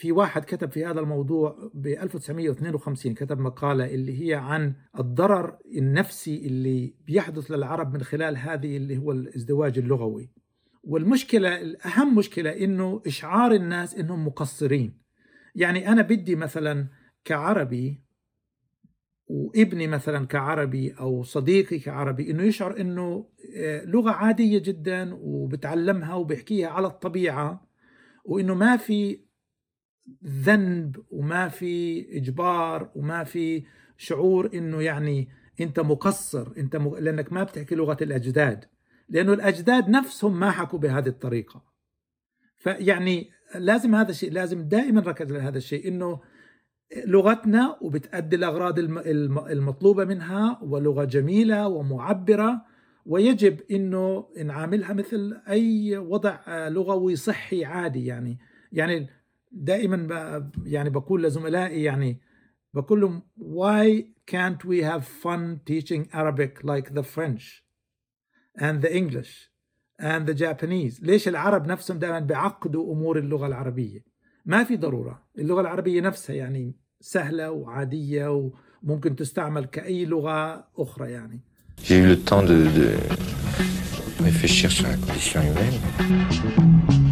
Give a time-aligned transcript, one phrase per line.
[0.00, 6.46] في واحد كتب في هذا الموضوع ب 1952 كتب مقالة اللي هي عن الضرر النفسي
[6.46, 10.30] اللي بيحدث للعرب من خلال هذه اللي هو الازدواج اللغوي.
[10.82, 14.98] والمشكلة الأهم مشكلة إنه إشعار الناس إنهم مقصرين.
[15.54, 16.88] يعني أنا بدي مثلا
[17.24, 18.02] كعربي
[19.26, 26.68] وابني مثلا كعربي أو صديقي كعربي إنه يشعر إنه آه، لغة عادية جدا وبتعلمها وبيحكيها
[26.68, 27.70] على الطبيعة
[28.24, 29.29] وإنه ما في
[30.24, 33.64] ذنب وما في إجبار وما في
[33.96, 35.28] شعور إنه يعني
[35.60, 36.96] أنت مقصر أنت م...
[36.96, 38.64] لأنك ما بتحكي لغة الأجداد
[39.08, 41.64] لأنه الأجداد نفسهم ما حكوا بهذه الطريقة.
[42.58, 46.20] فيعني لازم هذا الشيء لازم دائما نركز على هذا الشيء إنه
[47.06, 48.78] لغتنا وبتأدي الأغراض
[49.50, 52.62] المطلوبة منها ولغة جميلة ومعبرة
[53.06, 58.38] ويجب إنه نعاملها مثل أي وضع لغوي صحي عادي يعني.
[58.72, 59.08] يعني
[59.50, 62.20] دائما يعني بقول لزملائي يعني
[62.74, 67.64] بقول لهم why can't we have fun teaching Arabic like the French
[68.58, 69.50] and the English
[70.00, 71.02] and the Japanese?
[71.02, 74.04] ليش العرب نفسهم دائما بيعقدوا أمور اللغة العربية؟
[74.46, 75.22] ما في ضرورة.
[75.38, 78.50] اللغة العربية نفسها يعني سهلة وعادية
[78.82, 81.40] وممكن تستعمل كأي لغة أخرى يعني.
[81.82, 82.88] J'ai eu le temps de, de
[84.22, 87.09] réfléchir sur la condition humaine.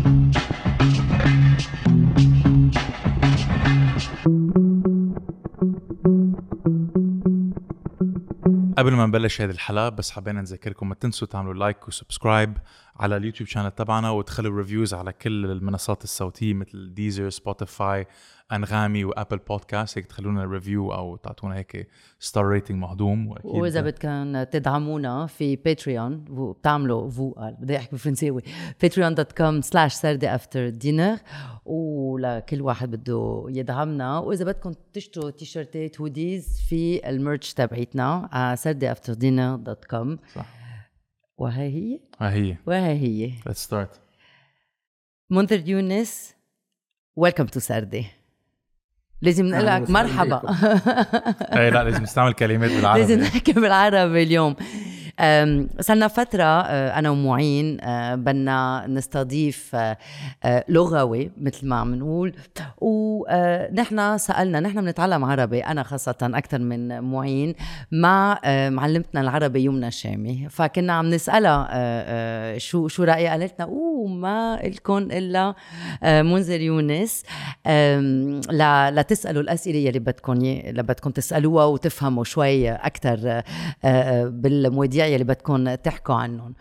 [8.78, 12.58] قبل ما نبلش هذه الحلقة بس حبينا نذكركم ما تنسوا تعملوا like و subscribe
[13.00, 18.06] على اليوتيوب channel تبعنا وتخلوا reviews على كل المنصات الصوتية مثل Deezer Spotify
[18.52, 23.28] انغامي و Apple Podcast هيك تخلونا review أو تعطونا هيك star rating مهضوم.
[23.28, 28.42] وأكيد وإذا بدكم تدعمونا في Patreon بتعملوا vous قال بدي أحكي بالفرنساوي
[28.82, 31.18] Patreon dot com slash سردي after dinner
[31.64, 34.18] ولكل واحد بده يدعمنا.
[34.18, 40.18] وإذا بدكم تشتروا تيشرتات hoodies في ال merch تبعيتنا على سردي after dinner dot com
[40.34, 40.57] صح.
[41.38, 42.56] وهي هي؟ ها هي.
[42.66, 43.32] وهي هي.
[43.48, 43.98] Let's start.
[45.30, 46.34] منذر يونس
[47.16, 48.06] welcome to سردي.
[49.22, 50.42] لازم نقول لك مرحبا.
[51.58, 53.00] اي لا لازم نستعمل كلمات بالعربي.
[53.00, 54.56] لازم نحكي بالعربي اليوم.
[55.80, 62.32] صرنا فترة أه، أنا ومعين أه، بدنا نستضيف أه، لغوي مثل ما عم نقول
[62.78, 67.54] ونحن سألنا نحن بنتعلم عربي أنا خاصة أكثر من معين
[67.92, 74.60] مع معلمتنا العربي يمنى شامي فكنا عم نسألها شو شو رأيها قالت لنا أوه ما
[74.64, 75.54] لكم إلا
[76.02, 77.22] منذر يونس
[78.90, 83.42] لتسألوا الأسئلة اللي بدكم اللي بدكم تسألوها وتفهموا شوي أكثر
[84.24, 86.54] بالمواضيع يلي بدكم تحكوا عنهم.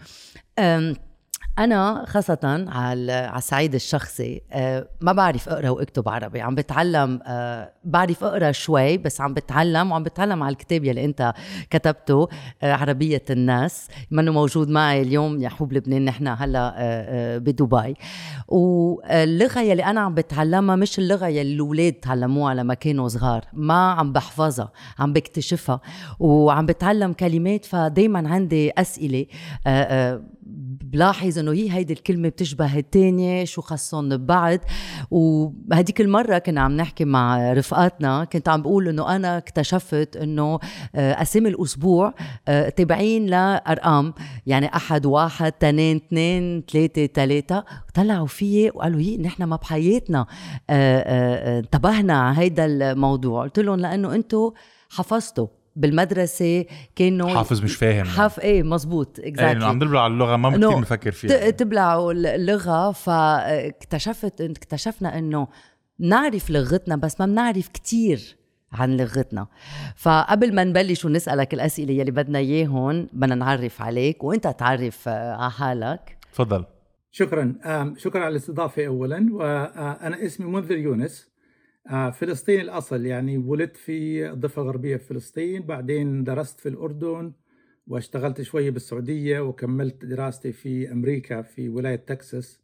[1.59, 8.23] أنا خاصة على الصعيد الشخصي آه، ما بعرف أقرأ وأكتب عربي عم بتعلم آه، بعرف
[8.23, 11.33] أقرأ شوي بس عم بتعلم وعم بتعلم على الكتاب يلي أنت
[11.69, 12.27] كتبته
[12.63, 17.93] آه، عربية الناس منه موجود معي اليوم يا حبوب لبنان نحن هلأ بدبي.
[18.47, 24.13] واللغة يلي أنا عم بتعلمها مش اللغة يلي الأولاد تعلموها لما كانوا صغار ما عم
[24.13, 25.81] بحفظها عم بكتشفها.
[26.19, 29.25] وعم بتعلم كلمات فدايما عندي أسئلة
[30.91, 34.59] بلاحظ إنه هي هيدي الكلمة بتشبه الثانية شو خصهم ببعض.
[35.11, 40.59] وهديك المرة كنا عم نحكي مع رفقاتنا كنت عم بقول إنه أنا اكتشفت إنه
[40.95, 42.13] آه، أسامي الأسبوع
[42.47, 44.13] آه، تابعين لأرقام.
[44.45, 47.65] يعني أحد واحد تنين اثنين ثلاثة ثلاثة.
[47.93, 50.25] طلعوا فيي وقالوا هي نحن ما بحياتنا
[50.69, 53.43] آه، انتبهنا على هيدا الموضوع.
[53.43, 54.51] قلت لهم لأنه أنتم
[54.89, 55.56] حفظتوا.
[55.77, 56.65] بالمدرسة
[56.95, 58.05] كانوا حافظ مش فاهم.
[58.05, 61.49] حاف إيه مزبوط اكزاكتلي عم تبلع اللغة ما كثير بفكر فيها.
[61.49, 65.47] تبلعوا اللغة فاكتشفت اكتشفنا إنه
[65.99, 68.37] نعرف لغتنا بس ما بنعرف كتير
[68.71, 69.47] عن لغتنا.
[69.95, 75.51] فقبل ما نبلش ونسألك الأسئلة يلي بدنا إياهم بدنا نعرف عليك وأنت تعرف آه، على
[75.51, 76.17] حالك.
[76.33, 76.65] تفضل.
[77.11, 77.55] شكرا.
[77.97, 81.27] شكرا على الاستضافة أولا وأنا اسمي منذر يونس.
[81.89, 83.05] آه، فلسطيني الأصل.
[83.05, 87.33] يعني ولدت في الضفة الغربية في فلسطين بعدين درست في الأردن
[87.87, 92.61] واشتغلت شوية بالسعودية وكملت دراستي في أمريكا في ولاية تكساس.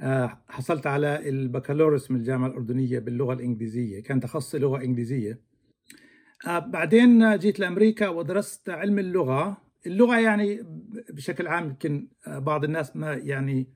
[0.00, 5.40] آه، حصلت على البكالوريوس من الجامعة الأردنية باللغة الإنجليزية كان تخصصي لغة إنجليزية.
[6.46, 9.56] آه، بعدين جيت لأمريكا ودرست علم اللغة.
[9.86, 10.60] اللغة يعني
[11.10, 13.68] بشكل عام يمكن بعض الناس ما يعني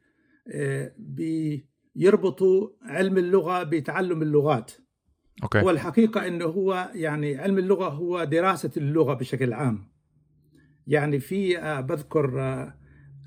[1.95, 4.73] بيربطوا علم اللغة بتعلم اللغات.
[5.43, 5.59] أوكي.
[5.59, 9.89] والحقيقة أنه هو يعني علم اللغة هو دراسة اللغة بشكل عام.
[10.87, 12.75] يعني في آه، بذكر آه،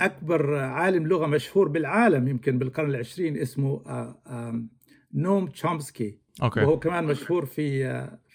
[0.02, 4.68] أكبر عالم لغة مشهور بالعالم يمكن بالقرن العشرين اسمه آه،
[5.14, 6.20] نوم تشومسكي.
[6.44, 6.60] okay.
[6.60, 7.84] وهو كمان مشهور في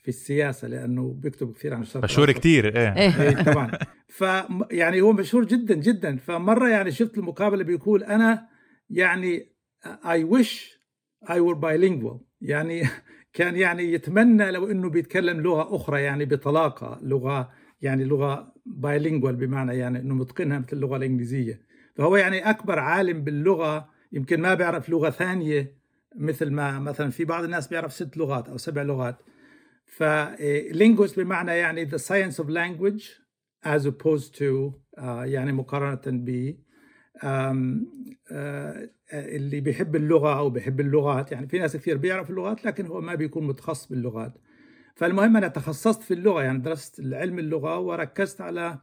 [0.02, 2.32] في السياسة لأنه بيكتب كثير عن الشرق مشهور.
[2.32, 2.96] كتير إيه.
[2.96, 3.22] إيه.
[3.22, 3.70] إيه طبعا.
[4.08, 4.24] ف
[4.70, 6.16] يعني هو مشهور جدا جدا.
[6.16, 8.48] فمرة يعني شفت المقابلة بيقول أنا
[8.90, 9.52] يعني
[10.04, 10.50] I wish
[11.24, 12.16] I were bilingual.
[12.40, 12.82] يعني
[13.32, 17.50] كان يعني يتمنى لو إنه بيتكلم لغة أخرى يعني بطلاقة لغة
[17.82, 21.60] يعني لغة bilingual بمعنى يعني إنه متقنها مثل اللغة الإنجليزية.
[21.96, 25.82] فهو يعني أكبر عالم باللغة يمكن ما بيعرف لغة ثانية
[26.16, 29.16] مثل ما مثلا في بعض الناس بيعرف ست لغات أو سبع لغات.
[29.86, 33.04] فلينجوست بمعنى يعني the science of language
[33.64, 36.71] as opposed to آه، يعني مقارنة ب آه،
[39.12, 41.32] اللي بيحب اللغة أو بيحب اللغات.
[41.32, 44.32] يعني في ناس كثير بيعرف اللغات لكن هو ما بيكون متخصص باللغات.
[44.94, 48.78] فالمهم أنا تخصصت في اللغة يعني درست علم اللغة وركزت على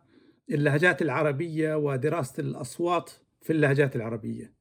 [0.51, 3.11] اللهجات العربية ودراسة الأصوات
[3.41, 4.53] في اللهجات العربية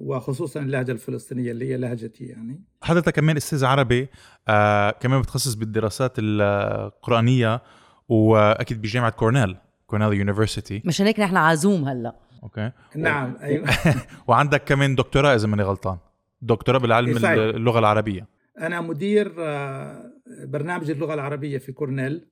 [0.00, 2.64] وخصوصا اللهجة الفلسطينية اللي هي لهجتي يعني.
[2.82, 4.08] حضرتك كمان أستاذ عربي
[4.48, 7.62] آه كمان بتخصص بالدراسات القرآنية
[8.08, 9.56] وأكيد بجامعة كورنيل
[9.86, 12.16] كورنيل university مشان هيك نحن عزوم هلأ.
[12.42, 12.72] okay.
[12.96, 13.66] نعم أيوة.
[14.28, 15.98] وعندك كمان دكتوراه إذا ماني غلطان.
[16.42, 17.38] دكتوراه بالعلم إيه، صحيح.
[17.38, 18.26] اللغة العربية.
[18.60, 20.12] أنا مدير آه،
[20.44, 22.26] برنامج اللغة العربية في كورنيل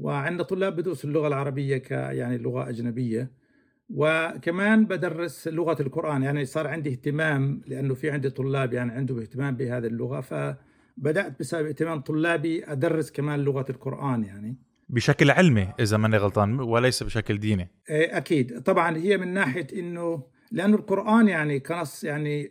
[0.00, 3.30] وعندنا طلاب بدرسوا اللغة العربية ك يعني لغة أجنبية.
[3.90, 9.56] وكمان بدرس لغة القرآن يعني صار عندي اهتمام لأنه في عندي طلاب يعني عندهم اهتمام
[9.56, 14.56] بهذه اللغة فبدأت بسبب اهتمام طلابي أدرس كمان لغة القرآن يعني.
[14.88, 17.68] بشكل علمي إذا ماني غلطان وليس بشكل ديني.
[17.90, 18.62] إيه، أكيد.
[18.62, 20.22] طبعا هي من ناحية أنه
[20.52, 22.50] لأنه القرآن يعني كنص يعني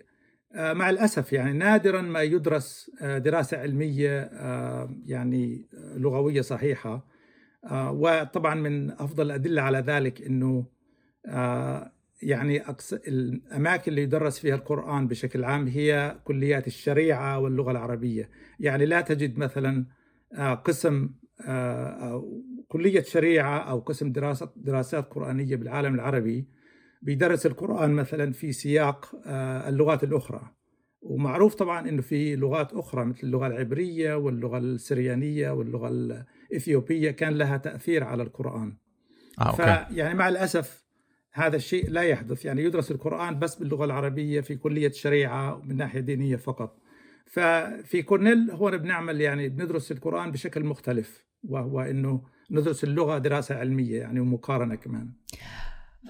[0.56, 7.08] آه، مع الأسف يعني نادرا ما يدرس آه، دراسة علمية آه، يعني لغوية صحيحة.
[7.66, 10.32] آه، وطبعا من أفضل الأدلة على ذلك
[11.26, 11.92] آه،
[12.22, 12.94] يعني أقص...
[12.94, 18.30] الأماكن اللي يدرس فيها القرآن بشكل عام هي كليات الشريعة واللغة العربية.
[18.60, 19.86] يعني لا تجد مثلا
[20.66, 21.10] قسم
[21.46, 26.48] أو كلية شريعة أو قسم دراسة دراسات قرآنية بالعالم العربي
[27.02, 30.42] بيدرس القرآن مثلا في سياق آه، اللغات الأخرى.
[31.02, 37.58] ومعروف طبعا إنه في لغات أخرى مثل اللغة العبرية واللغة السريانية واللغة الإثيوبية كان لها
[37.58, 38.78] تأثير على القرآن.
[39.42, 39.56] okay.
[39.56, 40.84] فيعني مع الأسف
[41.34, 42.46] هذا الشيء لا يحدث.
[42.46, 46.80] يعني يدرس القرآن بس باللغة العربية في كلية الشريعة من ناحية دينية فقط.
[47.26, 51.26] ففي كورنيل هون بنعمل يعني بندرس القرآن بشكل مختلف.
[51.44, 55.10] وهو إنه ندرس اللغة دراسة علمية يعني ومقارنة كمان.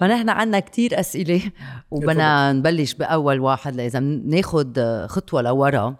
[0.00, 1.42] فنحن عنا كتير أسئلة
[1.90, 4.78] وبدنا نبلش بأول واحد لإذا ناخد
[5.08, 5.96] خطوة لورا.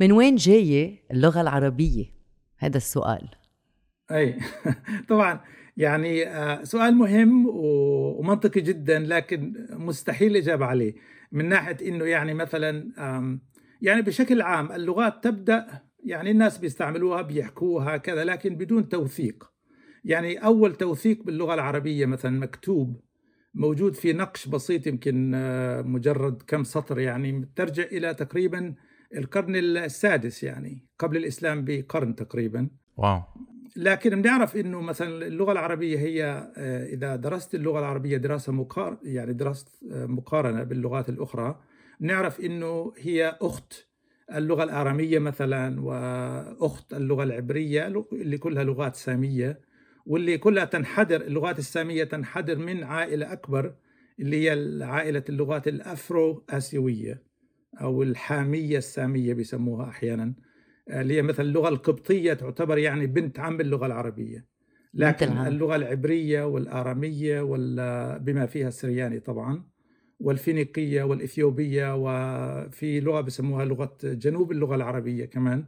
[0.00, 2.04] من وين جاية اللغة العربية؟
[2.58, 3.28] هذا السؤال.
[4.10, 4.38] أي.
[5.08, 5.40] طبعا
[5.76, 10.94] يعني آه، سؤال مهم ومنطقي جدا لكن مستحيل الاجابه عليه.
[11.32, 12.90] من ناحية إنه يعني مثلا
[13.82, 19.50] يعني بشكل عام اللغات تبدأ يعني الناس بيستعملوها بيحكوها كذا لكن بدون توثيق.
[20.04, 23.00] يعني أول توثيق باللغة العربية مثلا مكتوب
[23.54, 28.74] موجود في نقش بسيط يمكن آه، مجرد كم سطر يعني ترجع إلى تقريبا
[29.16, 32.68] القرن السادس يعني قبل الإسلام بقرن تقريبا.
[32.96, 33.20] واو.
[33.76, 36.24] لكن بنعرف إنه مثلا اللغة العربية هي
[36.56, 41.60] آه، إذا درست اللغة العربية دراسة مقار يعني دراسه مقارنة باللغات الأخرى
[42.00, 43.93] بنعرف إنه هي أخت
[44.34, 49.60] اللغة الأرامية مثلا وأخت اللغة العبرية اللي كلها لغات سامية
[50.06, 53.74] واللي كلها تنحدر اللغات السامية تنحدر من عائلة أكبر
[54.20, 57.22] اللي هي عائلة اللغات الافرو اسيويه
[57.80, 60.34] أو الحامية السامية بيسموها أحيانا
[60.90, 64.46] اللي هي مثل اللغة القبطية تعتبر يعني بنت عم اللغة العربية
[64.94, 65.48] لكن مثل هذا.
[65.48, 69.64] اللغة العبرية والأرامية وال- بما فيها السرياني طبعا
[70.24, 75.64] والفينيقية والإثيوبية وفي لغة بسموها لغة جنوب اللغة العربية كمان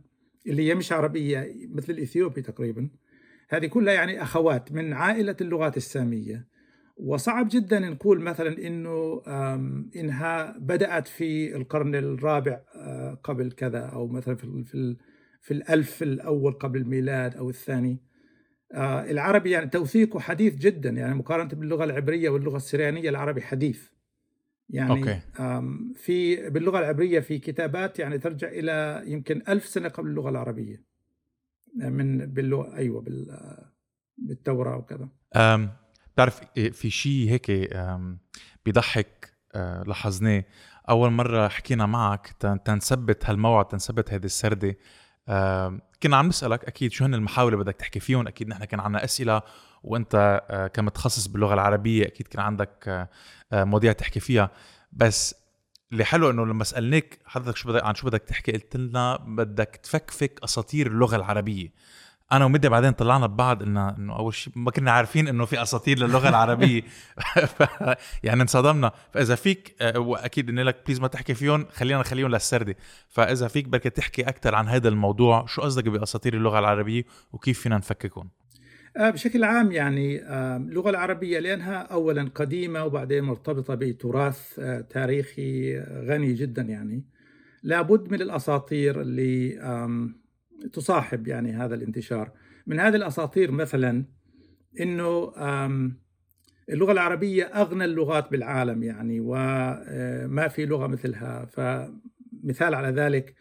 [0.47, 2.89] اللي هي مش عربية مثل الإثيوبي تقريبا.
[3.49, 6.47] هذه كلها يعني أخوات من عائلة اللغات السامية.
[6.97, 9.23] وصعب جدا نقول مثلا إنه
[9.97, 14.97] إنها بدأت في القرن الرابع آه، قبل كذا أو مثلا في في
[15.41, 18.03] في الألف الأول قبل الميلاد أو الثاني.
[18.73, 23.96] آه، العربي يعني توثيقه حديث جدا يعني مقارنة باللغة العبرية واللغة السريانيه العربي حديث.
[24.71, 25.21] يعني أوكي.
[25.95, 30.85] في باللغة العبريه في كتابات يعني ترجع إلى يمكن ألف سنة قبل اللغة العربية
[31.77, 33.73] من باللغة أيوه بال آه،
[34.19, 35.09] بالتوراة وكذا.
[35.37, 35.71] أم
[36.15, 37.71] بتعرف إيه، في شيء هيك
[38.65, 40.45] بيضحك أه، لاحظناه.
[40.89, 44.77] أول مرة حكينا معك تن- تنثبت هالموعد تنثبت هذه السردة.
[46.03, 48.27] كنا عم نسألك أكيد شو هن المحاور اللي بدك تحكي فيهم.
[48.27, 49.43] أكيد نحن كان عنا أسئلة
[49.83, 53.09] وانت أه، كمتخصص باللغة العربية أكيد كان عندك أه،
[53.53, 54.51] أه، مواضيع تحكي فيها.
[54.93, 55.35] بس
[55.93, 59.81] اللي حلو إنه لما سألناك حضرتك شو بدك عن شو بدك تحكي قلت لنا بدك
[59.83, 61.73] تفكفك أساطير اللغة العربية.
[62.33, 65.99] أنا ومدي بعدين طلعنا ببعض قلنا إنه أول شيء ما كنا عارفين إنه في أساطير
[65.99, 66.83] للغة العربية.
[68.25, 68.93] يعني انصدمنا.
[69.15, 72.77] فإذا فيك آه، وأكيد إني لك بليز ما تحكي فيهم خلينا نخليهم للسرده
[73.09, 77.79] فإذا فيك بركي تحكي أكثر عن هذا الموضوع شو قصدك بأساطير اللغة العربية وكيف فينا
[77.79, 78.46] نفككهم؟ آه،
[78.97, 86.33] بشكل عام يعني آه، اللغة العربية لأنها أولا قديمة وبعدين مرتبطة بتراث آه، تاريخي غني
[86.33, 87.05] جدا يعني.
[87.63, 89.59] لابد من الأساطير اللي
[90.73, 92.33] تصاحب يعني هذا الانتشار.
[92.67, 94.05] من هذه الأساطير مثلا
[94.81, 95.33] أنه
[96.71, 101.45] اللغة العربية أغنى اللغات بالعالم يعني وما في لغة مثلها.
[101.45, 103.35] فمثال على ذلك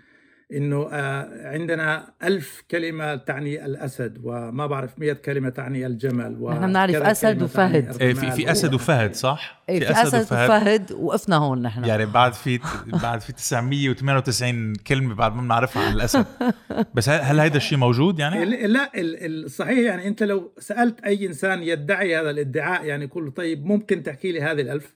[0.51, 6.95] إنه آه، عندنا ألف كلمة تعني الأسد وما بعرف مئة كلمة تعني الجمل نحن بنعرف
[6.95, 8.01] أسد تعني وفهد.
[8.01, 8.31] إيه في.
[8.31, 12.59] في أسد وفهد صح؟ إيه في أسد وفهد وقفنا هون نحن يعني بعد في
[13.03, 16.25] بعد في 998 كلمة بعد ما بنعرفها عن الأسد
[16.95, 21.27] بس هل هل هيدا الشيء موجود يعني؟ لا ال- الصحيح يعني أنت لو سألت أي
[21.27, 24.95] إنسان يدعي هذا الادعاء يعني يقول له طيب ممكن تحكي لي هذه الألف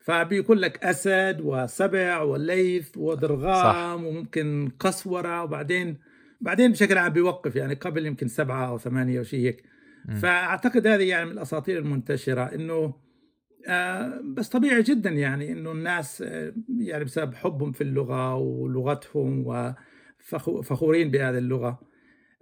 [0.00, 5.96] فبيقول لك أسد وسبع وليث ودرغام وممكن قسورة وبعدين
[6.40, 9.64] بعدين بشكل عام بيوقف يعني قبل يمكن سبعة أو ثمانية أو شيء هيك.
[10.22, 12.94] فأعتقد هذه يعني من الأساطير المنتشرة إنه
[13.68, 21.10] آه بس طبيعي جدا يعني إنه الناس آه يعني بسبب حبهم في اللغة ولغتهم وفخورين
[21.10, 21.80] بهذه اللغة.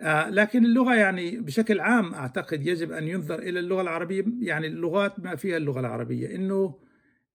[0.00, 5.20] آه لكن اللغة يعني بشكل عام أعتقد يجب أن ينظر إلى اللغة العربية يعني اللغات
[5.20, 6.34] ما فيها اللغة العربية.
[6.34, 6.87] إنه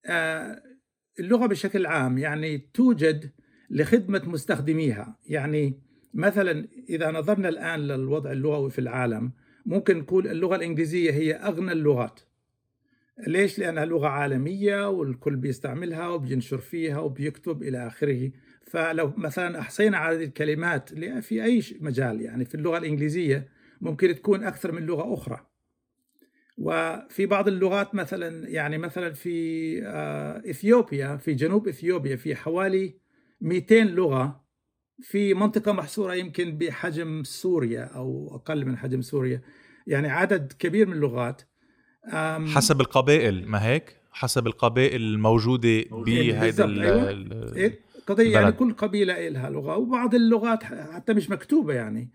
[0.06, 0.64] آه
[1.20, 3.32] اللغة بشكل عام يعني توجد
[3.70, 5.18] لخدمة مستخدميها.
[5.28, 5.80] يعني
[6.14, 9.32] مثلا إذا نظرنا الآن للوضع اللغوي في العالم
[9.66, 12.20] ممكن نقول اللغة الإنجليزية هي أغنى اللغات.
[13.28, 18.32] ليش؟ لأنها لغة عالمية والكل بيستعملها وبينشر فيها وبيكتب إلى آخره.
[18.68, 20.90] فلو مثلا أحصينا عدد الكلمات
[21.22, 23.48] في أي مجال يعني في اللغة الإنجليزية
[23.82, 25.53] ممكن تكون أكثر من لغة أخرى.
[26.58, 32.94] وفي بعض اللغات مثلا يعني مثلا في آه، إثيوبيا في جنوب إثيوبيا في حوالي
[33.42, 34.44] 200 لغة
[35.02, 39.42] في منطقة محصورة يمكن بحجم سوريا أو أقل من حجم سوريا
[39.88, 41.42] يعني عدد كبير من اللغات
[42.56, 47.56] حسب القبائل ما هيك؟ حسب القبائل الموجودة بهيدا بالضبط، ال- أيوة.
[47.56, 47.80] إيه،
[48.40, 48.52] يعني.
[48.52, 52.10] كل قبيلة لها لغة وبعض اللغات حتى مش مكتوبة يعني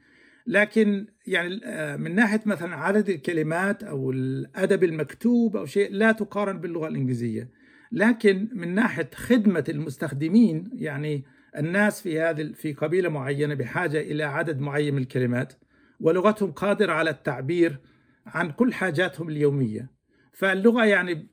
[0.49, 6.61] لكن يعني آه، من ناحية مثلا عدد الكلمات أو الأدب المكتوب أو شيء لا تقارن
[6.61, 7.51] باللغة الإنجليزية.
[7.93, 11.25] لكن من ناحية خدمة المستخدمين يعني
[11.57, 15.53] الناس في هذه في قبيلة معينة بحاجة إلى عدد معين من الكلمات
[16.01, 17.79] ولغتهم قادرة على التعبير
[18.27, 19.91] عن كل حاجاتهم اليومية.
[20.33, 21.29] فاللغة يعني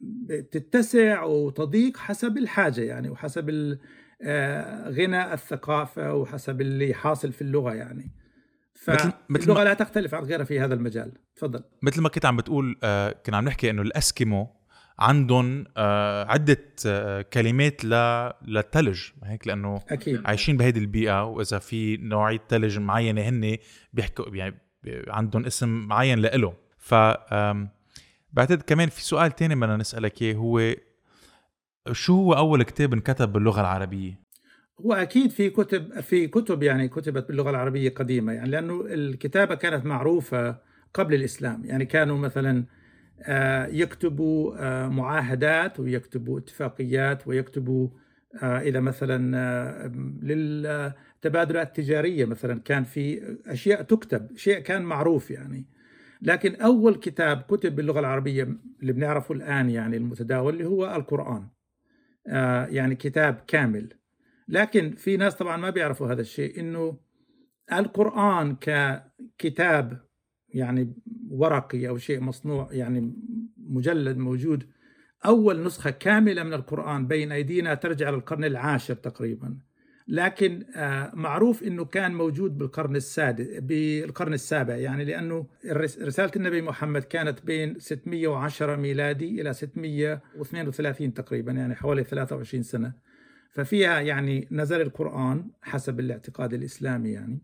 [0.00, 3.76] بتتسع وتضيق حسب الحاجة يعني وحسب
[4.22, 8.23] آه، غنى الثقافة وحسب اللي حاصل في اللغة يعني.
[8.84, 11.12] فاللغة ما- لا تختلف عن غيرها في هذا المجال.
[11.36, 11.62] تفضل.
[11.82, 14.56] مثل ما كنت عم بتقول آه، كنا عم نحكي إنه الأسكيمو
[14.98, 17.90] عندهم آه، عدة آه، كلمات ل...
[18.46, 20.22] للثلج هيك؟ لأنه أكيد.
[20.26, 23.56] عايشين بهيدي البيئة وإذا في نوعيه ثلج معينة هن
[23.92, 24.60] بيحكوا يعني
[25.08, 26.94] عندهم اسم معين لإله ف
[28.32, 30.74] بعتقد كمان في سؤال تاني بدنا نسألك إياه هو
[31.92, 34.23] شو هو أول كتاب انكتب باللغة العربية؟
[34.80, 39.86] هو أكيد في كتب في كتب يعني كتبت باللغة العربية قديمة يعني لأنه الكتابة كانت
[39.86, 40.58] معروفة
[40.94, 42.64] قبل الإسلام يعني كانوا مثلا
[43.22, 47.88] آه، يكتبوا آه، معاهدات ويكتبوا اتفاقيات ويكتبوا
[48.42, 49.88] آه، إذا مثلا
[50.22, 55.66] للتبادلات التجارية مثلا كان في أشياء تكتب شيء كان معروف يعني.
[56.22, 58.48] لكن أول كتاب كتب باللغة العربية
[58.80, 61.48] اللي بنعرفه الآن يعني المتداول اللي هو القرآن
[62.26, 63.88] آه، يعني كتاب كامل.
[64.48, 66.98] لكن في ناس طبعا ما بيعرفوا هذا الشيء إنه
[67.72, 70.04] القرآن ككتاب
[70.48, 70.94] يعني
[71.30, 73.14] ورقي أو شيء مصنوع يعني
[73.56, 74.66] مجلد موجود
[75.26, 79.58] أول نسخة كاملة من القرآن بين أيدينا ترجع للقرن العاشر تقريبا.
[80.08, 85.46] لكن آه، معروف إنه كان موجود بالقرن السادس بالقرن السابع يعني لأنه
[86.02, 92.92] رسالة النبي محمد كانت بين 610 ميلادي إلى 632 تقريبا يعني حوالي 23 سنة.
[93.54, 97.38] ففيها يعني نزل القرآن حسب الاعتقاد الإسلامي يعني.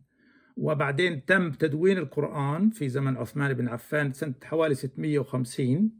[0.56, 5.90] وبعدين تم تدوين القرآن في زمن عثمان بن عفان سنة حوالي 650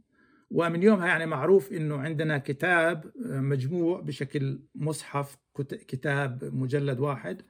[0.51, 7.41] ومن يومها يعني معروف إنه عندنا كتاب مجموع بشكل مصحف كت- كتاب مجلد واحد.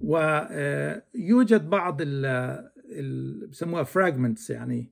[0.00, 4.90] ويوجد بعض ال بسموها فراجمنتس يعني.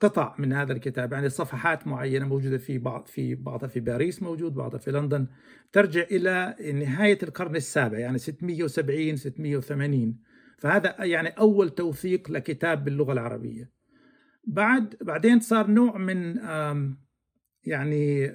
[0.00, 4.54] قطع من هذا الكتاب يعني صفحات معينة موجودة في بعض في بعضها في باريس موجود
[4.54, 5.26] بعضها في لندن.
[5.72, 10.18] ترجع إلى نهاية القرن السابع يعني 670 680
[10.58, 13.70] فهذا يعني أول توثيق لكتاب باللغة العربية.
[14.44, 16.36] بعد بعدين صار نوع من
[17.64, 18.32] يعني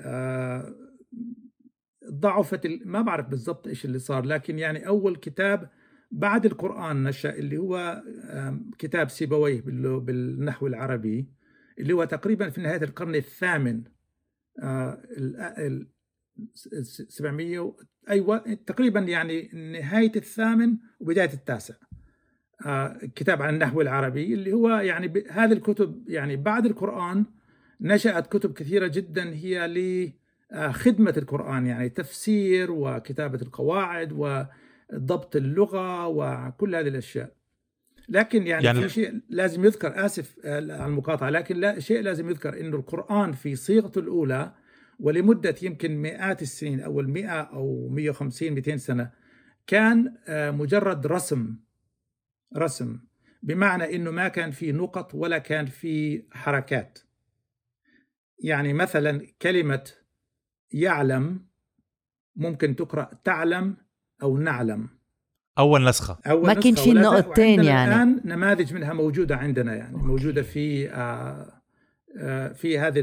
[2.12, 5.70] ضعفت ما بعرف بالضبط إيش اللي صار لكن يعني أول كتاب
[6.12, 8.03] بعد القرآن نشأ اللي هو
[8.77, 11.42] كتاب سيبويه بالنحو العربي.
[11.80, 13.84] اللي هو تقريبا في نهاية القرن الثامن
[17.08, 17.75] 700 آه،
[18.10, 18.38] أيوة
[18.68, 21.74] تقريبا يعني نهاية الثامن وبداية التاسع.
[22.65, 27.25] آه، كتاب عن النحو العربي اللي هو يعني هذه الكتب يعني بعد القرآن
[27.82, 29.68] نشأت كتب كثيرة جدا هي
[30.51, 37.42] لخدمة القرآن يعني تفسير وكتابة القواعد وضبط اللغة وكل هذه الأشياء.
[38.10, 42.29] لكن يعني, يعني في شيء لازم يذكر آسف آه، على المقاطعة لكن لا شيء لازم
[42.29, 44.53] يذكر أنه القرآن في صيغته الأولى
[45.00, 49.12] ولمدة يمكن مئات السنين أو المئة أو 150 200 سنة
[49.67, 51.55] كان آه، مجرد رسم
[52.57, 53.00] رسم
[53.43, 57.00] بمعنى إنه ما كان في نقط ولا كان في حركات.
[58.39, 59.91] يعني مثلا كلمة
[60.72, 61.45] يعلم
[62.36, 63.77] ممكن تقرأ تعلم
[64.24, 64.89] أو نعلم.
[65.57, 66.19] أول نسخة.
[66.27, 70.05] أول ما كان في نقطتين يعني الآن نماذج منها موجودة عندنا يعني أوكي.
[70.05, 71.62] موجودة في آه
[72.17, 73.01] آه في هذه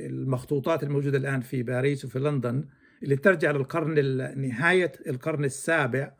[0.00, 2.68] المخطوطات الموجودة الآن في باريس وفي لندن
[3.02, 3.94] اللي ترجع للقرن
[4.40, 6.12] نهاية القرن السابع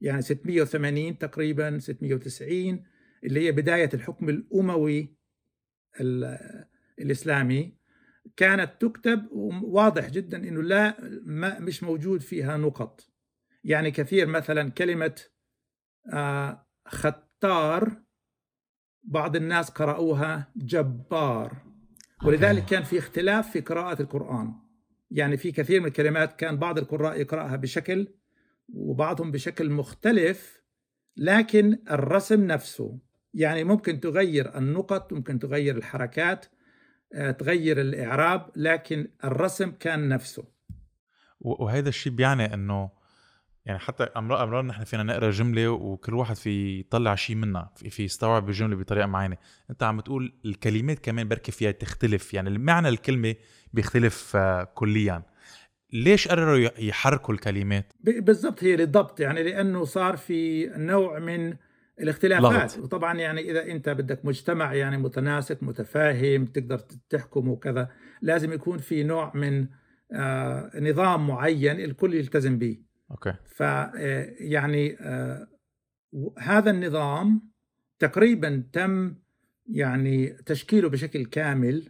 [0.00, 2.82] يعني 680 تقريبا 690
[3.24, 5.16] اللي هي بداية الحكم الأموي
[7.00, 7.80] الإسلامي.
[8.36, 9.28] كانت تكتب
[9.62, 13.09] واضح جدا أنه لا ما مش موجود فيها نقط.
[13.64, 15.14] يعني كثير مثلا كلمة
[16.12, 18.02] آه، ختار
[19.02, 21.56] بعض الناس قرأوها جبار.
[22.24, 24.54] ولذلك كان في اختلاف في قراءة القرآن.
[25.10, 28.08] يعني في كثير من الكلمات كان بعض القراء يقرأها بشكل
[28.68, 30.62] وبعضهم بشكل مختلف
[31.16, 32.98] لكن الرسم نفسه.
[33.34, 36.46] يعني ممكن تغير النقط ممكن تغير الحركات
[37.14, 40.44] آه، تغير الإعراب لكن الرسم كان نفسه.
[41.40, 42.90] وهذا الشيء بيعني إنه
[43.66, 47.90] يعني حتى امرار امرار نحن فينا نقرأ جملة وكل واحد في يطلع شيء منها في,
[47.90, 49.36] في يستوعب الجملة بطريقة معينة
[49.70, 53.34] انت عم تقول الكلمات كمان بركي فيها تختلف يعني معنى الكلمة
[53.72, 55.22] بيختلف آه، كليا
[55.92, 61.54] ليش قرروا يحركوا الكلمات؟ بالضبط هي للضبط يعني لأنه صار في نوع من
[62.00, 62.84] الاختلافات لغط.
[62.84, 66.78] وطبعا يعني إذا أنت بدك مجتمع يعني متناسق متفاهم تقدر
[67.10, 67.88] تحكم وكذا
[68.22, 69.66] لازم يكون في نوع من
[70.12, 73.34] آه نظام معين الكل يلتزم به أوكي.
[73.60, 75.46] آه، يعني آه
[76.38, 77.50] هذا النظام
[77.98, 79.14] تقريبا تم
[79.66, 81.88] يعني تشكيله بشكل كامل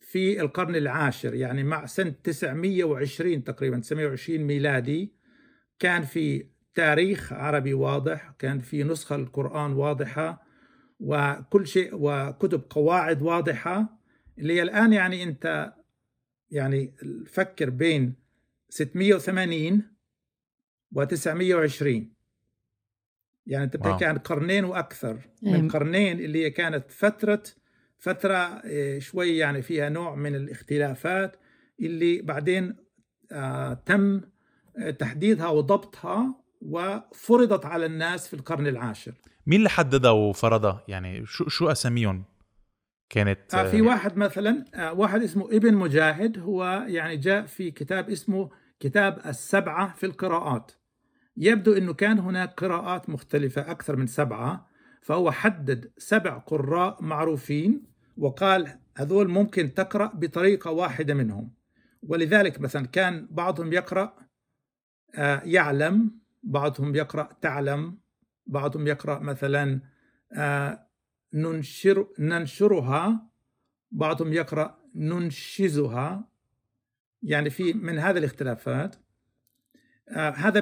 [0.00, 5.12] في القرن العاشر يعني مع سنة 920 تقريبا 920 ميلادي.
[5.78, 10.42] كان في تاريخ عربي واضح كان في نسخة القرآن واضحة
[11.00, 13.98] وكل شيء وكتب قواعد واضحة.
[14.38, 15.72] اللي هي الآن يعني أنت
[16.50, 16.94] يعني
[17.26, 18.14] فكر بين
[18.68, 19.89] 680
[20.92, 22.12] و 920
[23.46, 25.18] يعني أنت بتحكي عن قرنين وأكثر.
[25.42, 27.42] من قرنين اللي هي كانت فترة
[27.98, 31.36] فترة آه، شوي يعني فيها نوع من الاختلافات
[31.80, 32.76] اللي بعدين
[33.32, 34.20] آه، تم
[34.76, 39.12] آه، تحديدها وضبطها وفرضت على الناس في القرن العاشر.
[39.46, 42.24] مين اللي حددها وفرضها؟ يعني شو شو أساميهم؟
[43.08, 48.50] كانت في واحد مثلا واحد اسمه ابن مجاهد هو يعني جاء في كتاب اسمه
[48.80, 50.72] كتاب السبعة في القراءات.
[51.36, 54.70] يبدو أنه كان هناك قراءات مختلفة أكثر من سبعة
[55.02, 57.82] فهو حدد سبع قراء معروفين
[58.16, 61.54] وقال هذول ممكن تقرأ بطريقة واحدة منهم.
[62.02, 64.16] ولذلك مثلا كان بعضهم يقرأ
[65.14, 67.98] آه، يعلم بعضهم يقرأ تعلم
[68.46, 69.80] بعضهم يقرأ مثلا
[70.32, 70.86] آه،
[71.34, 73.30] ننشر ننشرها
[73.90, 76.30] بعضهم يقرأ ننشزها.
[77.22, 78.96] يعني في من هذه الاختلافات
[80.12, 80.60] هذا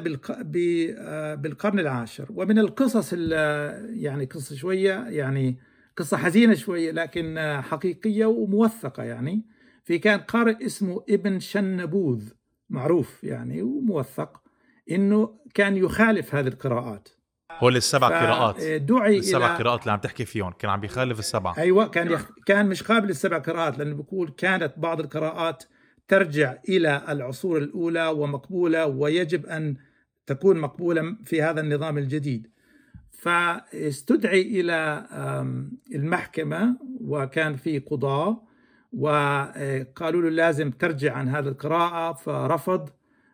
[1.35, 2.27] بالقرن العاشر.
[2.31, 5.59] ومن القصص يعني قصة شوية يعني
[5.97, 9.47] قصة حزينة شوية لكن حقيقية وموثقة يعني.
[9.85, 12.31] في كان قارئ اسمه ابن شنبوذ
[12.71, 14.43] معروف يعني وموثق
[14.91, 17.09] إنه كان يخالف هذه القراءات.
[17.51, 18.63] هو السبع قراءات.
[18.83, 19.65] دعي السبع إلى...
[19.65, 20.53] قراءات اللي عم تحكي فيهم.
[20.53, 22.31] كان عم بيخالف السبعة أيوه كان يخ...
[22.47, 25.65] كان مش قابل السبع قراءات لأنه بيقول كانت بعض القراءات
[26.09, 29.77] ترجع إلى العصور الأولى ومقبولة ويجب أن
[30.27, 32.51] تكون مقبولة في هذا النظام الجديد.
[33.11, 34.73] فاستدعي إلى
[35.13, 38.43] آم، المحكمة وكان في قضاة
[38.93, 42.89] وقالوا له لازم ترجع عن هذه القراءة فرفض.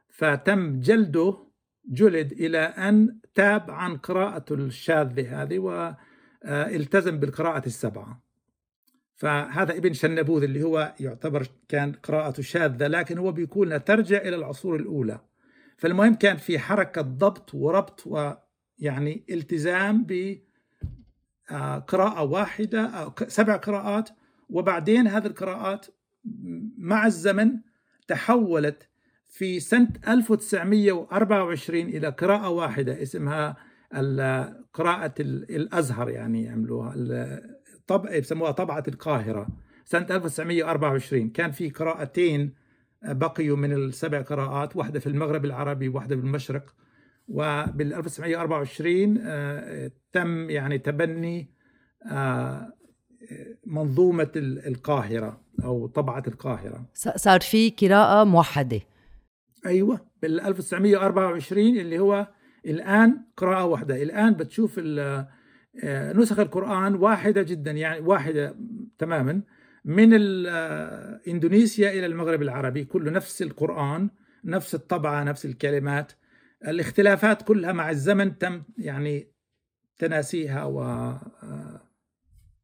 [0.09, 1.37] فتم جلده
[1.89, 8.24] جلد إلى أن تاب عن قراءته الشاذة هذه والتزم بالقراءة السبعة.
[9.17, 14.77] فهذا ابن شنبوذ اللي هو يعتبر كان قراءته شاذة لكن هو بيقول ترجع إلى العصور
[14.77, 15.21] الأولى.
[15.77, 20.39] فالمهم كان في حركة ضبط وربط ويعني التزام ب
[21.51, 21.79] آه،
[22.23, 24.09] واحدة أو ك- سبع قراءات.
[24.49, 25.87] وبعدين هذه القراءات
[26.79, 27.53] مع الزمن
[28.09, 28.89] تحولت
[29.29, 33.57] في سنة 1924 إلى قراءة واحدة اسمها
[34.75, 37.54] قراءة ال- الأزهر يعني يعملوها ال-
[37.87, 39.47] طبع يسموها طبعة القاهرة
[39.85, 42.55] سنة 1924 كان في قراءتين
[43.03, 46.75] بقيوا من السبع قراءات واحدة في المغرب العربي واحدة بالمشرق.
[47.29, 51.55] وبال 1924 آه، تم يعني تبني
[52.11, 52.73] آه،
[53.67, 56.87] منظومة ال- القاهرة أو طبعة القاهرة.
[56.95, 58.81] صار في قراءة موحدة.
[59.67, 60.01] أيوه.
[60.23, 62.29] بال 1924 اللي هو
[62.67, 64.03] الآن قراءة واحدة.
[64.03, 65.29] الآن بتشوف ال- آه،
[66.15, 68.57] نسخ القرآن واحدة جدا يعني واحدة
[68.99, 69.43] تماما
[69.85, 70.11] من
[70.47, 74.11] آه، إندونيسيا إلى المغرب العربي كله نفس القرآن
[74.45, 76.13] نفس الطبعة نفس الكلمات.
[76.69, 79.29] الاختلافات كلها مع الزمن تم يعني
[79.99, 81.81] تناسيها و آه،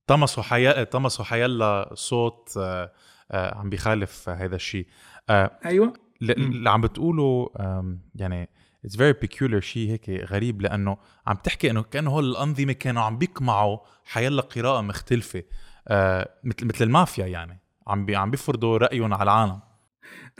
[0.06, 2.92] طمسوا حيا طمسوا حيلا صوت آه،
[3.30, 4.86] آه، عم بيخالف هذا الشيء.
[5.30, 5.92] آه، أيوه.
[6.22, 8.48] اللي عم بتقولوا آم، يعني
[8.84, 13.18] it's very peculiar شيء هيك غريب لأنه عم تحكي إنه كأنه هول الأنظمة كانوا عم
[13.18, 15.42] بيقمعوا حيلا قراءة مختلفة
[15.88, 17.60] آه، مثل مثل المافيا يعني.
[17.86, 19.60] عم بي عم بيفرضوا رأيهم على العالم.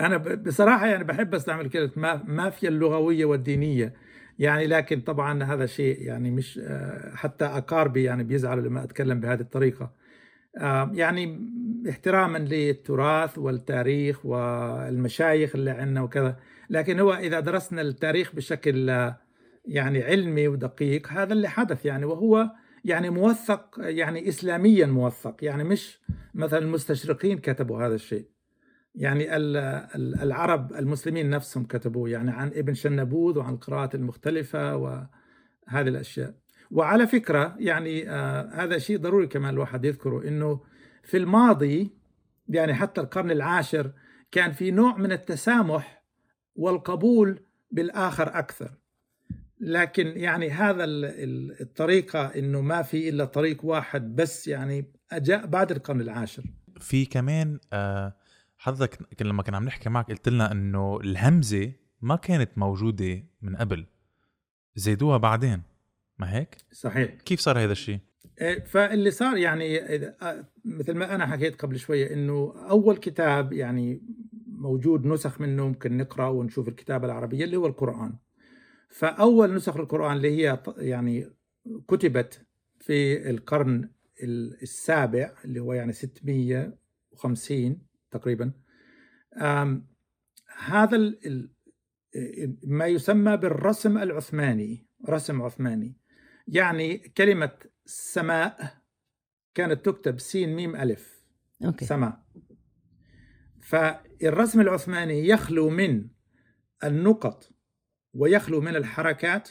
[0.00, 3.94] أنا بصراحة يعني بحب أستعمل كلمة ما- مافيا اللغوية والدينية.
[4.38, 9.40] يعني لكن طبعا هذا شيء يعني مش آه، حتى اقاربي يعني بيزعلوا لما أتكلم بهذه
[9.40, 9.92] الطريقة.
[10.58, 11.40] آه، يعني
[11.90, 16.36] احتراما للتراث والتاريخ والمشايخ اللي عندنا وكذا.
[16.70, 18.88] لكن هو إذا درسنا التاريخ بشكل
[19.64, 22.50] يعني علمي ودقيق هذا اللي حدث يعني وهو
[22.84, 26.00] يعني موثق يعني اسلاميا موثق يعني مش
[26.34, 28.28] مثلا المستشرقين كتبوا هذا الشيء.
[28.94, 29.56] يعني ال-
[29.96, 35.08] ال- العرب المسلمين نفسهم كتبوا يعني عن ابن شنبوذ وعن القراءات المختلفة وهذه
[35.88, 36.34] الأشياء.
[36.70, 40.60] وعلى فكرة يعني آه هذا شيء ضروري كمان الواحد يذكره إنه
[41.02, 41.90] في الماضي
[42.48, 43.92] يعني حتى القرن العاشر
[44.32, 45.99] كان في نوع من التسامح
[46.56, 48.70] والقبول بالآخر أكثر.
[49.60, 55.46] لكن يعني هذا ال- ال- الطريقة إنه ما في إلا طريق واحد بس يعني أجاء
[55.46, 56.44] بعد القرن العاشر.
[56.80, 58.16] في كمان آه،
[58.58, 63.86] حضرتك لما كنا عم نحكي معك قلت لنا إنه الهمزة ما كانت موجودة من قبل
[64.74, 65.62] زيدوها بعدين
[66.18, 67.10] ما هيك؟ صحيح.
[67.14, 67.98] كيف صار هذا الشيء؟
[68.40, 74.02] إيه، فاللي صار يعني آه، مثل ما أنا حكيت قبل شوية إنه أول كتاب يعني
[74.64, 78.12] موجود نسخ منه ممكن نقرأ ونشوف الكتابة العربية اللي هو القرآن.
[78.88, 81.30] فأول نسخ القرآن اللي هي يعني
[81.88, 82.46] كتبت
[82.80, 83.90] في القرن
[84.22, 87.78] ال- السابع اللي هو يعني 650
[88.10, 88.52] تقريبا.
[90.58, 91.14] هذا
[92.64, 95.96] ما يسمى بالرسم العثماني، رسم عثماني.
[96.48, 97.52] يعني كلمة
[97.86, 98.80] سماء
[99.54, 101.20] كانت تكتب سين ميم ألف
[101.64, 102.22] أوكي سماء
[103.70, 106.06] فالرسم العثماني يخلو من
[106.84, 107.50] النقط
[108.14, 109.48] ويخلو من الحركات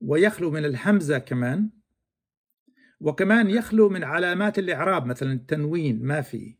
[0.00, 1.70] ويخلو من الهمزة كمان
[3.00, 6.56] وكمان يخلو من علامات الإعراب مثلا التنوين ما في.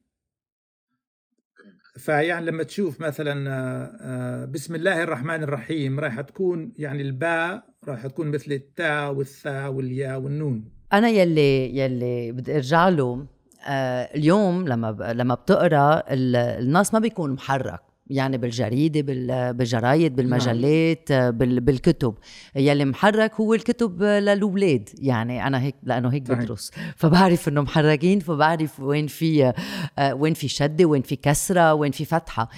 [1.97, 8.07] فيعني لما تشوف مثلا آه، آه، بسم الله الرحمن الرحيم راح تكون يعني الباء راح
[8.07, 10.65] تكون مثل التاء والثاء والياء والنون.
[10.93, 13.27] أنا يلي يلي بدي أرجع له
[13.67, 15.13] اليوم لما.
[15.13, 16.37] لما بتقرأ ال...
[16.37, 17.81] النص ما بيكون محرك
[18.13, 19.55] يعني بالجريدة بال...
[19.55, 21.61] بالجرايد بالمجلات آه، بال...
[21.61, 22.15] بالكتب
[22.57, 26.23] يلي محرك هو الكتب للاولاد يعني أنا هيك لأنه هيك.
[26.23, 29.53] بدرس فبعرف إنه محركين فبعرف وين في
[29.99, 32.49] آه، وين في شدة وين في كسرة وين في فتحة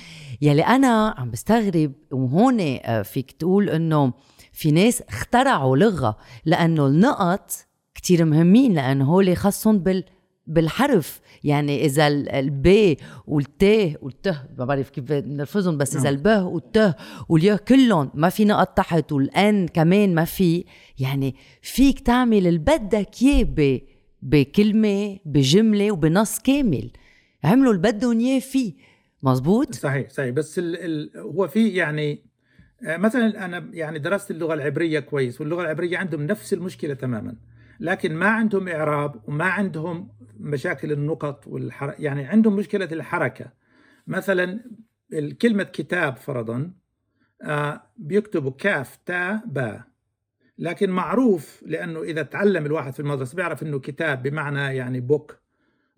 [0.43, 4.13] يلي أنا عم بستغرب وهون آه، فيك تقول إنه
[4.53, 7.51] في ناس اخترعوا لغة لأنه النقط
[7.95, 10.05] كتير مهمين لأنه هول خصهم بال
[10.47, 11.21] بالحرف.
[11.45, 13.65] يعني إذا ال- الب والت
[14.03, 16.15] والته ما بعرف كيف بنلفظهم بس إذا نعم.
[16.15, 16.95] الب والته
[17.29, 20.65] والياء كلهم ما في نقط تحت والآن كمان ما في.
[20.99, 23.81] يعني فيك تعمل اللي بدك إياه ب-
[24.23, 26.91] بكلمة بجملة وبنص كامل.
[27.45, 28.73] عملوا اللي بدهم إياه فيه.
[29.23, 30.31] مزبوط صحيح صحيح.
[30.31, 32.25] بس ال ال هو في يعني
[32.87, 37.35] آه، مثلا أنا يعني درست اللغة العبرية كويس واللغة العبرية عندهم نفس المشكلة تماما
[37.81, 41.95] لكن ما عندهم إعراب وما عندهم مشاكل النقط والحر...
[41.99, 43.53] يعني عندهم مشكلة الحركة.
[44.07, 44.61] مثلا
[45.43, 46.73] كلمة كتاب فرضا
[47.43, 49.83] آه، بيكتبوا كاف تا با.
[50.59, 55.39] لكن معروف لأنه إذا تعلم الواحد في المدرسة بيعرف إنه كتاب بمعنى يعني بوك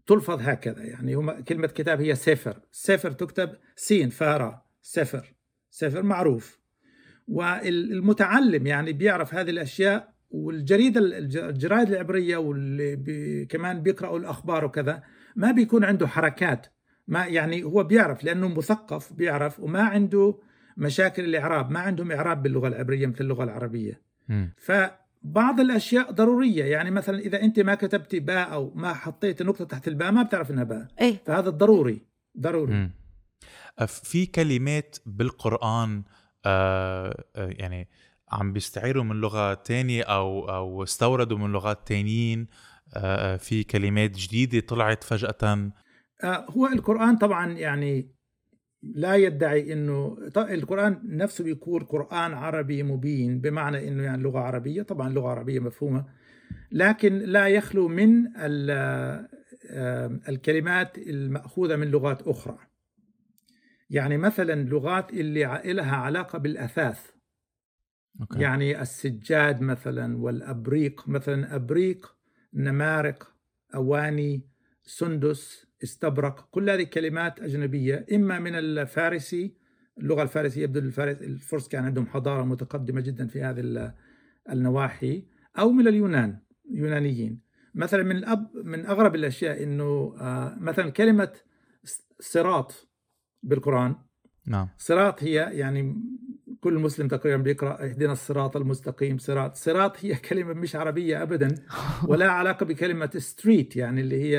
[0.07, 0.83] تلفظ هكذا.
[0.83, 5.35] يعني هم كلمة كتاب هي سفر سفر تكتب سين فارا سفر
[5.71, 6.61] سفر معروف.
[7.29, 11.01] والمتعلم يعني بيعرف هذه الأشياء والجريدة
[11.49, 15.03] الجرايد العبرية واللي بي كمان بيقرأوا الأخبار وكذا
[15.37, 16.67] ما بيكون عنده حركات.
[17.09, 20.39] ما يعني هو بيعرف لأنه مثقف بيعرف وما عنده
[20.77, 24.03] مشاكل الإعراب ما عندهم إعراب باللغة العبرية مثل اللغة العربية.
[24.29, 24.47] م.
[24.57, 26.65] فبعض الأشياء ضرورية.
[26.65, 30.51] يعني مثلا إذا أنت ما كتبتي باء أو ما حطيتي نقطة تحت الباء ما بتعرف
[30.51, 30.89] إنها باء.
[31.01, 31.17] إيه.
[31.27, 32.03] فهذا ضروري
[32.41, 32.73] ضروري.
[32.75, 32.91] م.
[33.87, 36.03] في كلمات بالقرآن
[36.47, 37.89] آه آه يعني
[38.33, 42.47] عم بيستعيروا من لغات تانية أو أو استوردوا من لغات تانيين
[42.95, 45.73] آه في كلمات جديدة طلعت فجأة.
[46.25, 48.17] هو القرآن طبعا يعني
[48.83, 54.83] لا يدعي إنه القرآن نفسه بيكون قرآن عربي مبين بمعنى إنه يعني لغة عربية.
[54.83, 56.05] طبعا لغة عربية مفهومة.
[56.73, 58.27] لكن لا يخلو من
[60.29, 62.59] الكلمات المأخوذة من لغات أخرى.
[63.91, 67.16] يعني مثلا لغات اللي لها علاقة بالأثاث.
[68.21, 68.41] أوكي.
[68.41, 72.17] يعني السجاد مثلا والأبريق مثلا أبريق
[72.55, 73.33] نمارق
[73.75, 74.49] أواني
[74.83, 79.57] سندس استبرق كل هذه كلمات أجنبية إما من الفارسي
[79.99, 83.93] اللغة الفارسية يبدو الفارس الفرس كان عندهم حضارة متقدمة جدا في هذه
[84.51, 85.25] النواحي
[85.59, 86.39] أو من اليونان
[86.71, 87.41] اليونانيين
[87.75, 90.15] مثلا من الأب من أغرب الأشياء إنه
[90.61, 91.33] مثلا كلمة
[92.21, 92.89] صراط
[93.43, 93.95] بالقرآن.
[94.47, 94.69] نعم.
[94.79, 96.03] صراط هي يعني
[96.67, 99.19] كل مسلم تقريبا بيقرأ اهدنا الصراط المستقيم.
[99.19, 101.55] صراط صراط هي كلمة مش عربية ابدا
[102.09, 104.37] ولا علاقة بكلمة street يعني اللي هي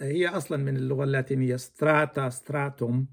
[0.00, 3.06] هي أصلا من اللغة اللاتينية strata stratum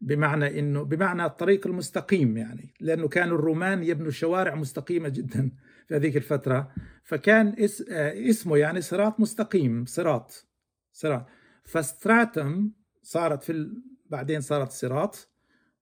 [0.00, 5.50] بمعنى إنه بمعنى الطريق المستقيم يعني لأنه كانوا الرومان يبنوا شوارع مستقيمة جدا
[5.88, 6.72] في هذيك الفترة.
[7.04, 7.84] فكان اس
[8.30, 10.48] اسمه يعني صراط مستقيم صراط
[10.92, 11.26] صراط.
[11.64, 12.70] فستراتم
[13.02, 13.70] صارت في
[14.06, 15.37] بعدين صارت صراط.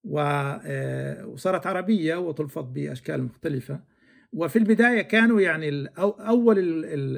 [0.07, 3.81] وصارت عربية وتلفظ بأشكال مختلفة.
[4.33, 6.57] وفي البداية كانوا يعني أول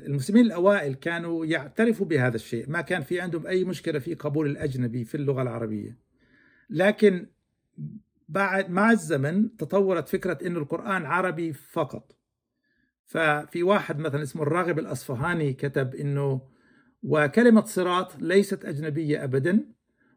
[0.07, 2.71] المسلمين الأوائل كانوا يعترفوا بهذا الشيء.
[2.71, 5.99] ما كان في عندهم أي مشكلة في قبول الأجنبي في اللغة العربية.
[6.71, 7.27] لكن
[8.29, 12.17] بعد مع الزمن تطورت فكرة أن القرآن عربي فقط.
[13.05, 16.41] ففي واحد مثلا اسمه الراغب الأصفهاني كتب أنه
[17.03, 19.65] وكلمة صراط ليست أجنبية أبدا.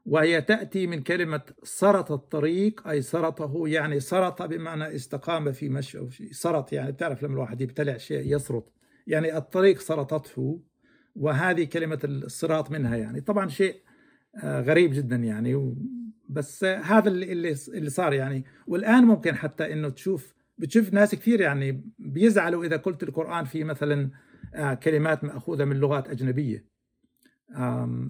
[0.05, 5.99] وهي تأتي من كلمة سرط الطريق أي سرطه يعني سرط بمعنى استقام في مشي
[6.31, 8.73] سرط يعني بتعرف لما الواحد يبتلع شيء يسرط.
[9.07, 10.61] يعني الطريق سرطته
[11.15, 13.21] وهذه كلمة الصراط منها يعني.
[13.21, 13.75] طبعا شيء
[14.43, 15.75] غريب جدا يعني
[16.29, 18.45] بس هذا اللي اللي صار يعني.
[18.67, 24.09] والآن ممكن حتى إنه تشوف بتشوف ناس كثير يعني بيزعلوا إذا قلت القرآن في مثلا
[24.83, 26.65] كلمات مأخوذة من لغات أجنبية.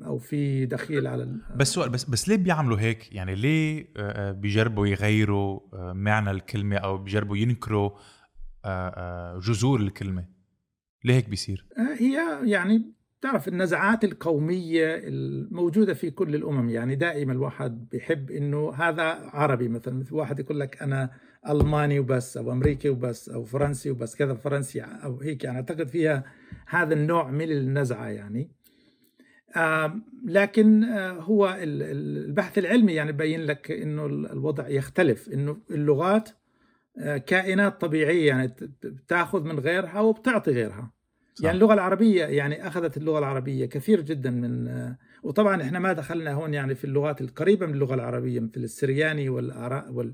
[0.06, 3.88] أو في دخيل على بس سؤال بس بس ليه بيعملوا هيك؟ يعني ليه
[4.32, 5.60] بيجربوا يغيروا
[5.94, 7.90] معنى الكلمة أو بيجربوا ينكروا
[9.40, 10.26] جذور الكلمة؟
[11.06, 11.66] ليه هيك بيصير؟
[12.00, 16.70] هي يعني تعرف النزعات القومية الموجودة في كل الأمم.
[16.70, 21.12] يعني دائما الواحد بيحب إنه هذا عربي مثلا مثل واحد يقول لك أنا
[21.50, 25.44] ألماني وبس أو أمريكي وبس أو فرنسي وبس كذا فرنسي أو هيك.
[25.44, 26.24] يعني أعتقد فيها
[26.68, 28.52] هذا النوع من النزعة يعني.
[30.26, 30.84] لكن
[31.20, 36.30] هو البحث العلمي يعني بين لك إنه الوضع يختلف إنه اللغات
[37.26, 40.92] كائنات طبيعية يعني بتأخذ من غيرها وبتعطي غيرها
[41.36, 41.46] صح.
[41.46, 44.70] يعني اللغة العربية يعني أخذت اللغة العربية كثير جدا من
[45.24, 49.92] وطبعا إحنا ما دخلنا هون يعني في اللغات القريبة من اللغة العربية مثل السرياني والآراء
[49.92, 50.14] وال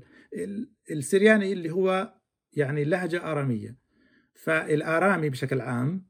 [0.90, 2.12] السرياني اللي هو
[2.52, 3.76] يعني لهجة آرامية
[4.34, 6.06] فالآرامي بشكل عام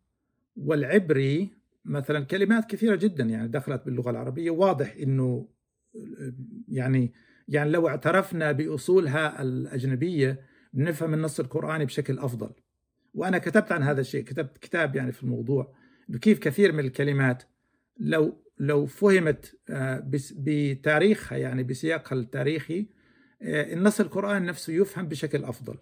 [0.57, 4.51] والعبري مثلا كلمات كثيرة جدا يعني دخلت باللغة العربية.
[4.51, 5.49] واضح إنه
[6.69, 7.12] يعني
[7.49, 10.41] يعني لو اعترفنا بأصولها الأجنبية
[10.73, 12.51] بنفهم النص القرآني بشكل أفضل.
[13.14, 15.75] وأنا كتبت عن هذا الشيء كتبت كتاب يعني في الموضوع
[16.21, 17.43] كيف كثير من الكلمات
[17.99, 19.61] لو لو فهمت
[20.37, 22.87] بتاريخها يعني بسياقها التاريخي
[23.43, 25.79] النص القرآني نفسه يفهم بشكل أفضل.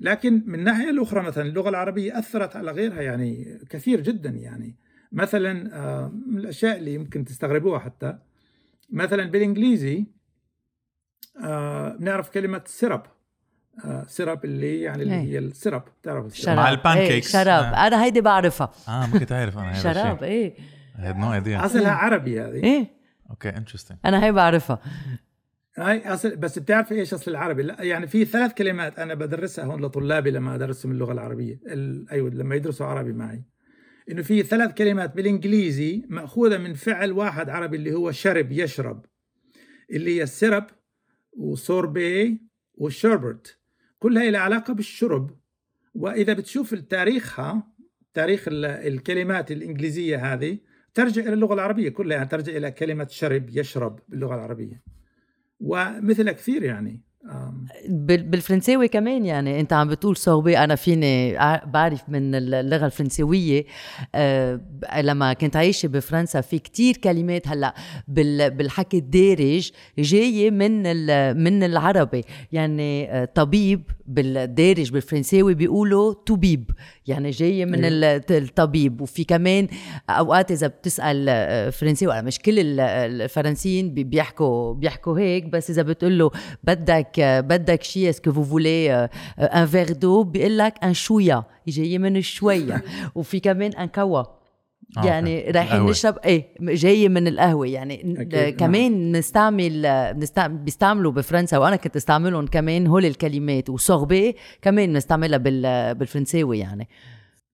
[0.00, 4.76] لكن من الناحية الأخرى مثلا اللغة العربية أثرت على غيرها يعني كثير جدا يعني.
[5.12, 5.52] مثلا
[6.26, 8.18] من الأشياء اللي يمكن تستغربوها حتى
[8.90, 10.04] مثلا بالإنجليزي
[11.44, 13.02] آه بنعرف كلمة syrup
[13.84, 15.20] آه syrup اللي يعني اللي إيه.
[15.20, 16.56] هي ال syrup بتعرف ال syrup شراب.
[16.56, 17.32] مع إيه ال pancakes.
[17.32, 17.64] شراب.
[17.64, 17.86] آه.
[17.86, 18.72] أنا هيدي بعرفها.
[18.88, 20.54] آه ما كنت عارف أنا هذا شراب إيه.
[21.64, 22.64] أصلها عربي هذه.
[22.64, 22.86] إيه.
[23.30, 24.80] okay interesting أنا هي بعرفها.
[25.80, 29.80] هاي اصل بس بتعرف إيش أصل العربي؟ لا يعني في ثلاث كلمات أنا بدرسها هون
[29.84, 32.10] لطلابي لما أدرسهم اللغة العربية ال...
[32.10, 33.44] أيوه لما يدرسوا عربي معي.
[34.10, 39.04] إنه في ثلاث كلمات بالإنجليزي مأخوذة من فعل واحد عربي اللي هو شرب يشرب
[39.90, 40.66] اللي هي السرب
[41.32, 42.40] وسوربي
[42.74, 43.58] والشربت.
[43.98, 45.38] كلها لها علاقة بالشرب.
[45.94, 47.66] وإذا بتشوف تاريخها
[48.14, 50.58] تاريخ ال- الكلمات الإنجليزية هذه
[50.94, 54.82] ترجع إلى اللغة العربية كلها يعني ترجع إلى كلمة شرب يشرب باللغة العربية.
[55.60, 57.00] ومثل كثير يعني.
[57.88, 59.60] بالفرنساوي كمان يعني.
[59.60, 61.32] انت عم بتقول صوبي أنا فيني
[61.66, 63.64] بعرف من اللغة الفرنسويه
[64.14, 67.74] آه، ب- لما كنت عايشة بفرنسا في كتير كلمات هلأ.
[68.08, 70.82] بال- بالحكي الدارج جاية من
[71.44, 72.24] من العربي.
[72.52, 76.70] يعني آه، طبيب بالدارج بالفرنساوي بيقولوا toubib.
[77.10, 77.88] يعني جاية من أيوة.
[77.88, 79.00] ال- الطبيب.
[79.00, 79.68] وفي كمان
[80.10, 85.70] أوقات إذا بتسأل آه، فرنساوي أنا مش كل ال- الفرنسيين بي- بيحكوا بيحكوا هيك بس
[85.70, 86.30] إذا بتقول له
[86.64, 91.44] بدك بدك شيء est-ce que vous voulez un verre de بيقول لك un chouïa.
[91.68, 92.82] جاية من الشويه
[93.14, 94.22] وفي كمان un caoua
[94.96, 95.50] يعني okay.
[95.50, 95.82] رايحين.
[95.86, 98.50] نشرب إيه جاية من القهوة يعني أكيد، نعم.
[98.50, 99.82] كمان نستعمل
[100.14, 106.58] بنست- بيستعملوا بفرنسا وأنا كنت أستعملهم كمان هول الكلمات و sorbet كمان بنستعملها بال- بالفرنساوي
[106.58, 106.88] يعني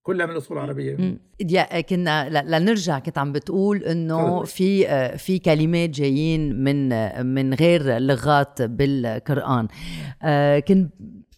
[0.02, 1.18] كلها من الاصول العربيه مم.
[1.50, 4.42] يا كنا لنرجع كنت عم بتقول إنه.
[4.44, 9.68] في آه، في كلمات جايين من آه، من غير لغات بالقرآن
[10.22, 10.92] آه، كنت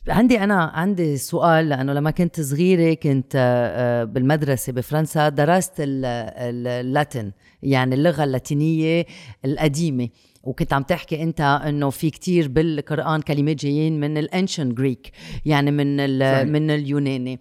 [0.08, 6.04] عندي أنا عندي سؤال لأنه لما كنت صغيرة كنت آه، آه، بالمدرسة بفرنسا درست ال-
[6.04, 9.06] ال- اللاتين يعني اللغة اللاتينية
[9.44, 10.08] القديمة.
[10.42, 15.10] وكنت عم تحكي أنت إنه في كتير بالقرآن كلمات جايين من الانشن جريك
[15.44, 16.00] يعني من.
[16.44, 17.40] من اليوناني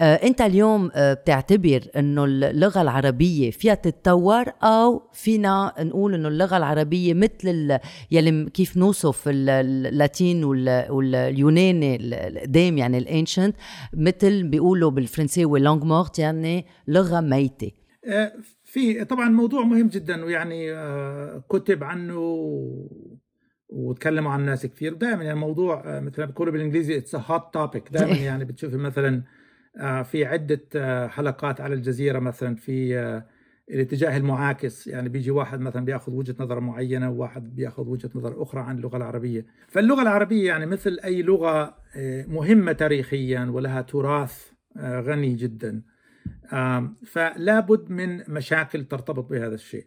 [0.00, 6.56] آه، أنت اليوم آه، بتعتبر إنه اللغة العربية فيها تتطور أو فينا نقول إنه اللغة
[6.56, 7.78] العربية مثل ال-
[8.10, 13.56] يلي كيف نوصف ال- اللاتين وال- واليوناني ال- القدام يعني ال ancient
[13.94, 17.70] مثل بيقولوا بالفرنساوي langue morte يعني لغة ميتة
[18.06, 18.32] آه،
[18.70, 22.18] في طبعا موضوع مهم جدا ويعني آه، كتب عنه
[23.68, 24.94] وتكلموا عن الناس كثير.
[24.94, 29.22] دائما يعني موضوع آه، مثل ما بيقولوا بالإنجليزي it's hot topic دائما يعني بتشوفي مثلا
[29.76, 33.22] آه، في عدة حلقات على الجزيرة مثلا في
[33.70, 34.86] الاتجاه المعاكس.
[34.86, 38.96] يعني بيجي واحد مثلا بيأخذ وجهة نظر معينة وواحد بيأخذ وجهة نظر أخرى عن اللغة
[38.96, 39.46] العربية.
[39.68, 41.76] فاللغة العربية يعني مثل أي لغة
[42.28, 45.82] مهمة تاريخيا ولها تراث غني جدا.
[47.06, 49.86] فلا بد من مشاكل ترتبط بهذا الشيء.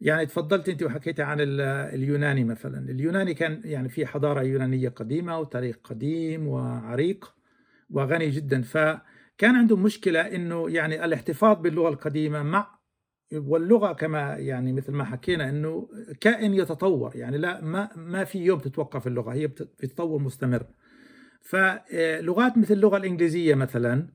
[0.00, 1.60] يعني تفضلت أنت وحكيت عن ال-
[1.94, 2.90] اليوناني مثلا.
[2.90, 7.34] اليوناني كان يعني في حضارة يونانية قديمة وتاريخ قديم وعريق
[7.90, 8.62] وغني جدا.
[8.62, 12.76] فكان عندهم مشكلة إنه يعني الاحتفاظ باللغة القديمة مع
[13.32, 15.88] واللغة كما يعني مثل ما حكينا إنه
[16.20, 17.16] كائن يتطور.
[17.16, 20.66] يعني لا ما ما في يوم تتوقف اللغة هي بت- في تطور مستمر
[21.42, 24.08] فلغات مثل اللغة الإنجليزية مثلا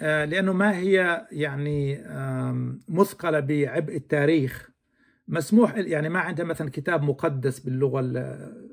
[0.00, 4.70] آه، لأنه ما هي يعني آم، مثقلة بعبء التاريخ.
[5.28, 8.66] مسموح يعني ما عندها مثلا كتاب مقدس باللغة ال-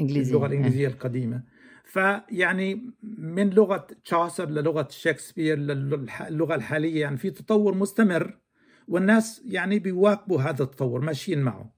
[0.00, 0.32] إنجليزية.
[0.34, 1.42] اللغة الإنجليزية القديمة.
[1.84, 8.38] فيعني من لغة تشاوسر للغة شكسبير للغه الحالية يعني في تطور مستمر
[8.88, 11.74] والناس يعني بيواكبوا هذا التطور ماشيين معه.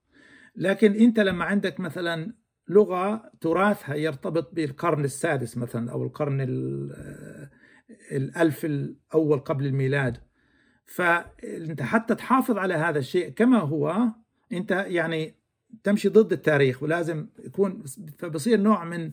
[0.56, 2.34] لكن أنت لما عندك مثلا
[2.68, 7.50] لغة تراثها يرتبط بالقرن السادس مثلا أو القرن ال-
[8.12, 10.16] الألف الأول قبل الميلاد.
[10.86, 14.08] فأنت حتى تحافظ على هذا الشيء كما هو
[14.52, 15.34] أنت يعني
[15.84, 17.82] تمشي ضد التاريخ ولازم يكون
[18.18, 19.12] فبصير نوع من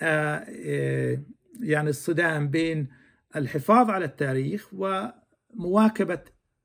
[0.00, 1.22] آه، آه،
[1.60, 2.88] يعني الصدام بين
[3.36, 6.20] الحفاظ على التاريخ ومواكبة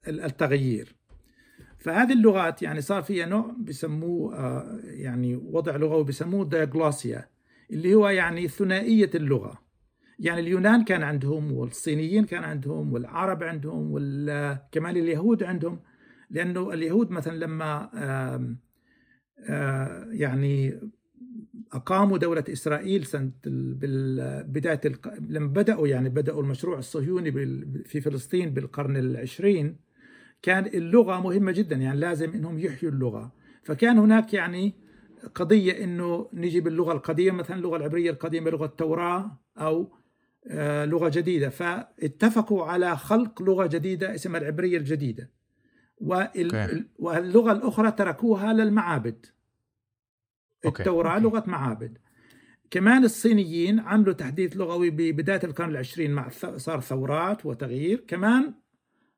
[0.07, 0.95] التغيير.
[1.79, 7.29] فهذه اللغات يعني صار فيها نوع بيسموه آه، يعني وضع لغوي بيسموه دياغلوسيا
[7.71, 9.68] اللي هو يعني ثنائية اللغة.
[10.19, 15.79] يعني اليونان كان عندهم والصينيين كان عندهم والعرب عندهم وكمان اليهود عندهم.
[16.29, 17.89] لأنه اليهود مثلا لما
[20.11, 20.79] يعني
[21.73, 23.31] أقاموا دولة إسرائيل سنة
[24.43, 24.81] بداية
[25.29, 27.31] لما بدأوا يعني بدأوا المشروع الصهيوني
[27.85, 29.75] في فلسطين بالقرن العشرين
[30.41, 33.33] كان اللغة مهمة جدا يعني لازم إنهم يحيوا اللغة.
[33.63, 34.73] فكان هناك يعني
[35.35, 39.98] قضية إنه نجي باللغة القديمة مثلا اللغة العبرية القديمة لغة التوراة أو
[40.85, 45.29] لغة جديدة فاتفقوا على خلق لغة جديدة اسمها العبرية الجديدة
[45.97, 46.85] وال-.
[46.99, 49.25] واللغة الأخرى تركوها للمعابد
[50.65, 50.83] okay.
[50.83, 51.97] التوراة لغة معابد
[52.71, 58.53] كمان الصينيين عملوا تحديث لغوي ببداية القرن العشرين مع صار ثورات وتغيير كمان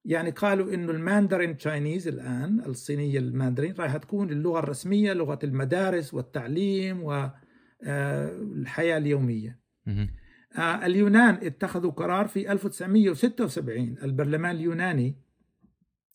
[0.05, 6.13] يعني قالوا إنه ال Mandarin Chinese الآن الصينية الماندرين راح تكون اللغة الرسمية لغة المدارس
[6.13, 9.59] والتعليم والحياة اليومية.
[10.58, 15.16] آه، اليونان اتخذوا قرار في 1976 البرلمان اليوناني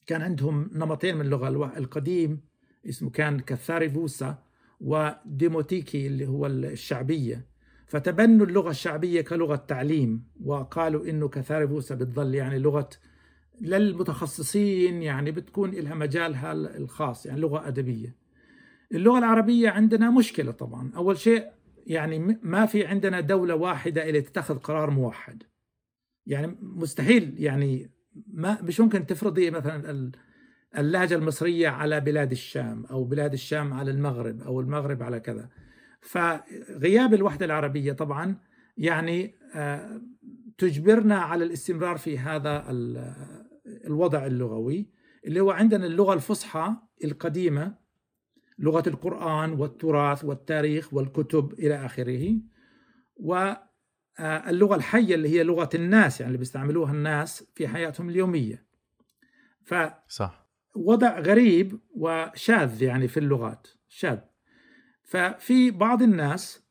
[0.07, 2.41] كان عندهم نمطين من الوا- القديم
[2.89, 4.39] اسمه كان كثاريفوسا
[4.80, 7.47] وديموتيكي اللي هو الشعبية.
[7.87, 12.89] فتبنوا اللغة الشعبية كلغة تعليم وقالوا إنه كثاريفوسا بتظل يعني لغة
[13.61, 18.14] للمتخصصين يعني بتكون لها مجالها الخاص يعني لغة أدبية.
[18.93, 21.47] اللغة العربية عندنا مشكلة طبعا، أول شيء
[21.87, 25.43] يعني ما في عندنا دولة واحدة اللي تتخذ قرار موحد.
[26.26, 27.91] يعني مستحيل يعني
[28.26, 30.12] ما مش ممكن تفرضي مثلا ال-
[30.78, 35.49] اللهجة المصرية على بلاد الشام أو بلاد الشام على المغرب أو المغرب على كذا.
[36.01, 38.37] فغياب الوحدة العربية طبعا
[38.76, 40.01] يعني آه،
[40.59, 43.14] تجبرنا على الاستمرار في هذا ال-
[43.87, 44.91] الوضع اللغوي
[45.26, 47.74] اللي هو عندنا اللغة الفصحى القديمة
[48.59, 52.34] لغة القرآن والتراث والتاريخ والكتب إلى آخره.
[53.16, 58.66] واللغة الحية اللي هي لغة الناس يعني اللي بيستعملوها الناس في حياتهم اليومية.
[60.09, 60.46] صح.
[60.74, 64.18] فوضع غريب وشاذ يعني في اللغات شاذ.
[65.04, 66.66] ففي بعض الناس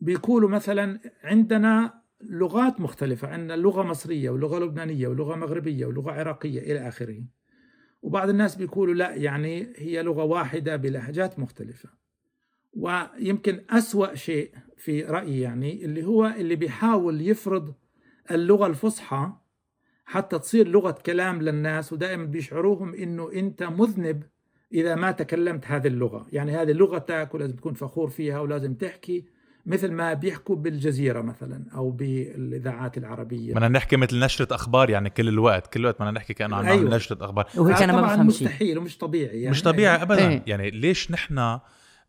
[0.00, 6.88] بيقولوا مثلا عندنا لغات مختلفة عندنا لغة مصرية ولغة لبنانية ولغة مغربية ولغة عراقية إلى
[6.88, 7.24] آخره.
[8.02, 11.88] وبعض الناس بيقولوا لا يعني هي لغة واحدة بلهجات مختلفة.
[12.72, 17.74] ويمكن أسوأ شيء في رأيي يعني اللي هو اللي بيحاول يفرض
[18.30, 19.32] اللغة الفصحى
[20.04, 24.22] حتى تصير لغة كلام للناس ودائما بيشعروهم إنه أنت مذنب
[24.72, 29.24] إذا ما تكلمت هذه اللغة، يعني هذه لغتك ولازم تكون فخور فيها ولازم تحكي.
[29.66, 33.54] مثل ما بيحكوا بالجزيرة مثلا أو بالإذاعات العربية.
[33.54, 36.76] بدنا نحكي مثل نشرة أخبار يعني كل الوقت كل الوقت بدنا نحكي كأنه عم أيوة.
[36.82, 40.28] نعمل نشرة أخبار وهيك أنا ما طبعا بفهم مستحيل ومش طبيعي يعني مش طبيعي ابدا
[40.28, 40.42] إيه.
[40.46, 41.58] يعني ليش نحن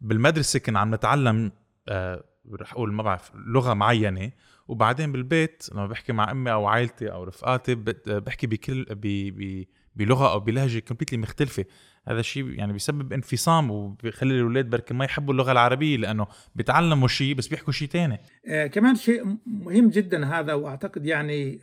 [0.01, 1.51] بالمدرسة كنا عم نتعلم
[1.87, 2.23] آه
[2.53, 4.31] رح أقول ما بعرف لغة معينة
[4.67, 8.97] وبعدين بالبيت لما بحكي مع أمي أو عائلتي أو رفقاتي بت- بحكي بكل ب-
[9.41, 11.65] ب- بلغة أو بلهجة كومبليتلي مختلفة
[12.07, 17.35] هذا الشيء يعني بيسبب انفصام وبيخلي الأولاد بركي ما يحبوا اللغة العربية لأنه بيتعلموا شيء
[17.35, 18.19] بس بيحكوا شيء تاني.
[18.47, 21.59] آه، كمان شيء مهم جدا هذا وأعتقد يعني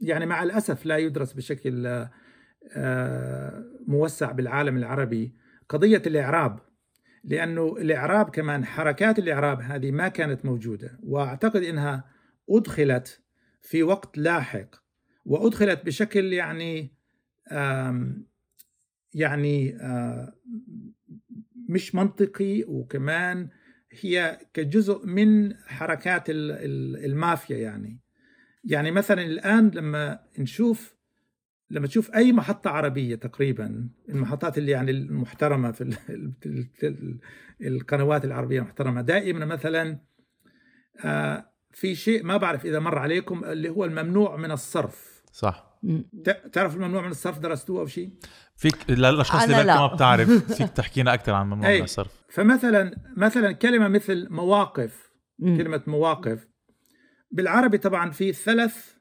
[0.00, 2.06] يعني مع الأسف لا يدرس بشكل
[2.72, 5.32] آه، موسع بالعالم العربي
[5.68, 6.60] قضية الإعراب
[7.24, 12.04] لأنه الإعراب كمان حركات الإعراب هذه ما كانت موجودة وأعتقد إنها
[12.50, 13.22] أدخلت
[13.62, 14.66] في وقت لاحق
[15.24, 16.92] وأدخلت بشكل يعني
[19.16, 20.32] يعني آه،
[21.68, 23.48] مش منطقي وكمان
[24.00, 28.00] هي كجزء من حركات ال- ال- المافيا يعني.
[28.64, 30.96] يعني مثلا الآن لما نشوف
[31.70, 37.18] لما تشوف أي محطة عربية تقريبا المحطات اللي يعني المحترمة في ال- ال- ال-
[37.66, 40.00] القنوات العربية المحترمة دائما مثلا
[41.04, 45.22] آه، في شيء ما بعرف إذا مر عليكم اللي هو الممنوع من الصرف.
[45.32, 45.80] صح.
[46.52, 48.10] تعرف الممنوع من الصرف درستوه أو شيء؟
[48.56, 49.80] فيك للأشخاص اللي بركي لا.
[49.80, 51.78] ما بتعرف فيك تحكينا أكثر عن ممنوع أي.
[51.78, 55.56] من الصرف فمثلا مثلا كلمة مثل مواقف م.
[55.56, 56.48] كلمة مواقف
[57.30, 58.94] بالعربي طبعا في ثلاث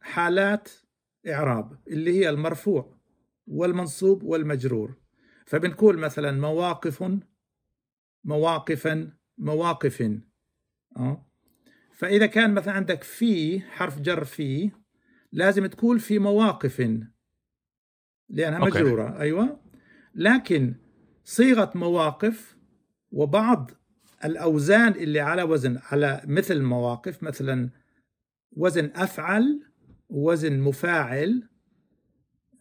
[0.00, 0.68] حالات
[1.28, 2.98] إعراب اللي هي المرفوع
[3.46, 4.94] والمنصوب والمجرور
[5.46, 7.04] فبنقول مثلا مواقف
[8.24, 10.02] مواقفا مواقف
[10.96, 11.26] أه؟
[11.92, 14.70] فإذا كان مثلا عندك في حرف جر في
[15.32, 16.80] لازم تقول في مواقف
[18.32, 18.82] لأنها أوكي.
[18.82, 19.60] مجرورة أيوة
[20.14, 20.74] لكن
[21.24, 22.56] صيغة مواقف
[23.10, 23.70] وبعض
[24.24, 27.70] الأوزان اللي على وزن على مثل مواقف مثلا
[28.52, 29.62] وزن أفعل
[30.08, 31.48] وزن مفاعل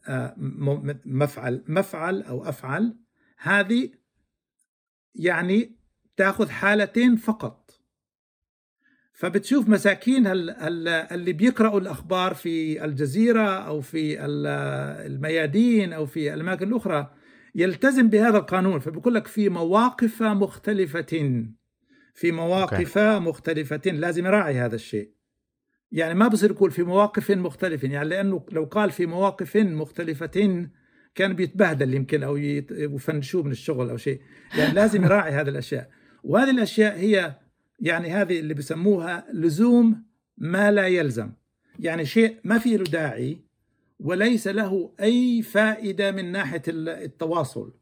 [0.08, 0.36] آه،
[1.06, 2.98] مفعل مفعل أو أفعل
[3.38, 3.90] هذه
[5.16, 5.76] يعني
[6.18, 7.61] تأخذ حالتين فقط
[9.22, 14.48] فبتشوف مساكين اللي بيقرأوا الأخبار في الجزيرة أو في ال-
[15.12, 17.12] الميادين أو في الأماكن الأخرى
[17.56, 18.80] يلتزم بهذا القانون.
[18.80, 21.46] فبقول لك في مواقف مختلفة
[22.14, 25.12] في مواقف مختلفة لازم يراعي هذا الشيء.
[25.92, 30.68] يعني ما بصير يقول في مواقف مختلفة يعني لأنه لو قال في مواقف مختلفة
[31.16, 34.22] كان بيتبهدل يمكن أو يفنشوه من الشغل أو شيء.
[34.58, 35.90] يعني لازم يراعي هذه الأشياء.
[36.24, 37.36] وهذه الأشياء هي
[37.82, 40.04] يعني هذه اللي بسموها لزوم
[40.38, 41.32] ما لا يلزم.
[41.80, 43.42] يعني شيء ما في له داعي
[44.00, 47.74] وليس له أي فائدة من ناحية ال- التواصل.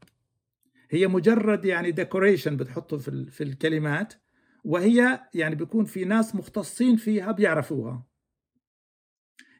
[0.90, 4.14] هي مجرد يعني ديكوريشن بتحطه في في الكلمات
[4.64, 8.06] وهي يعني بيكون في ناس مختصين فيها بيعرفوها.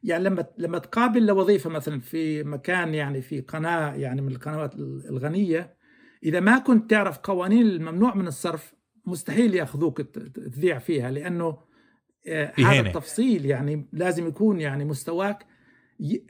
[0.02, 5.76] يعني لما لما تقابل لوظيفة مثلا في مكان يعني في قناة يعني من القنوات الغنية
[6.24, 8.74] إذا ما كنت تعرف قوانين الممنوع من الصرف
[9.06, 11.58] مستحيل ياخذوك تذيع فيها لأنه
[12.26, 12.80] آه، هذا.
[12.80, 15.46] التفصيل يعني لازم يكون يعني مستواك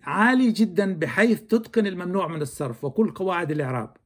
[0.02, 3.96] عالي جدا بحيث تتقن الممنوع من الصرف وكل قواعد الإعراب.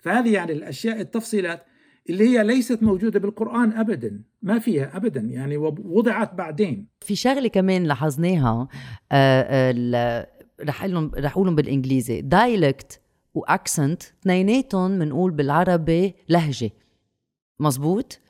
[0.00, 1.64] فهذه يعني الأشياء التفصيلات
[2.10, 6.88] اللي هي ليست موجودة بالقرآن ابدا ما فيها ابدا يعني وضعت بعدين.
[7.00, 8.68] في شغلة كمان لاحظناها
[9.12, 10.26] آه، آه،
[10.60, 13.00] رح أقول رح اقولهم بالانجليزي dialect
[13.34, 16.70] و accent اثنيناتهم بنقول بالعربي لهجة.
[17.60, 18.20] مزبوط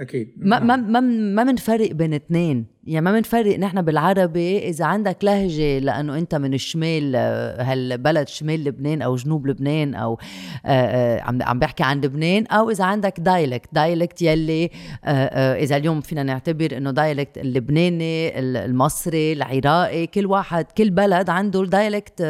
[0.00, 0.34] أكيد.
[0.36, 0.66] ما نعم.
[0.66, 1.00] ما ما
[1.34, 6.54] ما بنفرق بين اثنين يعني ما بنفرق نحن بالعربي إذا عندك لهجة لأنه أنت من
[6.54, 7.16] الشمال
[7.60, 10.18] هالبلد شمال لبنان أو جنوب لبنان أو
[10.66, 14.70] آه، آه، عم عم بحكي عن لبنان أو إذا عندك dialect dialect يلي
[15.04, 21.30] آه، إذا اليوم فينا نعتبر إنه dialect اللبناني ال- المصري العراقي كل واحد كل بلد
[21.30, 22.22] عنده ال dialect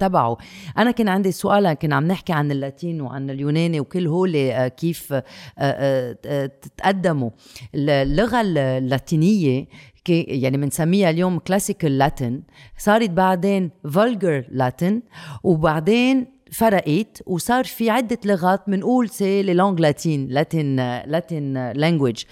[0.00, 0.36] تبعه.
[0.78, 4.32] أنا كان عندي سؤال كنا عم نحكي عن اللاتين وعن اليوناني وكل هول
[4.68, 5.14] كيف
[6.76, 7.30] تقدموا.
[7.74, 9.66] اللغة اللاتينية
[10.04, 12.42] كي- يعني بنسميها اليوم Classical Latin
[12.78, 15.02] صارت بعدين Vulgar Latin
[15.44, 20.76] وبعدين فرقت وصار في عدة لغات بنقول c'est les langues latines Latin
[21.06, 22.24] Latin language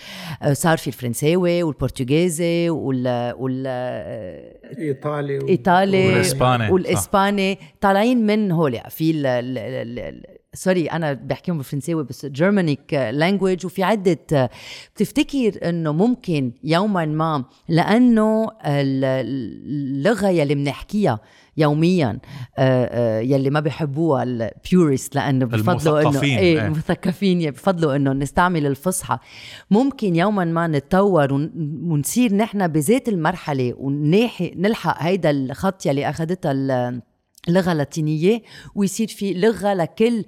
[0.52, 3.66] صار في الفرنساوي والبرتغيزي وال وال
[4.78, 5.48] إيطالي و...
[5.48, 6.72] إيطالي والإسباني، صح.
[6.72, 10.22] والاسباني طالعين من هول في ال ال ال ال
[10.54, 14.50] sorry أنا بحكيهم بالفرنساوي بس Germanic language وفي عدة
[14.96, 21.20] بتفتكر إنه ممكن يوما ما لأنه ال- اللغة يلي بنحكيها
[21.56, 22.18] يوميا
[22.58, 26.66] آه، آه، يلي ما بحبوها ال purist لأنه بفضلوا إنه المثقفين، إيه إيه.
[26.66, 29.18] المثقفين بفضلوا إنه نستعمل الفصحى
[29.70, 31.52] ممكن يوما ما نتطور ون-
[31.90, 36.52] ونصير نحن بذات المرحلة ونلحق نلحق هيدا الخط يلي أخذتها
[37.48, 38.42] اللغة اللاتينية
[38.74, 40.24] ويصير في لغة لكل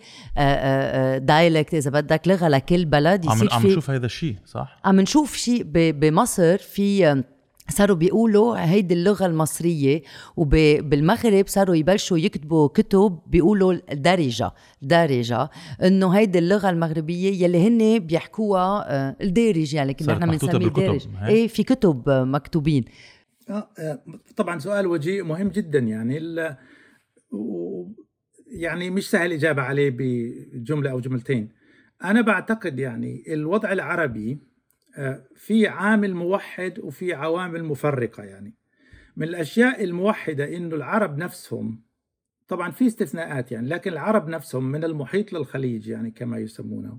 [1.26, 5.00] دايلكت إذا بدك لغة لكل بلد عم يصير عم في نشوف هذا الشيء صح؟ عم
[5.00, 7.22] نشوف شيء بمصر في
[7.68, 10.02] صاروا بيقولوا هيدي اللغة المصرية
[10.36, 14.50] وبالمغرب صاروا يبلشوا يكتبوا كتب بيقولوا دارجة
[14.82, 15.50] دارجة
[15.82, 21.06] إنه هيدي اللغة المغربية يلي هن بيحكوها آه، الدارج يعني كنا نحن بنسميه بالكتب، دارج؟
[21.26, 22.84] إيه في كتب آه، مكتوبين
[23.50, 24.02] آه، آه،
[24.36, 26.18] طبعا سؤال وجيه مهم جدا يعني
[28.46, 31.48] يعني مش سهل الإجابة عليه بجملة أو جملتين
[32.04, 34.38] أنا بعتقد يعني الوضع العربي
[34.96, 38.54] آه، في عامل موحد وفي عوامل مفرقة يعني
[39.16, 41.82] من الأشياء الموحدة إنه العرب نفسهم
[42.48, 46.98] طبعا في استثناءات يعني لكن العرب نفسهم من المحيط للخليج يعني كما يسمونه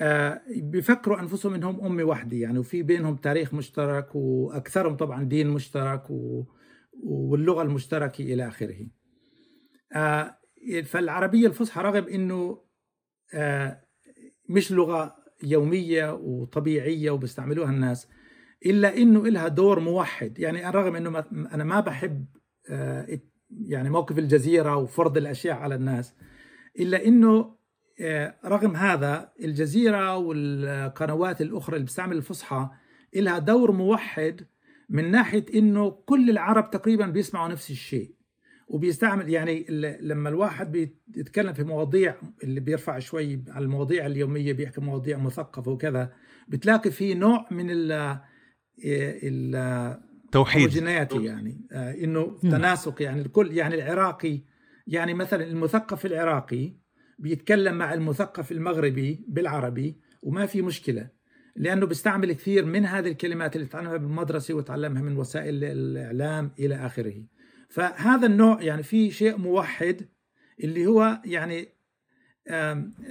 [0.00, 6.02] آه، بيفكروا أنفسهم إنهم امه واحدة يعني وفي بينهم تاريخ مشترك وأكثرهم طبعا دين مشترك.
[7.02, 8.86] واللغة المشتركة إلى آخره.
[9.92, 10.36] آه،
[10.84, 12.62] فالعربية الفصحى رغم إنه
[13.34, 13.80] آه،
[14.48, 18.08] مش لغة يومية وطبيعية وبيستعملوها الناس
[18.66, 20.38] إلا إنه لها دور موحد.
[20.38, 22.26] يعني رغم إنه ما- أنا ما بحب
[22.70, 23.18] آه،
[23.66, 26.14] يعني موقف الجزيرة وفرض الأشياء على الناس
[26.80, 27.58] إلا إنه
[28.00, 32.68] آه، رغم هذا الجزيرة والقنوات الأخرى اللي بتستعمل الفصحى
[33.16, 34.46] لها دور موحد
[34.88, 38.14] من ناحية إنه كل العرب تقريبا بيسمعوا نفس الشيء.
[38.68, 39.66] وبيستعمل يعني
[40.00, 40.72] لما الواحد
[41.08, 42.14] بيتكلم في مواضيع
[42.44, 46.12] اللي بيرفع شوي على المواضيع اليومية بيحكي مواضيع مثقفة وكذا
[46.48, 48.18] بتلاقي في نوع من ال
[48.84, 50.00] ال
[51.08, 51.24] توحيد.
[51.24, 54.40] يعني آه إنه تناسق يعني الكل يعني العراقي
[54.86, 56.72] يعني مثلا المثقف العراقي
[57.18, 61.10] بيتكلم مع المثقف المغربي بالعربي وما في مشكلة
[61.56, 67.24] لأنه بيستعمل كثير من هذه الكلمات اللي تعلمها بالمدرسة وتعلمها من وسائل الإعلام إلى آخره.
[67.68, 70.08] فهذا النوع يعني في شيء موحد
[70.64, 71.68] اللي هو يعني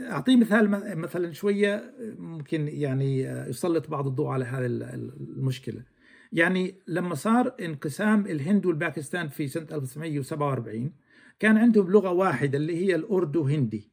[0.10, 5.84] أعطيه مثال مثلا شوية ممكن يعني آه، يسلط بعض الضوء على هذه ال- ال- المشكلة.
[6.32, 10.94] يعني لما صار انقسام الهند والباكستان في سنة 1947
[11.40, 13.92] كان عندهم لغة واحدة اللي هي الاردو هندي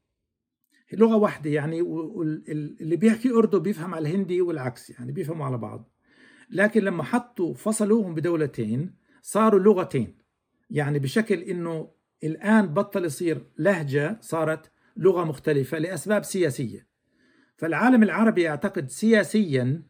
[0.92, 5.90] لغة واحدة يعني واللي بيحكي أردو بيفهم على الهندي والعكس يعني بيفهموا على بعض.
[6.50, 10.23] لكن لما حطوا فصلوهم بدولتين صاروا لغتين.
[10.70, 11.90] يعني بشكل إنه
[12.24, 16.86] الآن بطل يصير لهجة صارت لغة مختلفة لأسباب سياسية.
[17.56, 19.82] فالعالم العربي يعتقد سياسيا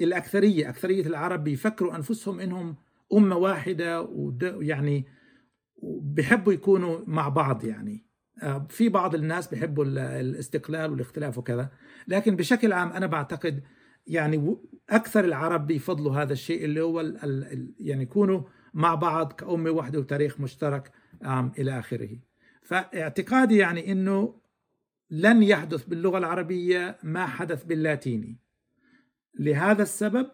[0.00, 2.76] الأكثرية أكثرية العرب بيفكروا أنفسهم إنهم
[3.12, 5.04] أمة واحدة ود- يعني
[6.02, 8.06] بيحبوا يكونوا مع بعض يعني.
[8.42, 11.70] آه، في بعض الناس بيحبوا ال- الاستقلال والاختلاف وكذا.
[12.08, 13.62] لكن بشكل عام أنا بعتقد
[14.06, 14.56] يعني
[14.90, 17.00] أكثر العرب بيفضلوا هذا الشيء اللي هو
[17.80, 18.42] يعني يكونوا
[18.74, 20.90] مع بعض كأمة واحدة وتاريخ مشترك
[21.58, 22.10] إلى آخره.
[22.62, 24.40] فاعتقادي يعني أنه
[25.10, 28.38] لن يحدث باللغة العربية ما حدث باللاتيني.
[29.38, 30.26] لهذا السبب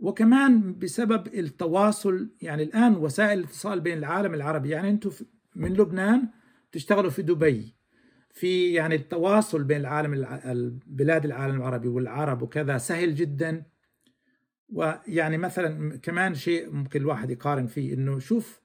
[0.00, 5.10] وكمان بسبب التواصل يعني الآن وسائل الاتصال بين العالم العربي يعني أنتم
[5.56, 6.28] من لبنان
[6.72, 7.74] تشتغلوا في دبي.
[8.30, 13.62] في يعني التواصل بين العالم الع- البلاد العالم العربي والعرب وكذا سهل جدا.
[14.72, 18.60] ويعني مثلا كمان شيء ممكن الواحد يقارن فيه إنه شوف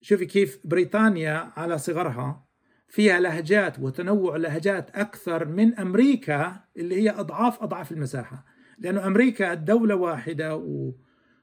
[0.00, 2.46] شوفي كيف بريطانيا على صغرها
[2.88, 8.44] فيها لهجات وتنوع لهجات أكثر من أمريكا اللي هي أضعاف أضعاف المساحة.
[8.78, 10.92] لأنه أمريكا دولة واحدة و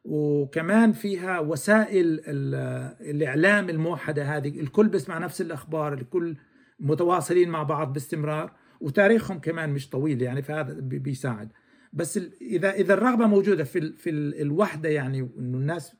[0.05, 4.59] وكمان فيها وسائل ال- الإعلام الموحدة هذه.
[4.59, 6.35] الكل بيسمع نفس الأخبار الكل
[6.79, 8.51] متواصلين مع بعض باستمرار.
[8.81, 11.51] وتاريخهم كمان مش طويل يعني فهذا بي- بيساعد.
[11.93, 15.95] بس اذا إذا الرغبة موجودة في في ال الوحدة يعني انه الناس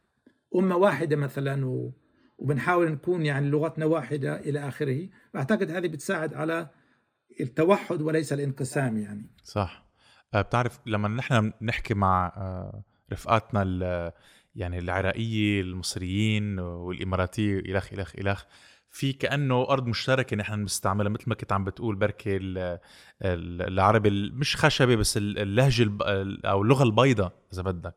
[0.55, 1.91] أمة واحدة مثلا
[2.37, 6.69] وبنحاول نكون يعني لغتنا واحدة إلى آخره بعتقد هذه بتساعد على
[7.41, 9.31] التوحد وليس الانقسام يعني.
[9.43, 9.85] صح.
[10.33, 13.63] آه، بتعرف لما نحن نحكي مع آه، رفقاتنا
[14.55, 18.45] يعني العراقية المصريين والإماراتية إلخ إلخ إلخ
[18.93, 22.57] في كأنه أرض مشتركة نحن بنستعملها مثل ما كنت عم بتقول بركي ال-
[23.21, 25.89] ال- العربي ال- مش خشبي بس ال- اللهجة
[26.45, 27.95] أو اللغة البيضاء إذا بدك.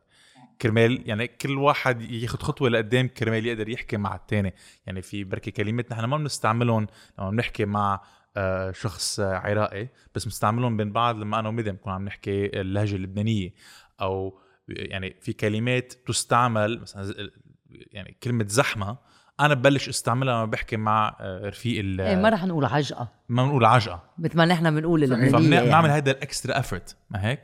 [0.60, 4.54] كرمال يعني كل واحد ياخذ خطوة لقدام كرمال يقدر يحكي مع الثاني
[4.86, 6.86] يعني في بركي كلمات نحن ما بنستعملهم
[7.18, 8.02] لما بنحكي مع
[8.36, 13.54] آه، شخص عراقي بس بنستعملهم بين بعض لما أنا ومدام نكون عم نحكي اللهجة اللبنانية.
[14.00, 14.38] أو
[14.68, 17.30] يعني في كلمات تستعمل مثلا
[17.70, 18.98] يعني كلمة زحمة
[19.40, 23.44] أنا ببلش أستعملها لما بحكي مع آه، رفيق ال- إيه ما رح نقول عجقة ما
[23.44, 25.04] بنقول عجقة مثل ما نحن بنقول.
[25.04, 25.30] اللبنانيه
[25.60, 25.98] فبنعمل يعني.
[25.98, 27.40] هذا الإكسترا افورت ما هيك؟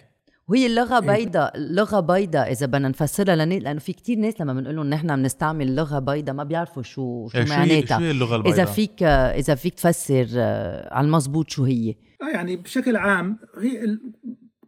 [0.48, 1.16] وهي اللغة إيه.
[1.24, 3.48] بيضاء لغه بيضاء إذا بدنا نفسرها لن...
[3.58, 7.38] لأنه في كتير ناس لما بنقول لهم نحن بنستعمل لغة بيضاء ما بيعرفوا شو شو
[7.38, 11.64] إيه، معناتها شو هي اللغة البيضاء؟ إذا فيك إذا فيك تفسر آه، على المزبوط شو
[11.64, 14.12] هي آه يعني بشكل عام هي ال-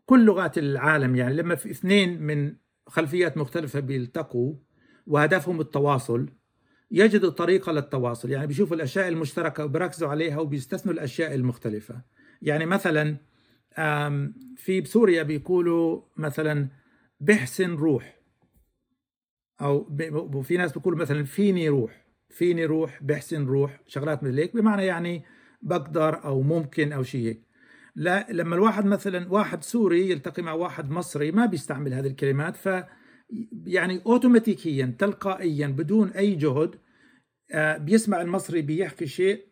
[0.06, 2.52] كل لغات العالم يعني لما في اثنين من
[2.86, 4.54] خلفيات مختلفة بيلتقوا
[5.06, 6.28] وهدفهم التواصل
[6.94, 8.30] يجدوا طريقة للتواصل.
[8.30, 12.02] يعني بيشوفوا الأشياء المشتركة وبركزوا عليها وبيستثنوا الأشياء المختلفة.
[12.42, 13.16] يعني مثلا
[14.56, 16.68] في بسوريا بيقولوا مثلا
[17.20, 18.20] بحسن روح.
[19.60, 22.04] أو وفي ناس بيقولوا مثلا فيني روح.
[22.30, 25.22] فيني روح بحسن روح شغلات مثل هيك بمعنى يعني
[25.62, 27.42] بقدر أو ممكن أو شيء هيك.
[27.96, 32.68] لا لما الواحد مثلا واحد سوري يلتقي مع واحد مصري ما بيستعمل هذه الكلمات ف
[33.66, 36.74] يعني اوتوماتيكيا تلقائيا بدون أي جهد
[37.78, 39.46] بيسمع المصري بيحكي شيء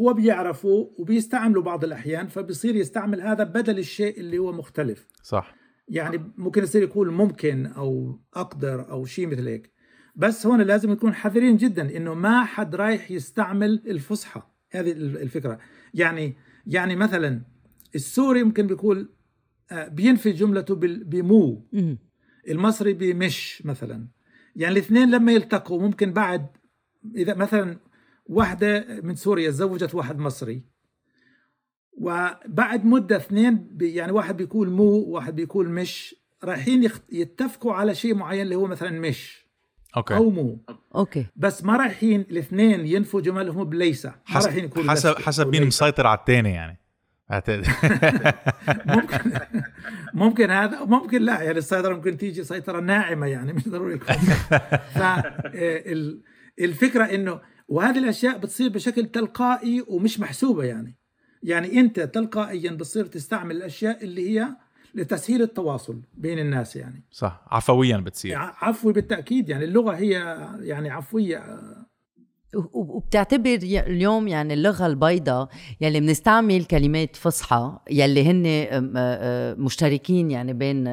[0.00, 5.08] هو بيعرفه وبيستعمله بعض الأحيان فبصير يستعمل هذا بدل الشيء اللي هو مختلف.
[5.22, 5.54] صح.
[5.88, 9.72] يعني ممكن يصير يقول ممكن أو أقدر أو شيء مثل هيك.
[10.16, 14.42] بس هون لازم نكون حذرين جدا إنه ما حد رايح يستعمل الفصحى.
[14.70, 15.58] هذه الفكرة.
[15.94, 16.36] يعني
[16.66, 17.42] يعني مثلا
[17.94, 19.14] السوري ممكن بيقول
[19.72, 21.68] آه، بينفي جملته بال- بمو.
[22.48, 24.08] المصري بمش مثلا.
[24.56, 26.46] يعني الاثنين لما يلتقوا ممكن بعد
[27.16, 27.78] إذا مثلا
[28.26, 30.62] واحدة من سوريا تزوجت واحد مصري
[31.92, 38.42] وبعد مدة اثنين يعني واحد بيقول مو واحد بيقول مش رايحين يتفقوا على شيء معين
[38.42, 39.48] اللي هو مثلا مش
[39.96, 40.14] أوكي.
[40.14, 40.64] أو مو.
[40.94, 41.26] أوكي.
[41.36, 45.66] بس ما رايحين الاثنين ينفوا جملهم بليس ما حسب رايحين يقولوا حسب حسب مين.
[45.66, 46.78] مسيطر على الثاني يعني.
[47.30, 47.66] بعتقد.
[48.86, 49.18] ممكن
[50.14, 51.42] ممكن هذا ممكن لا.
[51.42, 54.16] يعني السيطرة ممكن تيجي سيطرة ناعمة يعني مش ضروري يكون.
[56.58, 60.96] فالفكرة إنه وهذه الأشياء بتصير بشكل تلقائي ومش محسوبة يعني.
[61.42, 64.48] يعني أنت تلقائيا بتصير تستعمل الأشياء اللي هي
[64.94, 67.04] لتسهيل التواصل بين الناس يعني.
[67.10, 68.36] صح عفويا بتصير.
[68.36, 70.10] ع- عفوي بالتأكيد يعني اللغة هي
[70.60, 71.87] يعني عفوية و-
[72.54, 75.48] وبتعتبر اليوم يعني اللغة البيضاء
[75.80, 78.68] يلي بنستعمل كلمات فصحى يلي هن
[79.58, 80.84] مشتركين يعني بين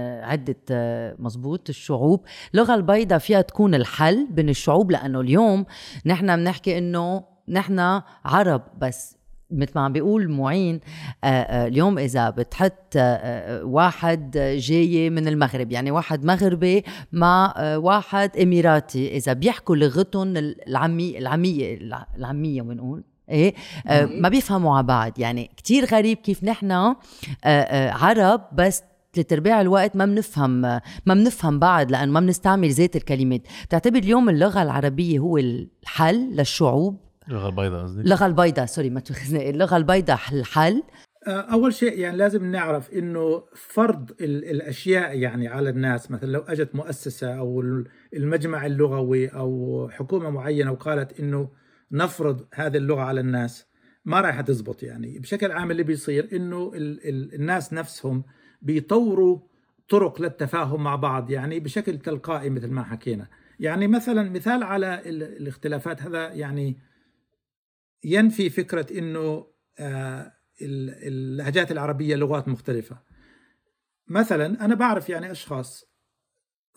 [0.72, 2.26] آه، مزبوط الشعوب.
[2.54, 5.66] اللغة البيضاء فيها تكون الحل بين الشعوب لأنه اليوم
[6.06, 9.18] نحن بنحكي إنه نحن عرب بس.
[9.56, 10.80] مثل ما عم بيقول معين
[11.24, 18.38] آه، آه، اليوم إذا بتحط آه، واحد جاي من المغرب يعني واحد مغربي مع واحد
[18.38, 23.54] اماراتي إذا بيحكوا لغتهم العمي العامية الع- العامية بنقول إيه؟
[23.88, 26.96] آه، ما بيفهموا على بعض يعني كتير غريب كيف نحن آه،
[27.46, 28.84] آه، عرب بس
[29.14, 33.42] ثلاث ارباع الوقت ما بنفهم ما بنفهم بعض لأنه ما بنستعمل ذات الكلمات.
[33.66, 36.98] بتعتبر اليوم اللغة العربية هو الحل للشعوب
[37.30, 40.84] اللغة البيضاء قصدي اللغة البيضاء سوري ما تاخذني اللغة البيضاء الحل.
[41.28, 46.40] آه، أول شيء يعني لازم نعرف إنه فرض ال- الأشياء يعني على الناس مثلا لو
[46.42, 51.50] أجت مؤسسة أو ال- المجمع اللغوي أو حكومة معينة وقالت إنه
[51.92, 53.66] نفرض هذه اللغة على الناس
[54.06, 55.20] ما راح تزبط يعني.
[55.20, 58.24] بشكل عام اللي بيصير إنه ال- ال- الناس نفسهم
[58.62, 59.40] بيطوروا
[59.90, 63.28] طرق للتفاهم مع بعض يعني بشكل تلقائي مثل ما حكينا.
[63.60, 66.78] يعني مثلا مثال على ال- الاختلافات هذا يعني
[68.04, 69.48] ينفي فكرة إنه
[69.80, 73.00] آه ال- اللهجات العربية لغات مختلفة.
[74.08, 75.86] مثلا أنا بعرف يعني أشخاص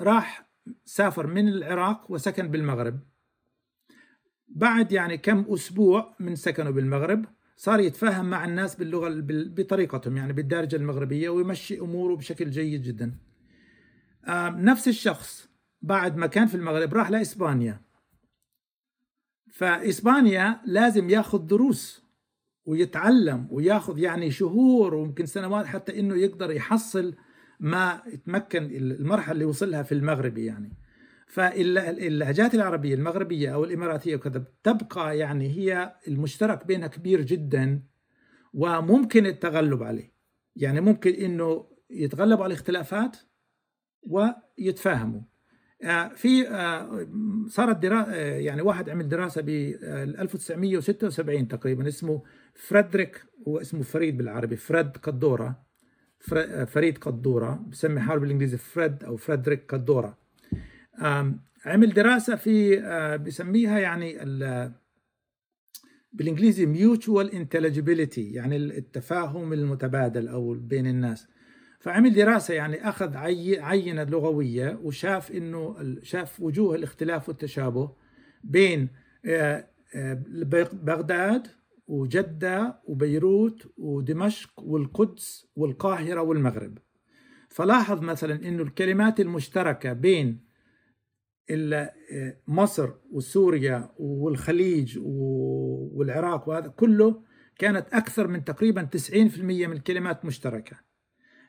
[0.01, 0.51] راح
[0.85, 3.01] سافر من العراق وسكن بالمغرب.
[4.49, 7.25] بعد يعني كم أسبوع من سكنه بالمغرب
[7.57, 13.19] صار يتفاهم مع الناس باللغة بال- بطريقتهم يعني بالدارجة المغربية ويمشي أموره بشكل جيد جدا.
[14.29, 15.49] آم، نفس الشخص
[15.83, 17.81] بعد ما كان في المغرب راح لإسبانيا.
[19.59, 22.05] فإسبانيا لازم ياخذ دروس
[22.65, 27.15] ويتعلم وياخذ يعني شهور ويمكن سنوات حتى إنه يقدر يحصل
[27.61, 30.73] ما يتمكن المرحلة اللي وصلها في المغربي يعني.
[31.27, 37.83] فاللهجات العربية المغربية أو الإماراتية وكذا تبقى يعني هي المشترك بينها كبير جدا
[38.55, 40.13] وممكن التغلب عليه.
[40.57, 43.17] يعني ممكن إنه يتغلبوا على الاختلافات
[44.03, 45.21] ويتفاهموا.
[46.15, 47.07] في آه،
[47.49, 52.23] صارت دراسة يعني واحد عمل دراسة ب 1976 تقريبا اسمه
[52.55, 55.69] فريدريك هو اسمه فريد بالعربي فريد قدورة.
[56.21, 60.19] فر- آه، فريد قدورة بسمي حاله بالإنجليزي فريد أو فريدريك قدورة.
[61.67, 64.73] عمل دراسة في آه، بسميها يعني ال-
[66.13, 66.67] بالإنجليزي
[66.97, 71.29] mutual intelligibility يعني التفاهم المتبادل أو بين الناس.
[71.81, 77.93] فعمل دراسة يعني أخذ عي- عينة لغوية وشاف إنه شاف وجوه الاختلاف والتشابه
[78.45, 78.89] بين
[79.27, 81.47] آه، آه، بغ- بغداد
[81.87, 86.79] وجدة وبيروت ودمشق والقدس والقاهرة والمغرب.
[87.49, 90.49] فلاحظ مثلا إنه الكلمات المشتركة بين
[91.51, 91.93] آه،
[92.49, 97.23] مصر وسوريا والخليج والعراق وهذا كله
[97.59, 100.77] كانت أكثر من تقريبا 90% من الكلمات مشتركة.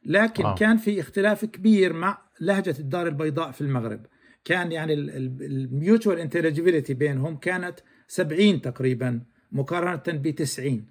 [0.06, 0.44] لكن.
[0.46, 0.56] أوه.
[0.56, 4.06] كان في اختلاف كبير مع لهجة الدار البيضاء في المغرب
[4.46, 9.22] كان يعني ال mutual intelligibility بينهم كانت 70 تقريبا
[9.52, 10.86] مقارنة ب 90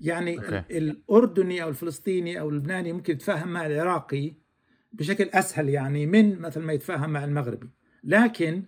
[0.00, 0.48] يعني okay.
[0.58, 4.32] ال- الأردني أو الفلسطيني أو اللبناني ممكن يتفاهم مع العراقي
[4.92, 7.68] بشكل أسهل يعني من مثل ما يتفاهم مع المغربي
[8.04, 8.62] لكن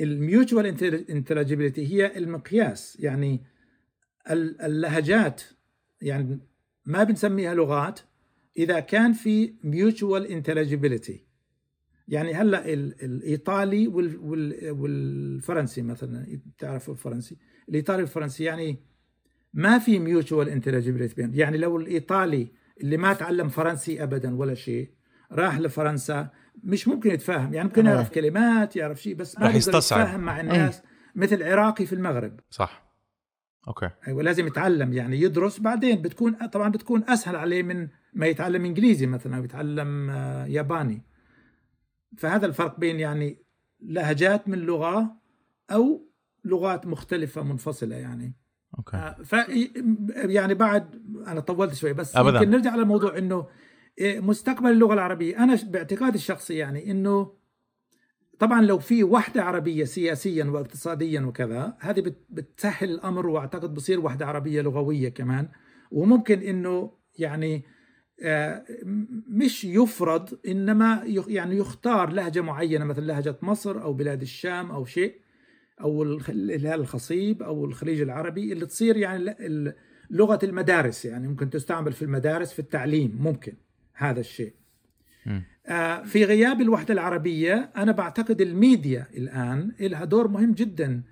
[0.00, 0.66] ال mutual
[1.10, 3.40] intelligibility هي المقياس يعني
[4.30, 5.42] ال- اللهجات
[6.00, 6.38] يعني
[6.86, 8.00] ما بنسميها لغات
[8.56, 11.16] إذا كان في mutual intelligibility.
[12.08, 17.36] يعني هلأ ال- الإيطالي وال- وال- والفرنسي مثلا بتعرفوا الفرنسي؟
[17.68, 18.78] الإيطالي والفرنسي يعني
[19.54, 21.34] ما في mutual intelligibility بينهم.
[21.34, 24.90] يعني لو الإيطالي اللي ما تعلم فرنسي ابدا ولا شيء
[25.32, 26.30] راح لفرنسا
[26.64, 27.54] مش ممكن يتفاهم.
[27.54, 27.94] يعني ممكن آه.
[27.94, 30.00] يعرف كلمات يعرف شيء بس ما بيقدر يستصعب.
[30.00, 30.82] يتفاهم مع الناس.
[31.14, 32.40] مثل عراقي في المغرب.
[32.50, 32.92] صح.
[33.68, 33.90] أوكي.
[34.08, 34.92] أيوه لازم يتعلم.
[34.92, 36.02] يعني يدرس بعدين.
[36.02, 41.02] بتكون طبعا بتكون أسهل عليه من ما يتعلم إنجليزي مثلا أو يتعلم آه، ياباني.
[42.18, 43.38] فهذا الفرق بين يعني
[43.80, 45.16] لهجات من لغة
[45.70, 46.08] أو
[46.44, 48.36] لغات مختلفة منفصلة يعني.
[48.78, 48.96] okay.
[48.96, 49.32] آه، ف
[50.30, 52.38] يعني بعد أنا طولت شوي بس أبداً.
[52.38, 53.46] يمكن نرجع للموضوع إنه
[53.98, 55.38] إيه، مستقبل اللغة العربية.
[55.44, 57.32] أنا باعتقادي الشخصي يعني إنه
[58.38, 64.26] طبعا لو في وحدة عربية سياسيا واقتصاديا وكذا هذه بت- بتسهل الأمر وأعتقد بصير وحدة
[64.26, 65.48] عربية لغوية كمان.
[65.90, 67.62] وممكن إنه يعني آه،
[69.28, 75.14] مش يفرض إنما يعني يختار لهجة معينة مثل لهجة مصر أو بلاد الشام أو شيء
[75.80, 79.34] أو الهلال الخصيب أو الخليج العربي اللي تصير يعني
[80.10, 83.52] لغة المدارس يعني ممكن تستعمل في المدارس في التعليم ممكن
[83.94, 84.52] هذا الشيء.
[85.66, 91.02] آه، في غياب الوحدة العربية أنا بعتقد الميديا الآن لها دور مهم جدا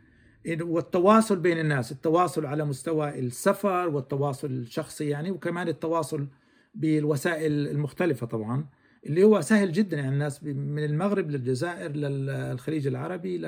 [0.61, 6.27] والتواصل بين الناس التواصل على مستوى السفر والتواصل الشخصي يعني وكمان التواصل
[6.75, 8.67] بالوسائل المختلفة طبعا
[9.07, 13.39] اللي هو سهل جدا يعني الناس من المغرب للجزائر للخليج العربي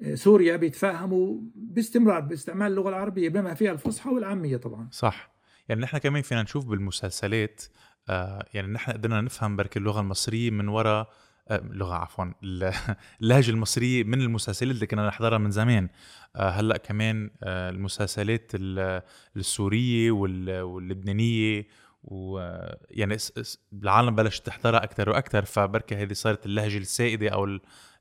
[0.00, 4.88] لسوريا بيتفاهموا باستمرار باستعمال اللغة العربية بما فيها الفصحى والعامية طبعا.
[4.90, 5.30] صح.
[5.68, 7.62] يعني نحن كمان فينا نشوف بالمسلسلات
[8.08, 11.10] آه يعني نحن قدرنا نفهم بركي اللغة المصرية من وراء
[11.48, 12.72] آه اللغة عفوا ال-
[13.22, 15.88] اللهجة المصرية من المسلسلات اللي كنا نحضرها من زمان.
[16.36, 19.02] آه هلأ كمان آه المسلسلات ال-
[19.36, 21.66] السورية وال- واللبنانية
[22.02, 22.38] و
[22.90, 27.44] يعني س- س- العالم بلشت تحضرها أكثر وأكثر فبركي هذه صارت اللهجة السائدة أو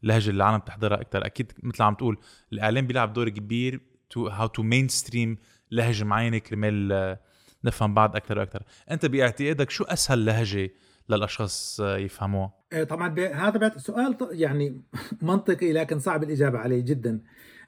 [0.04, 2.18] اللهجة اللي العالم بتحضرها أكثر أكيد مثل عم تقول
[2.54, 5.38] الإعلام بيلعب دور كبير to how to mainstream
[5.72, 7.18] لهجة معينة كرمال
[7.64, 10.72] نفهم بعض أكثر وأكثر أنت باعتقادك شو أسهل لهجة
[11.10, 14.82] للأشخاص يفهموها؟ آه، طبعا هذا سؤال يعني
[15.22, 17.22] منطقي لكن صعب الإجابة عليه جدا.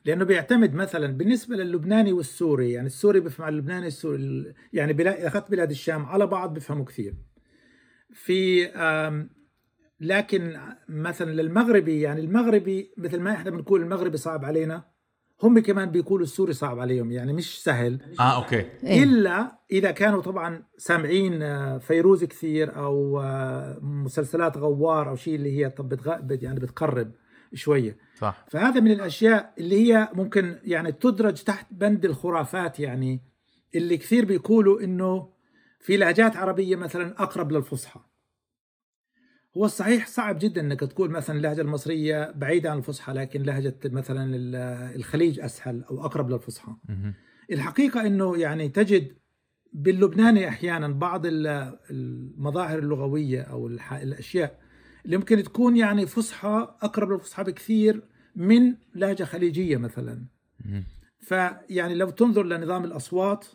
[0.05, 5.27] لأنه بيعتمد مثلا بالنسبة للبناني والسوري يعني السوري بيفهم على اللبناني السوري ال- يعني بلا-
[5.27, 7.15] أخذت بلاد الشام على بعض بيفهموا كثير.
[8.13, 8.65] في
[9.99, 10.57] لكن
[10.89, 14.83] مثلا للمغربي يعني المغربي مثل ما إحنا بنقول المغربي صعب علينا
[15.43, 17.99] هم كمان بيقولوا السوري صعب عليهم يعني مش سهل.
[18.19, 18.65] آه okay.
[18.83, 19.03] إيه.
[19.03, 25.57] إلا إذا كانوا طبعا سامعين آه، فيروز كثير أو آه، مسلسلات غوار أو شيء اللي
[25.57, 26.17] هي طب بتغ...
[26.21, 27.11] بت- يعني بتقرب.
[27.53, 27.97] شوية.
[28.17, 28.45] صح.
[28.49, 33.21] فهذا من الأشياء اللي هي ممكن يعني تدرج تحت بند الخرافات يعني
[33.75, 35.29] اللي كثير بيقولوا إنه
[35.79, 37.99] في لهجات عربية مثلا أقرب للفصحى.
[39.57, 44.35] هو الصحيح صعب جدا إنك تقول مثلا اللهجة المصرية بعيدة عن الفصحى لكن لهجة مثلا
[44.35, 44.55] ال-
[44.95, 46.71] الخليج أسهل أو أقرب للفصحى.
[46.89, 47.13] مهم.
[47.51, 49.13] الحقيقة أنه يعني تجد
[49.73, 54.60] باللبناني أحيانا بعض ال- المظاهر اللغوية أو الح- الأشياء
[55.05, 58.03] اللي ممكن تكون يعني فصحى أقرب للفصحى بكثير
[58.35, 60.25] من لهجة خليجية مثلا.
[61.19, 63.47] فيعني لو تنظر لنظام الأصوات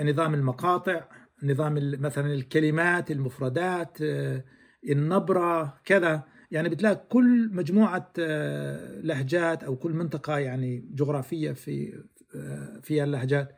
[0.00, 1.08] نظام المقاطع
[1.42, 4.44] نظام مثلا الكلمات المفردات آه،
[4.88, 12.02] النبرة كذا يعني بتلاقي كل مجموعة آه، لهجات أو كل منطقة يعني جغرافية في
[12.34, 13.56] آه، فيها اللهجات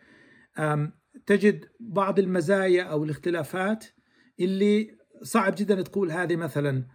[1.27, 3.85] تجد بعض المزايا أو الاختلافات
[4.41, 6.87] اللي صعب جدا تقول هذه مثلا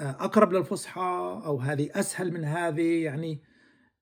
[0.00, 3.42] أقرب للفصحى أو هذه أسهل من هذه؟ يعني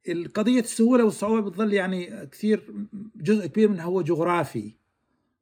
[0.08, 2.74] القضية السهولة والصعوبة بتظل يعني كثير
[3.16, 4.74] جزء كبير منها هو جغرافي.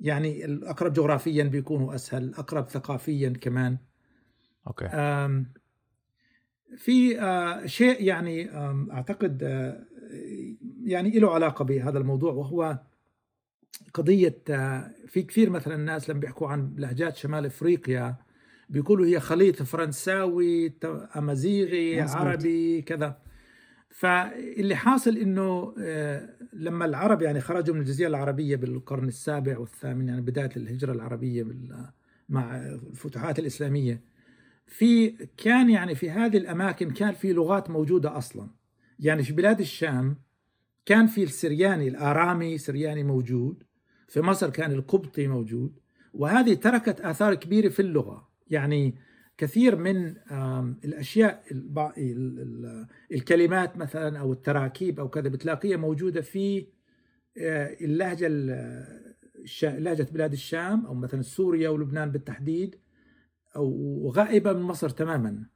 [0.00, 3.78] يعني الأقرب جغرافيا بيكونوا أسهل الأقرب ثقافيا كمان.
[4.66, 4.84] أوكي.
[4.84, 5.46] آم،
[6.76, 8.50] في آه، شيء يعني
[8.92, 9.84] أعتقد آه،
[10.84, 12.78] يعني له علاقة بهذا الموضوع وهو
[13.94, 18.16] قضية آه، في كثير مثلا الناس لما بيحكوا عن لهجات شمال أفريقيا.
[18.70, 20.68] بيقولوا هي خليط فرنساوي
[22.02, 22.16] مزبوط.
[22.16, 23.18] عربي كذا.
[23.90, 30.20] فاللي حاصل إنه آه، لما العرب يعني خرجوا من الجزيرة العربية بالقرن السابع والثامن يعني
[30.20, 31.46] بداية الهجرة العربية
[32.28, 34.00] مع الفتوحات الإسلامية
[34.66, 38.50] في كان يعني في هذه الأماكن كان في لغات موجودة أصلا.
[38.98, 40.16] يعني في بلاد الشام
[40.86, 43.62] كان في السرياني الآرامي سرياني موجود
[44.08, 45.78] في مصر كان القبطي موجود
[46.14, 48.29] وهذه تركت آثار كبيرة في اللغة.
[48.50, 48.94] يعني
[49.38, 50.14] كثير من
[50.84, 51.44] الأشياء
[53.12, 56.66] الكلمات مثلا أو التراكيب أو كذا بتلاقيها موجودة في
[57.38, 58.28] آه، اللهجة
[59.62, 62.76] لهجة بلاد الشام أو مثلا سوريا ولبنان بالتحديد
[63.56, 65.46] أو غائبه من مصر تماما.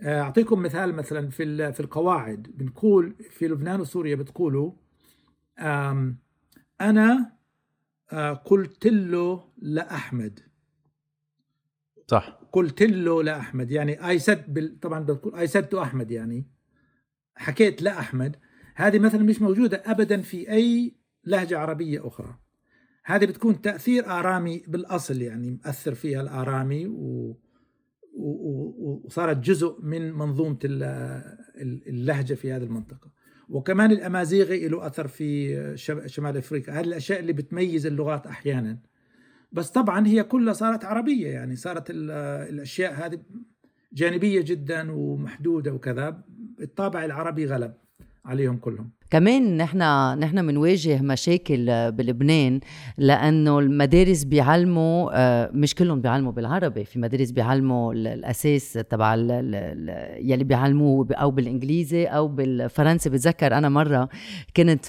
[0.00, 2.42] آه، أعطيكم مثال مثلا في في القواعد.
[2.54, 4.72] بنقول في لبنان وسوريا بتقولوا
[6.80, 7.32] أنا
[8.12, 10.51] آه، قلت له لأحمد.
[12.12, 12.40] صح.
[12.52, 14.80] قلت له لاحمد يعني اي سد بال...
[14.80, 15.06] طبعا
[15.44, 16.46] سد تو أحمد يعني.
[17.34, 18.36] حكيت لاحمد
[18.74, 22.38] هذه مثلا مش موجودة ابدا في أي لهجة عربية أخرى.
[23.04, 27.38] هذه بتكون تأثير آرامي بالأصل يعني مأثر فيها الآرامي و...
[29.04, 30.82] وصارت جزء من منظومة ال-
[31.62, 33.12] ال- اللهجة في هذه المنطقة.
[33.48, 36.74] وكمان الأمازيغي له أثر في شم- شمال أفريقيا.
[36.74, 38.78] هذه الأشياء اللي بتميز اللغات أحيانا.
[39.52, 42.10] بس طبعا هي كلها صارت عربية يعني صارت ال-
[42.54, 43.18] الأشياء هذه
[43.92, 46.22] جانبية جدا ومحدودة وكذا
[46.60, 47.74] الطابع العربي غلب
[48.24, 48.90] عليهم كلهم.
[49.16, 49.78] كمان نحن
[50.18, 52.60] نحن بنواجه مشاكل بلبنان
[52.98, 59.14] لأنه المدارس بيعلموا آه، مش كلهم بيعلموا بالعربي في مدارس بيعلموا ال- الأساس تبع
[60.18, 63.10] يلي بيعلموه أو بالإنجليزي أو بالفرنسي.
[63.10, 64.08] بتذكر أنا مرة
[64.56, 64.86] كنت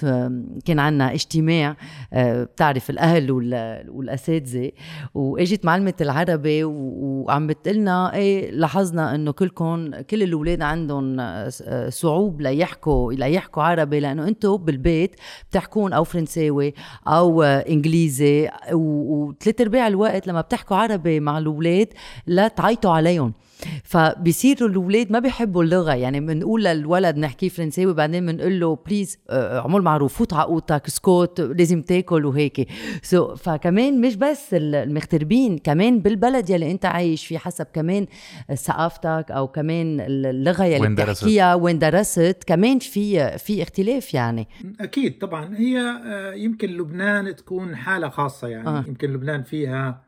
[0.64, 1.76] كان عنا اجتماع
[2.12, 4.70] آه، بتعرف الأهل وال- والأساتذة
[5.14, 13.12] وإجت معلمة العربي وعم بتقلنا إيه لاحظنا إنه كلكم كل الأولاد عندهم آه، صعوب ليحكوا
[13.12, 15.16] ليحكوا عربي لأنه أنتم بالبيت
[15.50, 16.74] بتحكون أو فرنساوي
[17.06, 21.88] أو إنجليزي وثلاث أرباع الوقت لما بتحكوا عربي مع الأولاد
[22.26, 23.32] لا تعيطوا عليهم.
[23.84, 29.82] فبيصيروا الاولاد ما بيحبوا اللغة يعني بنقول للولد نحكي فرنساوي بعدين بنقول له please عمل
[29.82, 32.68] معروف فوت على اوضتك اسكت لازم تاكل وهيك
[33.02, 38.06] so so, فكمان مش بس المغتربين كمان بالبلد يلي انت عايش فيه حسب كمان
[38.54, 41.20] ثقافتك أو كمان اللغة يلي وين درست.
[41.24, 44.48] بتحكيها وين درست كمان في في اختلاف يعني
[44.80, 48.78] أكيد طبعا هي آه، يمكن لبنان تكون حالة خاصة يعني آه.
[48.78, 48.84] آه.
[48.88, 50.03] يمكن لبنان فيها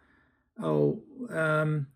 [0.60, 1.04] أو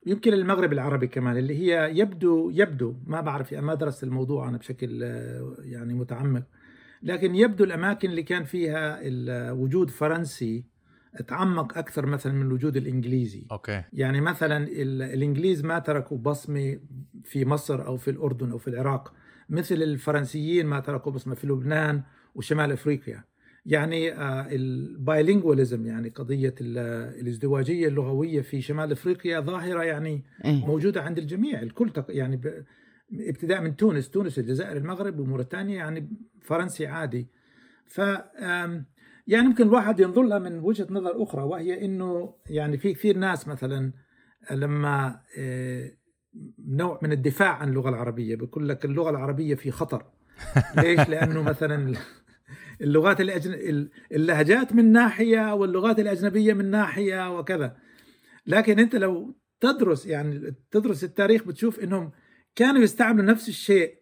[0.07, 4.59] يمكن المغرب العربي كمان اللي هي يبدو يبدو ما بعرف يعني ما درست الموضوع أنا
[4.59, 6.43] بشكل آه، يعني متعمق
[7.03, 10.65] لكن يبدو الأماكن اللي كان فيها الوجود فرنسي
[11.29, 13.47] تعمق أكثر مثلا من الوجود الإنجليزي.
[13.53, 13.83] okay.
[13.93, 16.79] يعني مثلا ال- الإنجليز ما تركوا بصمة
[17.25, 19.13] في مصر أو في الأردن أو في العراق
[19.49, 22.03] مثل الفرنسيين ما تركوا بصمة في لبنان
[22.35, 23.25] وشمال أفريقيا.
[23.67, 24.13] يعني
[24.55, 26.79] البايلينغواليزم يعني قضية ال-
[27.21, 30.67] الازدواجية اللغوية في شمال إفريقيا ظاهرة يعني إيه.
[30.67, 32.41] موجودة عند الجميع الكل يعني
[33.13, 36.09] ابتداء من تونس تونس الجزائر المغرب وموريتانيا يعني
[36.41, 37.29] فرنسي عادي
[37.87, 37.99] ف
[39.27, 43.49] يعني ممكن الواحد ينظر لها من وجهة نظر أخرى وهي إنه يعني في كثير ناس
[43.49, 43.93] مثلا
[44.51, 45.91] لما آه،
[46.69, 50.05] نوع من الدفاع عن اللغة العربية بيقول لك اللغة العربية في خطر
[50.83, 51.95] ليش؟ لأنه مثلا
[52.81, 53.89] اللغات الأجن...
[54.13, 57.77] اللهجات من ناحية واللغات الأجنبية من ناحية وكذا.
[58.47, 62.11] لكن أنت لو تدرس يعني تدرس التاريخ بتشوف إنهم
[62.57, 63.95] كانوا يستعملوا نفس الشيء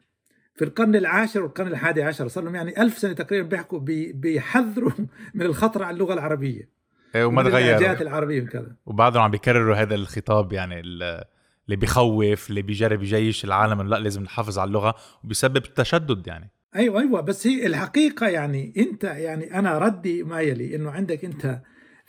[0.54, 2.28] في القرن العاشر والقرن الحادي عشر.
[2.28, 4.92] صار لهم يعني ألف سنة تقريبا بيحكوا بي بيحذروا
[5.34, 6.70] من الخطر على اللغة العربية.
[7.14, 8.76] إيه، وما ومن اللهجات تغيروا العربية وكذا.
[8.86, 11.24] وبعدهم عم بيكرروا هذا الخطاب يعني ال-
[11.66, 16.50] اللي بيخوف اللي بيجرب يجيش العالم لا لازم نحافظ على اللغة وبيسبب تشدد يعني.
[16.76, 17.20] أيوه أيوه.
[17.20, 21.60] بس هي الحقيقة يعني أنت يعني أنا ردي ما يلي إنه عندك أنت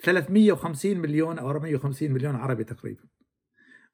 [0.03, 3.03] 350 مليون أو 450 مليون عربي تقريبا.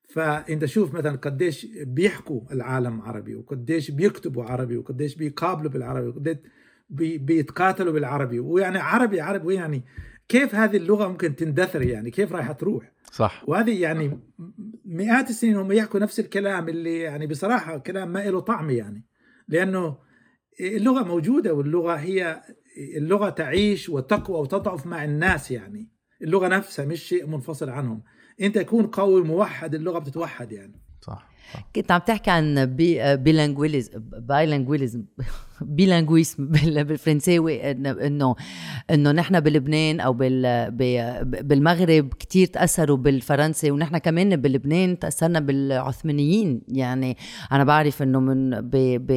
[0.10, 6.38] فأنت شوف مثلا قديش بيحكوا العالم عربي وقديش بيكتبوا عربي وقديش بيقابلوا بالعربي وقديش
[6.90, 8.40] بي بيتقاتلوا بالعربي.
[8.40, 9.84] ويعني عربي عربي ويعني
[10.30, 13.44] كيف هذه اللغة ممكن تندثر يعني؟ كيف رايحة تروح؟ صح.
[13.48, 14.20] وهذه يعني
[14.86, 19.04] مئات السنين هم يحكوا نفس الكلام اللي يعني بصراحة كلام ما له طعم يعني.
[19.48, 19.98] لأنه
[20.60, 22.42] اللغة موجودة واللغة هي
[22.98, 25.90] اللغة تعيش وتقوى وتضعف مع الناس يعني.
[26.22, 28.04] اللغة نفسها مش شيء منفصل عنهم.
[28.42, 30.82] أنت تكون قوي موحد اللغة بتتوحد يعني.
[31.02, 31.72] صح صح.
[31.76, 35.06] كنت عم تحكي عن bi bilingualism bilingualism
[35.62, 38.36] bilingualism بال- بالفرنساوي انه
[38.92, 40.72] انه نحن بلبنان أو بال
[41.44, 46.62] بالمغرب كتير تأثروا بالفرنسي ونحن كمان بلبنان تأثرنا بالعثمانيين.
[46.68, 47.18] يعني
[47.52, 48.70] أنا بعرف إنه من ب
[49.08, 49.12] ب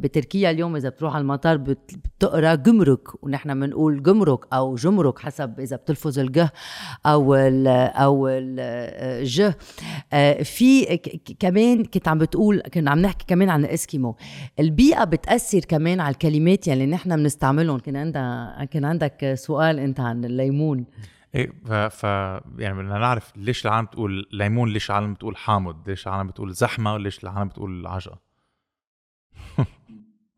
[0.00, 5.60] بتركيا اليوم إذا بتروح على المطار بت- بتقرأ جمرك ونحن بنقول جمرك أو جمرك حسب
[5.60, 6.52] إذا بتلفظ الجه
[7.06, 7.66] أو ال
[7.96, 9.50] أو الج
[10.12, 10.96] آه، في
[11.40, 14.16] كمان كنت عم بتقول كنا عم نحكي كمان عن الإسكيمو.
[14.60, 17.78] البيئة بتأثر كمان على الكلمات يلي نحن بنستعملهم.
[17.78, 20.84] كان عندها كان عندك سؤال انت عن الليمون
[21.34, 22.02] إيه ف, ف
[22.58, 26.94] يعني بدنا نعرف ليش العالم بتقول ليمون ليش العالم بتقول حامض ليش العالم بتقول زحمة
[26.94, 28.20] وليش العالم بتقول عجقة.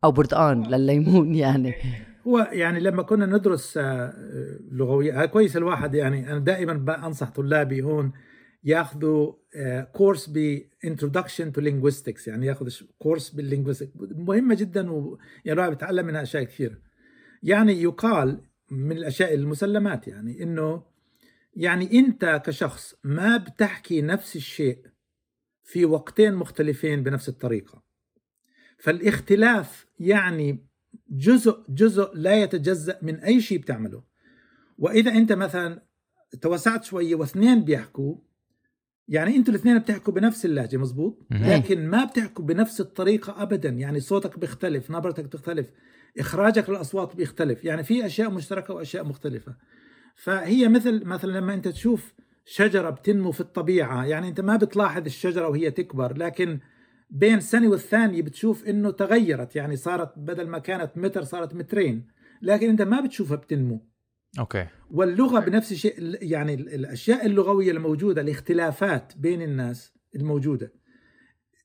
[0.03, 1.75] أو برتقان للليمون يعني.
[2.27, 4.13] هو يعني لما كنا ندرس آه،
[4.71, 6.31] لغوية آه، كويس الواحد يعني.
[6.31, 8.11] أنا دائما بنصح طلابي هون
[8.65, 9.33] ياخذوا
[9.93, 15.69] كورس ب introduction to linguistics يعني ياخذ كورس بال linguistics مهمة جدا و يعني الواحد
[15.69, 16.77] بيتعلم منها أشياء كثيرة
[17.43, 18.41] يعني يقال
[18.71, 20.83] من الأشياء المسلمات يعني إنه
[21.55, 24.85] يعني أنت كشخص ما بتحكي نفس الشيء
[25.63, 27.83] في وقتين مختلفين بنفس الطريقة.
[28.77, 30.67] فالاختلاف يعني
[31.09, 34.03] جزء جزء لا يتجزأ من أي شيء بتعمله.
[34.77, 35.83] وإذا أنت مثلا
[36.41, 38.15] توسعت شوية واثنين بيحكوا
[39.07, 41.51] يعني أنتوا الاثنين بتحكوا بنفس اللهجة مزبوط؟ مهم.
[41.51, 45.71] لكن ما بتحكوا بنفس الطريقة أبدا يعني صوتك بيختلف نبرتك بتختلف
[46.19, 49.55] إخراجك للأصوات بيختلف يعني في أشياء مشتركة وأشياء مختلفة.
[50.15, 52.13] فهي مثل مثلا لما أنت تشوف
[52.45, 56.59] شجرة بتنمو في الطبيعة يعني أنت ما بتلاحظ الشجرة وهي تكبر لكن
[57.09, 62.07] بين سنة والثانية بتشوف إنه تغيرت يعني صارت بدل ما كانت متر صارت مترين
[62.41, 63.87] لكن أنت ما بتشوفها بتنمو.
[64.39, 70.73] أوكي واللغة بنفس الشيء يعني ال- الأشياء اللغوية الموجودة الاختلافات بين الناس الموجودة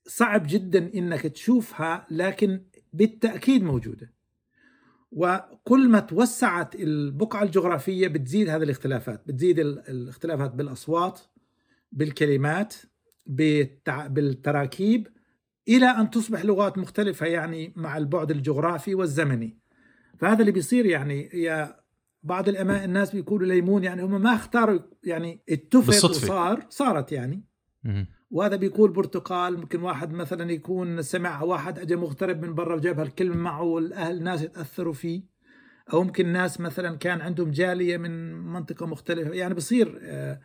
[0.06, 2.60] صعب جدا إنك تشوفها لكن
[2.92, 4.12] بالتأكيد موجودة
[5.12, 11.20] وكل ما توسعت البقعة الجغرافية بتزيد هذه الاختلافات بتزيد ال- الاختلافات بالأصوات
[11.92, 12.74] بالكلمات.
[14.08, 15.08] بالتراكيب
[15.68, 19.58] إلى أن تصبح لغات مختلفة يعني مع البعد الجغرافي والزمني
[20.18, 21.79] فهذا اللي بيصير يعني يا
[22.22, 25.88] بعض الأما الناس بيقولوا ليمون يعني هم ما اختاروا يعني اتفق.
[25.88, 27.44] وصار صارت يعني.
[28.30, 33.36] وهذا بيقول برتقال ممكن واحد مثلا يكون سمع واحد اجى مغترب من برا وجاب هالكلمة
[33.36, 35.22] معه والأهل الناس يتأثروا فيه
[35.92, 40.40] أو ممكن ناس مثلا كان عندهم جالية من منطقة مختلفة يعني بصير آه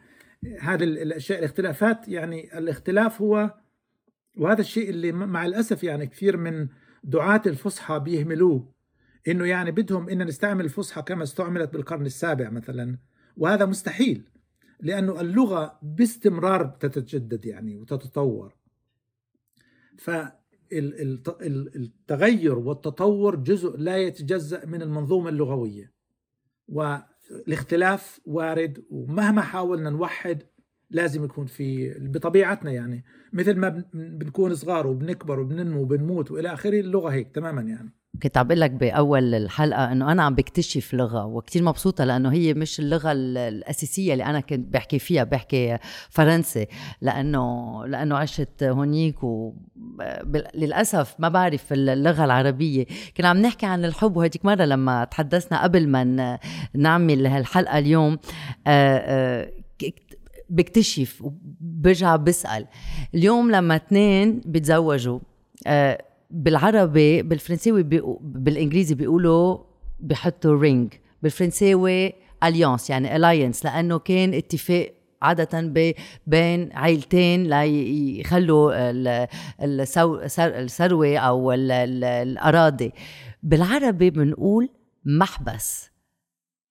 [0.61, 3.53] هذه الأشياء الاختلافات يعني الاختلاف هو
[4.37, 6.67] وهذا الشيء اللي مع الأسف يعني كثير من
[7.03, 8.74] دعاة الفصحى بيهملوه
[9.27, 12.97] إنه يعني بدهم إن نستعمل الفصحى كما استعملت بالقرن السابع مثلا.
[13.37, 14.29] وهذا مستحيل
[14.79, 18.55] لأنه اللغة باستمرار تتجدد يعني وتتطور.
[19.97, 20.99] فالتغير
[22.59, 25.93] والتطور جزء لا يتجزأ من المنظومة اللغوية.
[26.67, 30.43] والاختلاف وارد ومهما حاولنا نوحد
[30.89, 33.03] لازم يكون في بطبيعتنا يعني.
[33.33, 37.93] مثل ما بنكون صغار وبنكبر وبننمو وبنموت وإلى آخره اللغة هيك تماما يعني.
[38.23, 42.79] كنت عم لك بأول الحلقة إنه أنا عم بكتشف لغة وكتير مبسوطة لأنه هي مش
[42.79, 45.77] اللغة الأساسية اللي أنا كنت بحكي فيها بحكي
[46.09, 46.67] فرنسي
[47.01, 52.85] لأنه لأنه عشت هونيك وللاسف ما بعرف اللغة العربية.
[53.17, 56.39] كنا عم نحكي عن الحب وهديك مرة لما تحدثنا قبل ما
[56.73, 58.17] نعمل هالحلقة اليوم
[60.49, 62.67] بكتشف وبرجع بسأل.
[63.15, 65.19] اليوم لما اثنين بيتزوجوا
[66.29, 67.83] بالعربي بالفرنساوي
[68.21, 69.57] بالإنجليزي بيقولوا
[69.99, 72.13] بحطوا رينج بالفرنساوي
[72.43, 75.73] اليانس يعني الاينس لأنه كان اتفاق عادة
[76.27, 78.73] بين عائلتين ليخلوا
[80.39, 82.91] الثروة أو الأراضي.
[83.43, 84.69] بالعربي بنقول
[85.05, 85.89] محبس.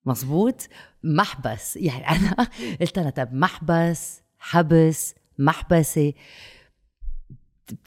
[0.06, 0.68] مزبوط
[1.04, 1.76] محبس.
[1.76, 2.48] يعني أنا
[2.80, 6.12] قلت أنا طب محبس حبس محبسة.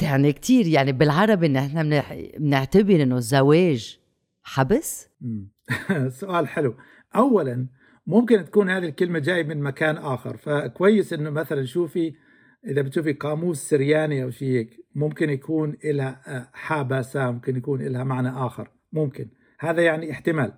[0.02, 2.04] يعني كتير يعني بالعربي إن إحنا
[2.38, 4.00] بنعتبر إنه الزواج
[4.44, 5.10] حبس.
[6.20, 6.76] سؤال حلو.
[7.16, 7.68] اولا
[8.08, 12.14] ممكن تكون هذه الكلمة جاي من مكان آخر فكويس إنه مثلا شوفي
[12.68, 18.04] إذا بتشوفي قاموس سرياني أو شيء هيك ممكن يكون لها آه، حابسة ممكن يكون لها
[18.04, 18.72] معنى آخر.
[18.92, 19.30] ممكن.
[19.60, 20.54] هذا يعني احتمال.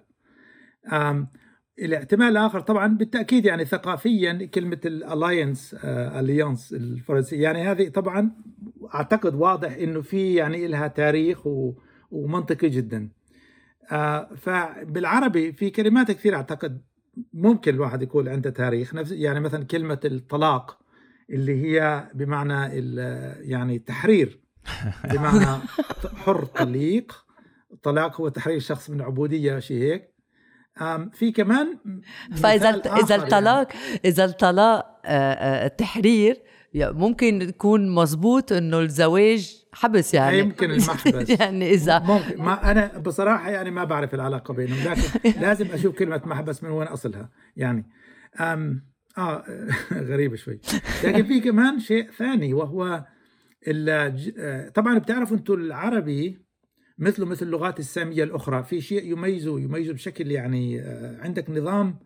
[1.80, 8.32] الاحتمال الآخر طبعا بالتأكيد يعني ثقافيا كلمة الالاينس اليانس الفرنسية يعني هذه طبعا
[8.96, 11.40] أعتقد واضح إنه في يعني لها تاريخ
[12.12, 13.10] ومنطقي جدا.
[13.92, 16.82] آه، فبالعربي في كلمات كثير أعتقد
[17.34, 18.96] ممكن الواحد يقول عندها تاريخ.
[18.96, 20.80] نفس يعني مثلا كلمة الطلاق
[21.30, 22.76] اللي هي بمعنى
[23.50, 24.40] يعني التحرير
[25.04, 25.62] بمعنى
[26.24, 27.26] حر طليق.
[27.72, 30.19] الطلاق هو تحرير شخص من عبودية شيء هيك.
[31.14, 31.78] في كمان
[32.36, 34.00] فإذا إذا الطلاق يعني.
[34.06, 35.02] إذا الطلاق
[35.66, 36.42] التحرير
[36.76, 40.40] ممكن يكون مزبوط إنه الزواج حبس يعني.
[40.40, 41.30] يمكن المحبس.
[41.30, 42.42] يعني اذا ممكن.
[42.44, 45.02] ما أنا بصراحة يعني ما بعرف العلاقة بينهم لكن
[45.46, 47.90] لازم أشوف كلمة محبس من وين أصلها يعني.
[48.40, 49.44] أم آه
[50.10, 50.60] غريبه شوي.
[51.04, 53.06] لكن في كمان شيء ثاني وهو
[54.76, 56.49] طبعا بتعرفوا أنتم العربي
[57.00, 58.64] مثله مثل اللغات السامية الأخرى.
[58.64, 62.00] في شيء يميزه يميزه بشكل يعني آه، عندك نظام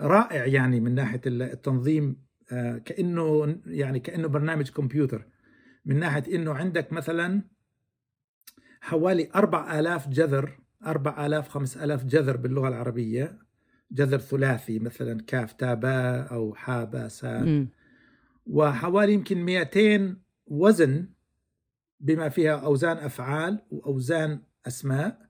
[0.00, 5.26] رائع يعني من ناحية التنظيم آه، كأنه يعني كأنه برنامج كمبيوتر.
[5.84, 7.42] من ناحية إنه عندك مثلا
[8.80, 13.46] حوالي 4000 جذر 4000 5000 جذر باللغة العربية.
[13.92, 15.78] جذر ثلاثي مثلا كاف تاء
[16.32, 17.66] أو حاء باء سا
[18.46, 20.16] وحوالي يمكن 200
[20.46, 21.08] وزن
[22.00, 25.26] بما فيها أوزان أفعال وأوزان أسماء.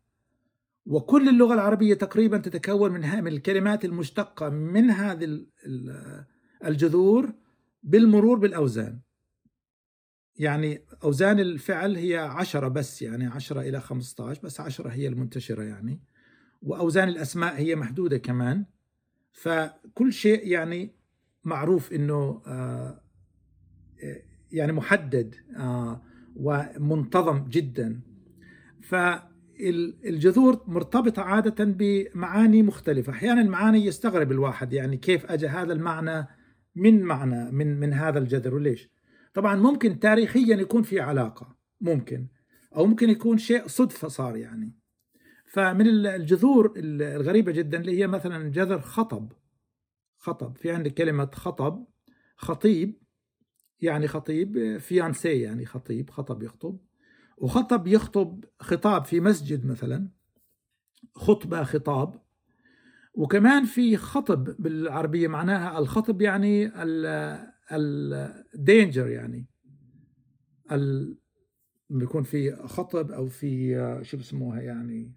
[0.87, 5.47] وكل اللغة العربية تقريبا تتكون من الكلمات المشتقة من هذه
[6.65, 7.35] الجذور
[7.83, 9.01] بالمرور بالأوزان.
[10.37, 15.63] يعني أوزان الفعل هي عشرة بس يعني عشرة إلى خمسة عشر بس عشرة هي المنتشرة
[15.63, 16.01] يعني.
[16.63, 18.65] وأوزان الأسماء هي محدودة كمان.
[19.33, 20.97] فكل شيء يعني
[21.45, 23.01] معروف أنه آه
[24.53, 26.03] يعني محدد آه
[26.41, 28.01] ومنتظم جدا.
[28.81, 33.13] فالجذور مرتبطة عادة بمعاني مختلفة.
[33.13, 36.27] أحيانا المعاني يستغرب الواحد يعني كيف أجى هذا المعنى
[36.75, 38.91] من معنى من من هذا الجذر وليش؟
[39.35, 42.27] طبعا ممكن تاريخيا يكون في علاقة ممكن
[42.77, 44.73] أو ممكن يكون شيء صدفة صار يعني.
[45.47, 49.33] فمن الجذور الغريبة جدا اللي هي مثلا جذر خطب.
[50.19, 51.87] خطب في عندك كلمة خطب
[52.37, 53.03] خطيب
[53.81, 56.79] يعني خطيب فيانسي يعني خطيب خطب يخطب.
[57.37, 60.09] وخطب يخطب خطاب في مسجد مثلا
[61.15, 62.23] خطبة خطاب.
[63.15, 66.73] وكمان في خطب بالعربية معناها الخطب يعني
[67.73, 69.47] الدينجر يعني.
[70.73, 71.19] ال
[71.91, 75.15] بيكون في خطب أو في شو بسموها يعني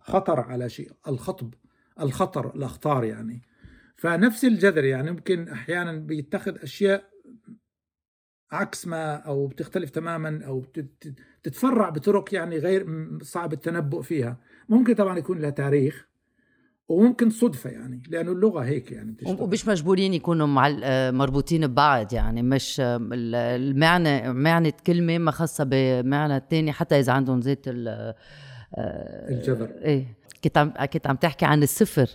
[0.00, 1.54] خطر على شيء الخطب
[2.00, 3.42] الخطر الأخطار يعني.
[3.96, 7.11] فنفس الجذر يعني ممكن أحيانا بيتخذ أشياء
[8.52, 12.86] عكس ما أو بتختلف تماما أو بتت- تتفرع بطرق يعني غير
[13.22, 14.36] صعب التنبؤ فيها
[14.68, 16.08] ممكن طبعا يكون لها تاريخ
[16.88, 19.40] وممكن صدفة يعني لأنه اللغة هيك يعني بتشتغل.
[19.42, 25.30] ومش مجبورين يكونوا مع آه، مربوطين ببعض يعني مش آه، ال- المعنى معنى كلمة ما
[25.30, 28.14] خاصة بمعنى التاني حتى إذا عندهم زيت ال آه،
[29.30, 29.70] الجذر.
[29.84, 30.06] إيه
[30.44, 32.06] كنت عم كنت عم تحكي عن الصفر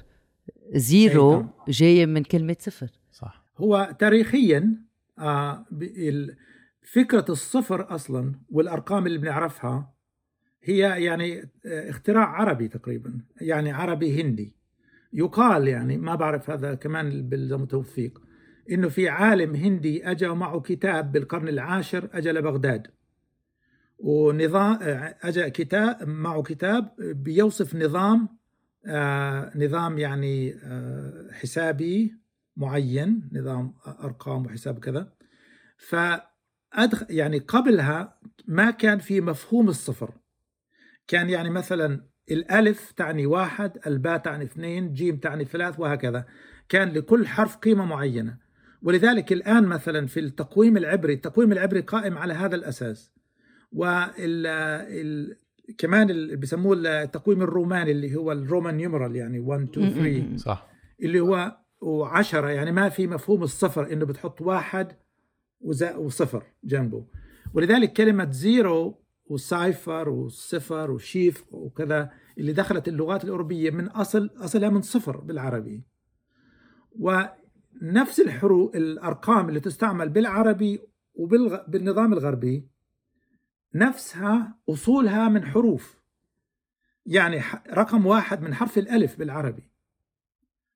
[0.74, 1.46] زيرو.
[1.68, 4.74] جاية من كلمة صفر صح هو تاريخيا
[6.94, 9.94] فكرة الصفر أصلا والأرقام اللي بنعرفها
[10.64, 14.58] هي يعني آه، اختراع عربي تقريبا يعني عربي هندي.
[15.14, 18.22] يقال يعني ما بعرف هذا كمان بالمتوثيق
[18.72, 22.88] إنه في عالم هندي اجى معه كتاب بالقرن العاشر اجى لبغداد.
[24.00, 28.38] ونظام آه، اجى كتاب معه كتاب بيوصف نظام
[28.86, 32.16] آه، نظام يعني آه، حسابي
[32.58, 33.74] معين نظام
[34.04, 35.14] أرقام وحساب كذا
[35.78, 40.14] فأدخل يعني قبلها ما كان في مفهوم الصفر.
[41.08, 46.26] كان يعني مثلا الألف تعني واحد الباء تعني اثنين جيم تعني ثلاث وهكذا.
[46.70, 48.38] كان لكل حرف قيمة معينة.
[48.82, 53.12] ولذلك الآن مثلا في التقويم العبري التقويم العبري قائم على هذا الأساس.
[53.72, 55.38] وال ال
[55.78, 60.70] كمان اللي بيسموه التقويم الروماني اللي هو ال Roman numeral يعني 1 2 3 صح.
[61.04, 64.98] اللي هو وعشرة يعني ما في مفهوم الصفر إنه بتحط واحد
[65.98, 67.06] وصفر جنبه.
[67.54, 74.30] ولذلك كلمة zero و cipher وصفر و fr:chiffre وكذا اللي دخلت اللغات الأوروبية من أصل
[74.38, 75.84] أصلها من صفر بالعربي.
[77.00, 80.80] ونفس الحروف الأرقام اللي تستعمل بالعربي
[81.14, 82.68] وبالنظام الغربي
[83.76, 85.98] نفسها أصولها من حروف.
[87.06, 87.42] يعني
[87.74, 89.64] رقم واحد من حرف الألف بالعربي.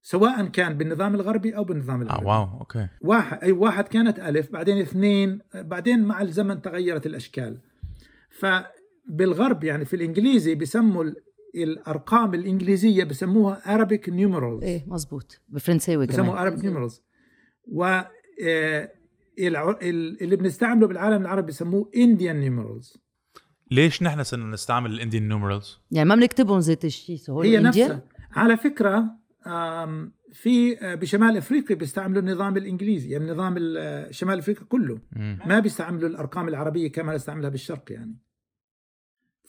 [0.02, 2.26] سواء كان بالنظام الغربي أو بالنظام آه العربي.
[2.26, 2.88] واو أوكي.
[3.02, 7.57] واحد أي واحد كانت ألف بعدين اثنين بعدين مع الزمن تغيرت الأشكال.
[8.40, 11.15] فبالغرب يعني في الإنجليزي بسموا ال-
[11.56, 14.64] الأرقام الإنجليزية بسموها Arabic numerals.
[14.64, 16.52] إيه مزبوط بالفرنساوي كمان.
[16.52, 17.02] Arabic numerals.
[17.68, 18.02] و
[18.45, 18.91] آه،
[19.40, 22.98] اللي بنستعمله بالعالم العربي بسموه Indian numerals.
[23.72, 28.02] ليش نحن صرنا نستعمل ال Indian numerals؟ يعني ما بنكتبهم ذات الشيء هي؟ نفسها.
[28.32, 29.20] على فكرة آم،
[30.34, 35.00] في آه، بشمال أفريقيا بيستعملوا النظام الإنجليزي يعني نظام آه، شمال أفريقيا كله.
[35.46, 38.18] ما بيستعملوا الأرقام العربية كما نستعملها بالشرق يعني.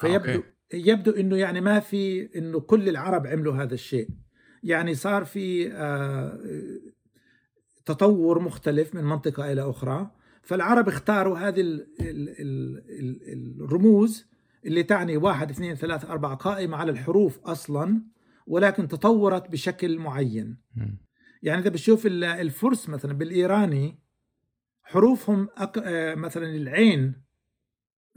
[0.01, 0.44] فيبدو أوكي.
[0.74, 4.09] يبدو إنه يعني ما في إنه كل العرب عملوا هذا الشيء.
[4.62, 6.39] يعني صار في آه،
[7.86, 10.10] تطور مختلف من منطقة إلى أخرى.
[10.43, 12.82] فالعرب اختاروا هذه ال ال ال
[13.32, 14.27] ال الرموز
[14.66, 18.02] اللي تعني واحد اثنين ثلاثة أربعة قائمة على الحروف أصلا.
[18.47, 20.56] ولكن تطورت بشكل معين.
[21.43, 23.98] يعني إذا بتشوف ال- الفرس مثلا بالإيراني
[24.82, 25.78] حروفهم أق...
[25.85, 27.14] آه، مثلا العين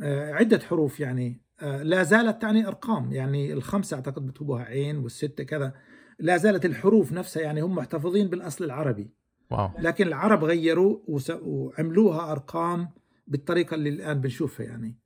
[0.04, 3.12] آه، عدة حروف يعني آه، لا زالت تعني أرقام.
[3.14, 5.74] يعني الخمسة أعتقد بكتبوها عين والستة كذا.
[6.20, 9.10] لا زالت الحروف نفسها يعني هم محتفظين بالأصل العربي.
[9.52, 9.70] واو.
[9.80, 11.00] لكن العرب غيروا
[11.42, 12.90] وعملوها أرقام
[13.28, 14.98] بالطريقة اللي الآن بنشوفها يعني.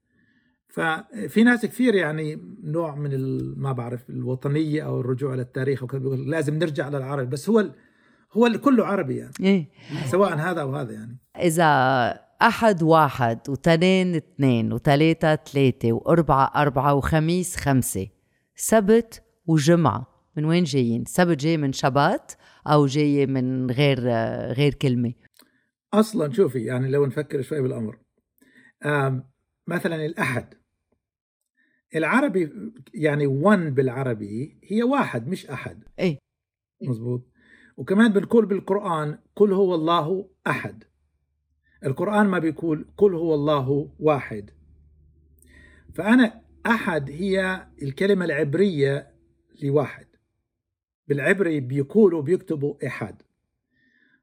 [0.69, 3.11] ففي ناس كثير يعني نوع من
[3.59, 7.29] ما بعرف الوطنية أو الرجوع للتاريخ وكذا بيقول لازم نرجع للعربي.
[7.29, 7.69] بس هو
[8.33, 9.33] هو كله عربي يعني.
[9.39, 9.69] إيه.
[10.05, 11.17] سواء هذا أو هذا يعني.
[11.37, 11.65] إذا
[12.41, 18.07] أحد واحد وتنين اثنين وتلاتة ثلاثة وأربعة أربعة وخميس خمسة.
[18.55, 20.07] سبت وجمعة.
[20.37, 22.31] من وين جايين؟ سبت جاي من شبات
[22.67, 23.99] أو جاي من غير
[24.51, 25.13] غير كلمة؟
[25.93, 27.97] أصلا شوفي يعني لو نفكر شوي بالأمر
[28.85, 29.23] آم،
[29.67, 30.53] مثلا الأحد.
[31.95, 35.83] العربي يعني ون بالعربي هي واحد مش أحد.
[35.99, 36.17] إيه
[36.81, 37.27] مزبوط
[37.77, 40.83] وكمان بنقول بالقرآن قل هو الله أحد.
[41.85, 44.51] القرآن ما بيقول قل هو الله واحد.
[45.93, 49.11] فأنا أحد هي الكلمة العبرية
[49.63, 50.07] لواحد.
[51.07, 53.21] بالعبري بيقولوا بيكتبوا إحد.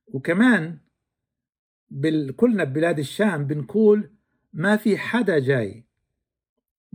[0.06, 0.78] وكمان
[1.90, 2.36] بال...
[2.36, 4.10] كلنا ببلاد الشام بنقول
[4.52, 5.85] ما في حدا جاي.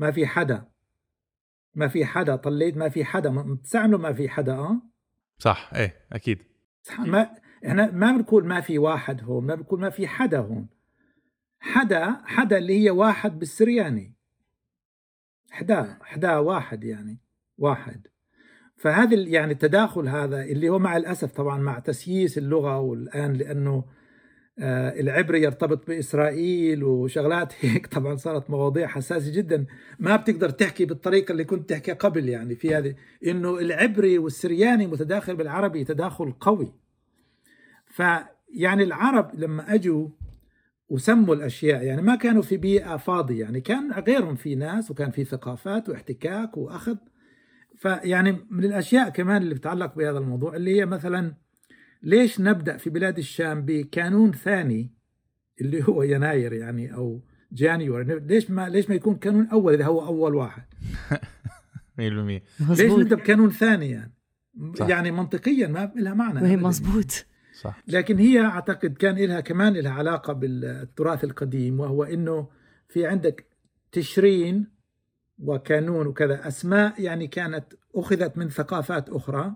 [0.01, 0.65] ما في حدا.
[1.75, 2.35] ما في حدا.
[2.35, 3.41] طليت ما في حدا.
[3.41, 4.81] بتستعملوا ما في حدا آه؟
[5.37, 5.71] صح.
[5.75, 6.43] إيه أكيد.
[6.99, 7.29] ما
[7.65, 9.45] إحنا ما بنقول ما في واحد هون.
[9.45, 10.67] ما بنقول ما في حدا هون.
[11.59, 14.15] حدا حدا اللي هي واحد بالسرياني.
[15.51, 17.19] حدا حدا واحد يعني.
[17.57, 18.07] واحد.
[18.77, 23.85] فهذا يعني التداخل هذا اللي هو مع الأسف طبعا مع تسييس اللغة والآن لأنه
[24.59, 27.87] العبري يرتبط بإسرائيل وشغلات هيك.
[27.95, 29.65] طبعا صارت مواضيع حساسة جدا.
[29.99, 32.95] ما بتقدر تحكي بالطريقة اللي كنت تحكي قبل يعني في هذه.
[33.27, 36.73] إنه العبري والسرياني متداخل بالعربي تداخل قوي.
[37.87, 40.09] فيعني العرب لما أجوا
[40.89, 45.23] وسموا الأشياء يعني ما كانوا في بيئة فاضية يعني كان غيرهم في ناس وكان في
[45.23, 46.95] ثقافات واحتكاك وأخذ.
[47.75, 51.33] فيعني من الأشياء كمان اللي بتتعلق بهذا الموضوع اللي هي مثلا
[52.03, 54.93] ليش نبدأ في بلاد الشام بقانون ثاني؟
[55.61, 57.21] اللي هو يناير يعني أو
[57.51, 60.63] جانيوري ليش ما ليش ما يكون قانون أول إذا هو أول واحد؟
[61.97, 64.13] 100% ليش مزبوط نبدأ بقانون ثاني يعني؟
[64.75, 64.87] صح.
[64.87, 66.41] يعني منطقيا ما لها معنى.
[66.41, 66.55] وهي.
[66.55, 67.25] مزبوط
[67.61, 67.83] صح.
[67.87, 72.47] لكن هي أعتقد كان لها كمان لها علاقة بالتراث القديم وهو إنه
[72.87, 73.45] في عندك
[73.91, 74.67] تشرين
[75.39, 76.47] وكانون وكذا.
[76.47, 77.65] أسماء يعني كانت
[77.95, 79.55] أخذت من ثقافات أخرى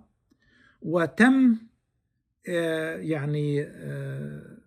[0.81, 1.57] وتم
[2.47, 4.57] يعني آه،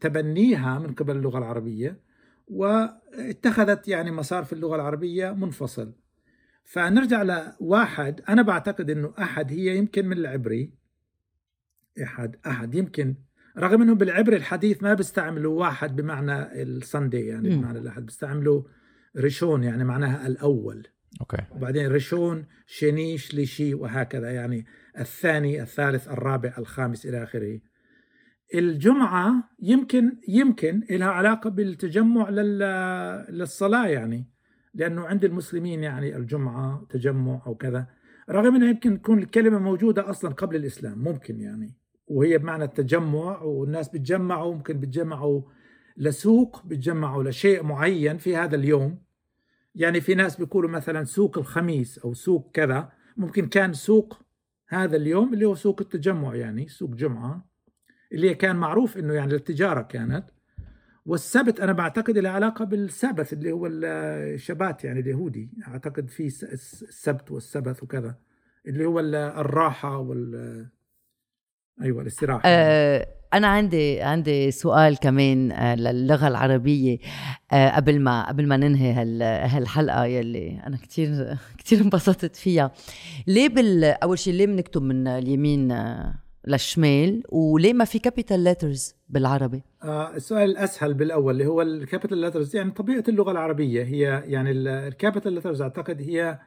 [0.00, 2.00] تبنيها من قبل اللغة العربية
[2.46, 5.94] واتخذت يعني مسار في اللغة العربية منفصل.
[6.64, 10.74] فنرجع لواحد أنا بعتقد إنه أحد هي يمكن من العبري.
[12.02, 13.14] أحد أحد يمكن
[13.58, 17.48] رغم إنه بالعبري الحديث ما بيستعملوا واحد بمعنى السندي يعني.
[17.48, 18.62] بمعنى الأحد بيستعملوا
[19.16, 20.86] ريشون يعني معناها الأول.
[21.20, 21.44] أوكي.
[21.50, 24.66] وبعدين ريشون شني شليشي وهكذا يعني.
[25.00, 27.60] الثاني الثالث الرابع الخامس إلى آخره.
[28.54, 34.26] الجمعة يمكن يمكن لها علاقة بالتجمع لل- للصلاة يعني
[34.74, 37.86] لأنه عند المسلمين يعني الجمعة تجمع أو كذا.
[38.30, 41.74] رغم انه يمكن تكون الكلمة موجودة أصلا قبل الإسلام ممكن يعني.
[42.06, 45.42] وهي بمعنى التجمع والناس بتجمعوا ممكن بتجمعوا
[45.96, 48.98] لسوق بتجمعوا لشيء معين في هذا اليوم.
[49.74, 54.20] يعني في ناس بيقولوا مثلا سوق الخميس أو سوق كذا ممكن كان سوق
[54.68, 57.48] هذا اليوم اللي هو سوق التجمع يعني سوق جمعة
[58.12, 60.24] اللي كان معروف إنه يعني التجاره كانت.
[61.06, 65.50] والسبت أنا بعتقد له علاقة بالسبت اللي هو الشبات يعني اليهودي.
[65.68, 68.18] أعتقد في السبت والسبت وكذا.
[68.66, 70.66] اللي هو ال- الراحة وال
[71.82, 76.98] أيوه الاستراحة آه أنا عندي عندي سؤال كمان آه للغة العربية.
[77.52, 82.70] آه قبل ما قبل ما ننهي هال هالحلقة يلي أنا كثير كثير انبسطت فيها.
[83.26, 86.14] ليه بال أول شيء ليه بنكتب من اليمين آه
[86.46, 92.18] للشمال؟ وليه ما في capital letters بالعربي؟ آه، السؤال الاسهل بالأول اللي هو ال capital
[92.18, 93.84] letters يعني طبيعة اللغة العربية.
[93.84, 96.38] هي يعني ال capital letters أعتقد هي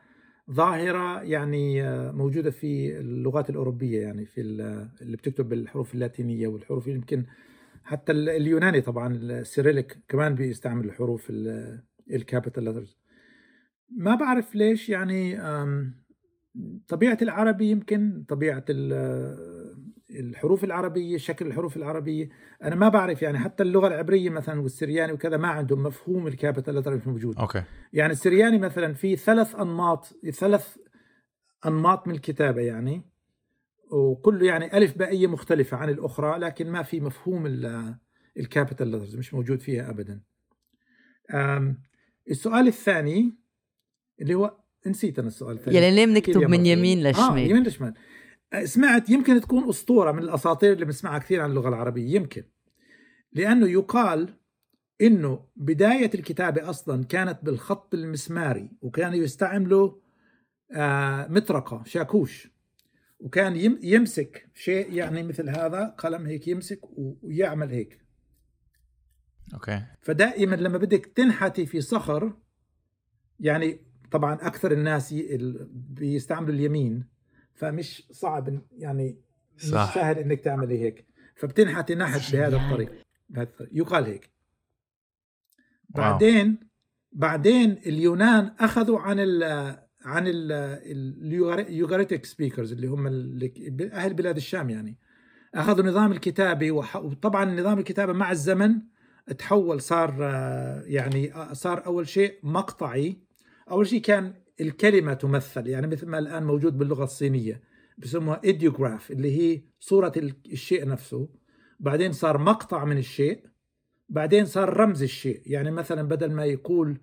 [0.51, 6.87] ظاهرة يعني آه، موجودة في اللغات الأوروبية يعني في ال- اللي بتكتب بالحروف اللاتينية والحروف
[6.87, 7.25] يمكن
[7.83, 11.27] حتى ال- اليوناني طبعا ال Cyrillic كمان بيستعمل الحروف
[12.11, 12.97] ال capital letters
[13.97, 15.93] ما بعرف ليش يعني آم،
[16.87, 22.29] طبيعة العربي يمكن طبيعة ال- الحروف العربية شكل الحروف العربية.
[22.63, 26.75] أنا ما بعرف يعني حتى اللغة العبرية مثلا والسرياني وكذا ما عندهم مفهوم ال capital
[26.75, 27.37] letter مش موجود.
[27.37, 27.63] أوكي.
[27.93, 30.77] يعني السرياني مثلا في ثلاث أنماط ثلاث
[31.65, 33.01] أنماط من الكتابة يعني
[33.91, 37.45] وكله يعني ألف بائيه مختلفة عن الأخرى لكن ما في مفهوم
[38.37, 40.21] ال capital letters مش موجود فيها ابدا.
[41.33, 41.81] أم،
[42.29, 43.35] السؤال الثاني
[44.21, 44.57] اللي هو
[44.87, 45.77] نسيت أنا السؤال الثاني.
[45.77, 46.65] يلي ليه بنكتب من.
[46.65, 47.89] يمين آه لشمال؟ يمين لشمال.
[47.89, 48.20] آه،
[48.63, 52.43] سمعت يمكن تكون أسطورة من الأساطير اللي بنسمعها كثير عن اللغة العربية يمكن.
[53.33, 54.33] لأنه يقال
[55.01, 59.91] إنه بداية الكتابة أصلا كانت بالخط المسماري وكانوا يستعملوا
[60.71, 62.47] آه، مطرقه شاكوش.
[63.19, 68.01] وكان يم- يمسك شيء يعني مثل هذا قلم هيك يمسك ويعمل هيك.
[69.53, 69.81] أوكي.
[70.01, 72.33] فدائما لما بدك تنحتي في صخر
[73.39, 73.79] يعني
[74.11, 75.15] طبعا أكثر الناس
[75.73, 77.07] بيستعملوا اليمين
[77.61, 79.17] فمش صعب يعني
[79.57, 79.95] مش صح.
[79.95, 81.05] سهل إنك تعملي هيك
[81.35, 82.57] فبتنحتي نحت بهذا.
[82.57, 82.91] الطريق
[83.29, 84.29] بهذا الطريق يقال هيك
[85.95, 86.03] واو.
[86.11, 86.59] بعدين
[87.11, 89.43] بعدين اليونان أخذوا عن ال
[90.05, 93.07] عن ال Ugaritic speakers اللي هم
[93.93, 94.97] أهل بلاد الشام يعني
[95.55, 98.81] أخذوا نظام الكتابة وح- وطبعا نظام الكتابة مع الزمن
[99.37, 103.17] تحول صار آه، يعني آه، صار أول شيء مقطعي
[103.71, 107.61] أول شيء كان الكلمة تمثل يعني مثل ما الآن موجود باللغة الصينية
[107.97, 111.29] بسموها ايديوغراف اللي هي صورة ال- الشيء نفسه.
[111.79, 113.45] بعدين صار مقطع من الشيء
[114.09, 115.41] بعدين صار رمز الشيء.
[115.45, 117.01] يعني مثلا بدل ما يقول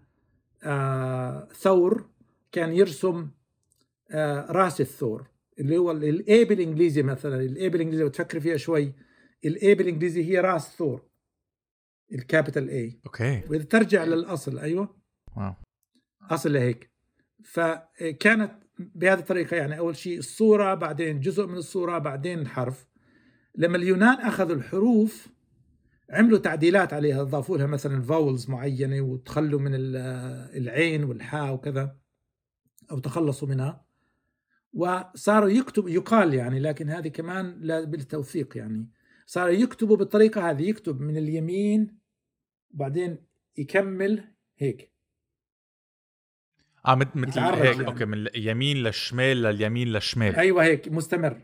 [0.64, 2.10] آه ثور
[2.52, 3.30] كان يرسم
[4.10, 5.30] آه رأس الثور
[5.60, 8.94] اللي هو ال A بالإنجليزي مثلا ال A بالإنجليزي لو تفكر فيها شوي
[9.44, 11.02] ال A بالإنجليزي هي رأس ثور
[12.12, 13.42] ال capital A okay.
[13.50, 14.96] وإذا ترجع للأصل أيوه.
[15.36, 15.54] واو.
[16.30, 16.90] أصل هيك.
[17.44, 22.88] فكانت بهذه الطريقة يعني أول شيء الصورة بعدين جزء من الصورة بعدين الحرف
[23.54, 25.28] لما اليونان أخذوا الحروف
[26.10, 29.96] عملوا تعديلات عليها اضافوا لها مثلا vowels معينة وتخلوا من ال-
[30.62, 31.96] العين والحاء وكذا
[32.90, 33.84] أو تخلصوا منها.
[34.72, 37.60] وصاروا يكتب يقال يعني لكن هذه كمان
[37.90, 38.88] بالتوثيق يعني.
[39.26, 41.98] صاروا يكتبوا بالطريقة هذه يكتب من اليمين
[42.74, 43.18] وبعدين
[43.56, 44.24] يكمل
[44.58, 44.92] هيك.
[46.88, 47.86] آه مت- مثل هيك يعني.
[47.86, 50.36] okay من اليمين للشمال لليمين للشمال.
[50.36, 51.40] أيوه هيك مستمر.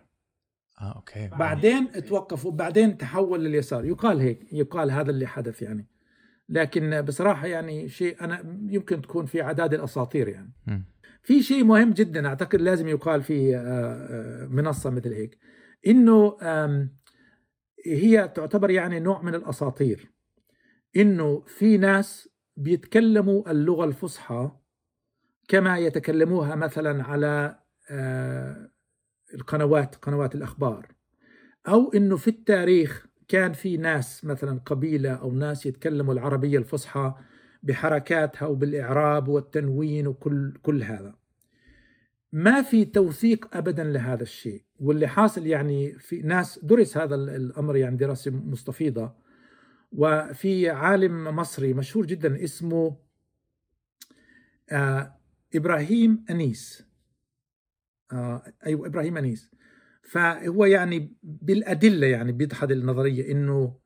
[0.80, 1.28] آه okay.
[1.28, 3.84] بعدين توقف وبعدين تحول لليسار.
[3.84, 5.88] يقال هيك يقال هذا اللي حدث يعني.
[6.48, 10.52] لكن بصراحة يعني شيء أنا يمكن تكون في عداد الأساطير يعني.
[10.66, 10.84] مم.
[11.22, 15.38] في شيء مهم جدا أعتقد لازم يقال في آه، آه، منصة مثل هيك.
[15.86, 16.96] إنه آم،
[17.86, 20.10] هي تعتبر يعني نوع من الأساطير.
[20.96, 24.50] إنه في ناس بيتكلموا اللغة الفصحى
[25.48, 27.58] كما يتكلموها مثلا على
[27.90, 28.70] آه،
[29.34, 30.86] القنوات قنوات الأخبار.
[31.68, 37.14] أو إنه في التاريخ كان في ناس مثلا قبيلة أو ناس يتكلموا العربية الفصحى
[37.62, 41.14] بحركاتها وبالإعراب والتنوين وكل كل هذا.
[42.32, 44.62] ما في توثيق أبدا لهذا الشيء.
[44.80, 49.12] واللي حاصل يعني في ناس درس هذا ال- الأمر يعني دراسة مستفيضة.
[49.92, 52.96] وفي عالم مصري مشهور جدا اسمه
[54.70, 55.14] آه
[55.55, 56.85] إبراهيم أنيس.
[58.12, 59.51] آه أيوة إبراهيم أنيس.
[60.02, 63.76] فهو يعني بالأدلة يعني بيدحض النظرية إنه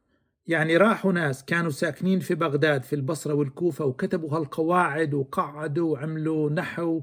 [0.47, 7.03] يعني راحوا ناس كانوا ساكنين في بغداد في البصرة والكوفة وكتبوا هالقواعد وقعدوا وعملوا نحو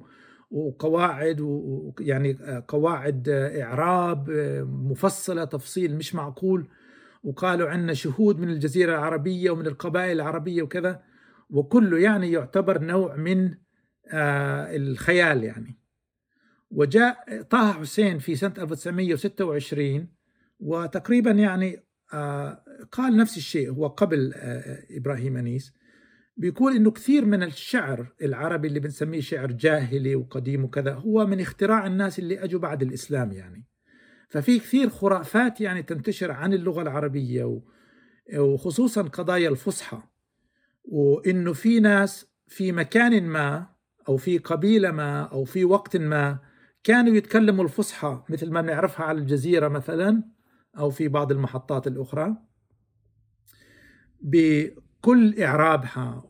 [0.52, 2.38] وقواعد ويعني
[2.68, 4.30] قواعد إعراب
[4.70, 6.68] مفصلة تفصيل مش معقول.
[7.24, 11.02] وقالوا عندنا شهود من الجزيرة العربية ومن القبائل العربية وكذا.
[11.50, 13.58] وكله يعني يعتبر نوع من آه،
[14.14, 15.80] الخيال يعني.
[16.72, 20.08] وجاء طه حسين في سنة 1926
[20.60, 21.80] وتقريبا يعني
[22.14, 25.74] آه، قال نفس الشيء هو قبل آه، إبراهيم أنيس.
[26.38, 31.88] بيقول إنه كثير من الشعر العربي اللي بنسميه شعر جاهلي وقديم وكذا هو من اختراع
[31.88, 33.66] الناس اللي أجوا بعد الإسلام يعني.
[34.30, 37.62] ففي كثير خرافات يعني تنتشر عن اللغة العربية و-
[38.38, 40.02] وخصوصا قضايا الفصحى.
[40.84, 43.68] وإنه في ناس في مكان ما
[44.10, 46.40] أو في قبيلة ما أو في وقت ما
[46.84, 50.24] كانوا يتكلموا الفصحى مثل ما بنعرفها على الجزيرة مثلا
[50.78, 52.38] أو في بعض المحطات الأخرى
[54.22, 56.24] بكل إعرابها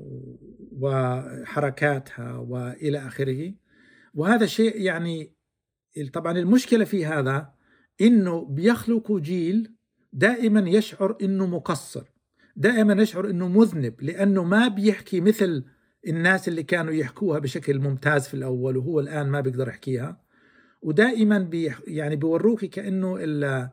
[0.72, 3.54] وحركاتها وإلى آخره.
[4.14, 5.36] وهذا شيء يعني
[6.14, 7.54] طبعا المشكلة في هذا
[8.02, 9.76] إنه بيخلقوا جيل
[10.14, 12.04] دائما يشعر إنه مقصر
[12.56, 15.66] دائما يشعر إنه مذنب لأنه ما بيحكي مثل
[16.08, 20.22] الناس اللي كانوا يحكوها بشكل ممتاز في الأول وهو الآن ما بيقدر يحكيها.
[20.82, 23.70] ودائما بيح يعني بيوروك كأنه ال-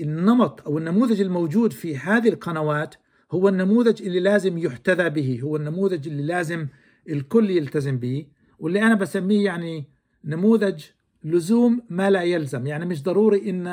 [0.00, 2.94] النمط أو النموذج الموجود في هذه القنوات
[3.32, 6.66] هو النموذج اللي لازم يحتذى به هو النموذج اللي لازم
[7.08, 8.26] الكل يلتزم به.
[8.58, 9.90] واللي أنا بسميه يعني
[10.24, 10.84] نموذج
[11.24, 12.66] لزوم ما لا يلزم.
[12.66, 13.66] يعني مش ضروري إن,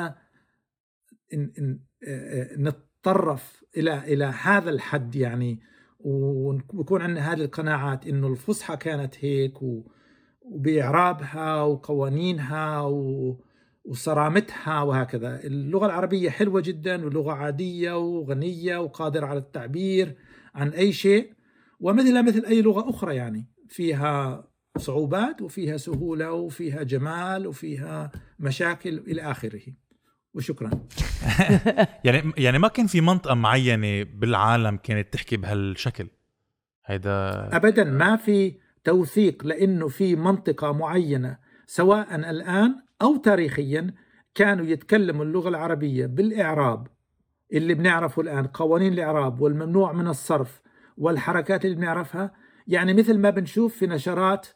[1.34, 1.80] إن,
[2.58, 5.60] نتطرف إلى إلى هذا الحد يعني
[6.04, 9.82] ويكون عندنا هذه القناعات إنه الفصحى كانت هيك و
[10.44, 13.36] وبإعرابها وقوانينها و...
[13.84, 15.44] وصرامتها وهكذا.
[15.44, 20.16] اللغة العربية حلوة جدا ولغة عادية وغنية وقادرة على التعبير
[20.54, 21.32] عن أي شيء
[21.80, 23.50] ومثلها مثل أي لغة أخرى يعني.
[23.68, 24.44] فيها
[24.78, 29.62] صعوبات وفيها سهولة وفيها جمال وفيها مشاكل إلى آخره.
[30.34, 30.70] وشكرا.
[32.04, 36.08] يعني يعني ما كان في منطقة معينة بالعالم كانت تحكي بهالشكل؟
[36.86, 38.54] هيدا ابدا ما في
[38.84, 43.94] توثيق لأنه في منطقة معينة سواء الآن أو تاريخيا
[44.34, 46.86] كانوا يتكلموا اللغة العربية بالإعراب.
[47.52, 50.62] اللي بنعرفه الآن قوانين الإعراب والممنوع من الصرف
[50.96, 52.32] والحركات اللي بنعرفها.
[52.66, 54.46] يعني مثل ما بنشوف في نشرات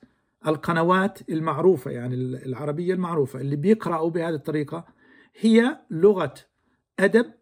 [0.47, 4.98] القنوات المعروفة يعني العربية المعروفة اللي بيقرأوا بهذه الطريقة
[5.41, 6.35] هي لغة
[6.99, 7.33] أدب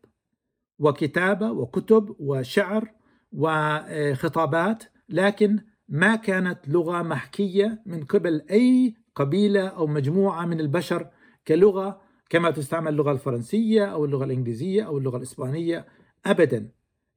[0.78, 2.90] وكتابة وكتب وشعر
[3.32, 5.58] وخطابات لكن
[5.88, 11.10] ما كانت لغة محكية من قبل أي قبيلة أو مجموعة من البشر
[11.48, 15.86] كلغة كما تستعمل اللغة الفرنسية أو اللغة الإنجليزية أو اللغة الإسبانية
[16.26, 16.68] ابدا.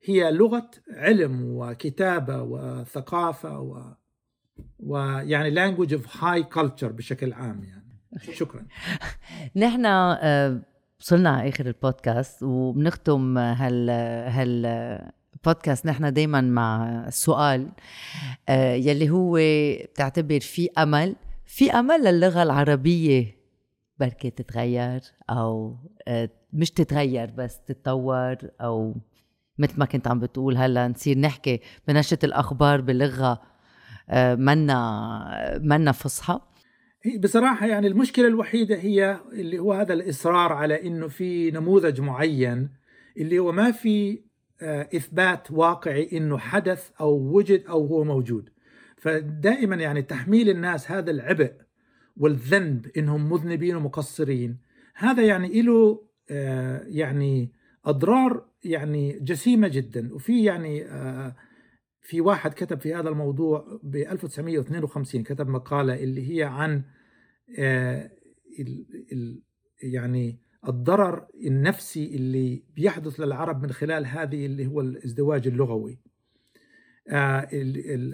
[0.04, 3.82] هي لغة علم وكتابة وثقافة و
[4.80, 7.79] ويعني language of high culture بشكل عام يعني.
[8.34, 8.66] شكرا.
[9.56, 10.62] نحن آه،
[11.00, 13.90] وصلنا على آخر البودكاست وبنختم هال
[14.30, 15.12] هال
[15.46, 17.70] بودكاست نحن دائما مع سؤال
[18.50, 19.40] آه، يلي هو
[19.84, 21.16] بتعتبر في أمل
[21.46, 23.36] في أمل للغة العربية
[24.00, 25.78] بركي تتغير أو
[26.08, 28.96] آه، مش تتغير بس تتطور أو
[29.58, 33.42] مثل ما كنت عم بتقول هلأ نصير نحكي بنشرة الأخبار بلغة
[34.10, 36.40] آه، منا منا فصحى.
[37.02, 42.70] هي بصراحة يعني المشكلة الوحيدة هي اللي هو هذا الإصرار على إنه في نموذج معين
[43.18, 44.22] اللي هو ما في
[44.62, 48.50] آه، إثبات واقعي إنه حدث أو وجد أو هو موجود.
[48.98, 51.52] فدائما يعني تحميل الناس هذا العبء
[52.18, 54.58] والذنب إنهم مذنبين ومقصرين
[54.96, 57.52] هذا يعني له آه، يعني
[57.86, 60.14] أضرار يعني جسيمة جدا.
[60.14, 61.36] وفي يعني آه،
[62.02, 66.84] في واحد كتب في هذا الموضوع ب 1952 كتب مقالة اللي هي عن
[69.12, 69.42] ال
[69.84, 76.00] يعني الضرر النفسي اللي بيحدث للعرب من خلال هذه اللي هو الازدواج اللغوي.
[77.10, 77.48] آه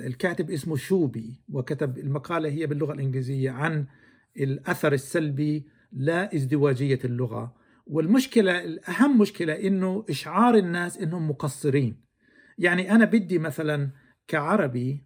[0.07, 3.86] الكاتب اسمه شوبي وكتب المقالة هي باللغة الإنجليزية عن
[4.40, 7.56] الأثر السلبي لا ازدواجية اللغة.
[7.88, 12.05] والمشكلة الأهم مشكلة إنه إشعار الناس إنهم مقصرين.
[12.57, 13.91] يعني أنا بدي مثلا
[14.27, 15.06] كعربي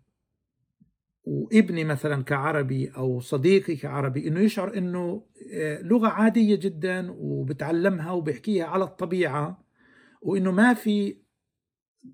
[1.24, 8.66] وابني مثلا كعربي أو صديقي كعربي إنه يشعر إنه آه، لغة عادية جدا وبتعلمها وبيحكيها
[8.66, 9.66] على الطبيعة
[10.22, 11.18] وإنه ما في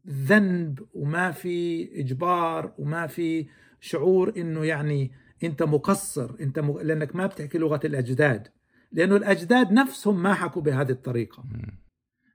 [0.07, 3.47] ذنب وما في إجبار وما في
[3.79, 5.11] شعور إنه يعني
[5.43, 6.79] أنت مقصر أنت م...
[6.79, 8.47] لأنك ما بتحكي لغة الأجداد
[8.91, 11.43] لأنه الأجداد نفسهم ما حكوا بهذه الطريقة.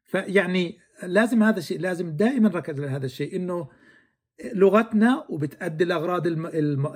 [0.05, 3.69] فيعني لازم هذا الشيء لازم دائما نركز على هذا الشيء إنه
[4.55, 6.27] لغتنا وبتأدي الأغراض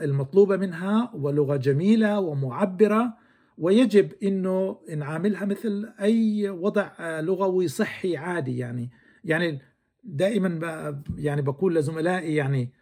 [0.02, 3.14] المطلوبة منها ولغة جميلة ومعبرة
[3.58, 8.90] ويجب إنه نعاملها مثل أي وضع لغوي صحي عادي يعني.
[9.24, 9.60] يعني
[10.04, 12.72] دائما يعني بقول لزملائي يعني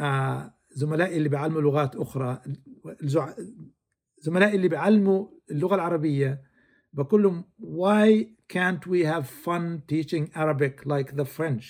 [0.00, 2.42] آه، زملائي اللي بيعلموا لغات أخرى
[4.18, 6.42] زملائي اللي بيعلموا اللغة العربية
[6.92, 11.66] بقول لهم why can't we have fun teaching Arabic like the French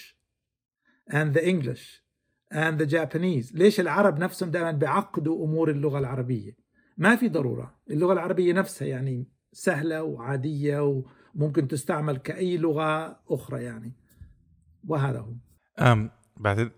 [1.18, 1.84] and the English
[2.50, 3.54] and the Japanese?
[3.54, 6.56] ليش العرب نفسهم دائما بيعقدوا أمور اللغة العربية؟
[6.96, 7.74] ما في ضرورة.
[7.90, 11.04] اللغة العربية نفسها يعني سهلة وعادية
[11.34, 13.92] وممكن تستعمل كأي لغة أخرى يعني.
[14.88, 15.32] وهذا هو.
[15.78, 16.72] أم بعتقد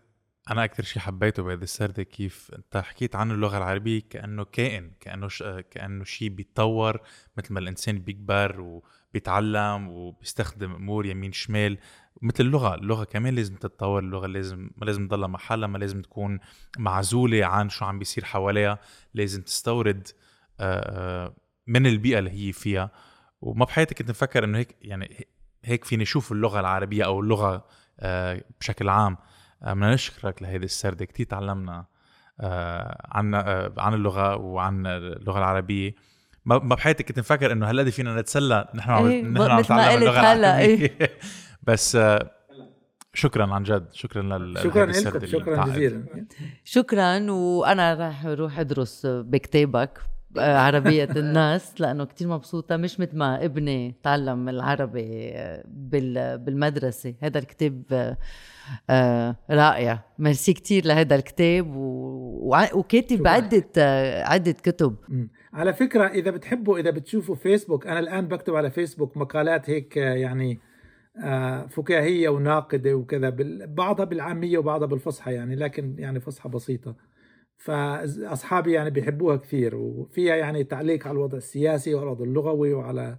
[0.50, 5.28] أنا أكثر شيء حبيته بهذه السرده كيف أنت حكيت عن اللغة العربية كأنه كائن كأنه
[5.28, 5.42] ش...
[5.70, 7.00] كأنه شيء بيتطور
[7.38, 8.80] مثل ما الإنسان بيكبر
[9.14, 11.78] وبيتعلم وبيستخدم امور يمين شمال
[12.22, 16.38] مثل اللغة اللغة كمان لازم تتطور اللغة لازم ما لازم تضلها محلها ما لازم تكون
[16.78, 18.78] معزولة عن شو عم بيصير حواليها
[19.14, 20.08] لازم تستورد
[21.66, 22.90] من البيئة اللي هي فيها.
[23.40, 25.26] وما بحياتي كنت مفكر إنه هيك يعني
[25.64, 27.64] هيك فيني أشوف اللغة العربية أو اللغة
[28.60, 29.16] بشكل عام.
[29.62, 31.86] بدنا نشكرك لهيدي السردة كثير تعلمنا
[33.04, 33.34] عن
[33.78, 35.94] عن اللغة وعن اللغة العربية.
[36.44, 40.32] ما بحياتي كنت مفكر إنه هالقد فينا نتسلى نحن عم إيه نحن عم نتعلم اللغة
[40.32, 40.58] العربية.
[40.58, 40.90] إيه.
[41.66, 41.98] بس
[43.14, 46.04] شكرا عن جد شكرا لل شكرا لكم شكرا جزيلا.
[46.64, 49.98] شكرا وأنا راح أروح أدرس بكتابك
[50.38, 55.62] آه، عربية الناس لأنه كتير مبسوطة مش مثل ما ابني تعلم العربي آه،
[56.36, 57.14] بالمدرسة.
[57.22, 58.16] هذا الكتاب آه،
[59.50, 60.04] رائع.
[60.18, 61.72] ميرسي كتير لهذا الكتاب
[62.74, 63.70] وكاتب عدة
[64.24, 64.96] عدة كتب.
[65.52, 70.60] على فكرة إذا بتحبوا إذا بتشوفوا فيسبوك أنا الآن بكتب على فيسبوك مقالات هيك يعني
[71.68, 73.36] فكاهية وناقدة وكذا
[73.66, 76.96] بعضها بالعامية وبعضها بالفصحى يعني لكن يعني فصحى بسيطة.
[77.56, 83.18] فأصحابي يعني بيحبوها كثير وفيها يعني تعليق على الوضع السياسي والوضع اللغوي وعلى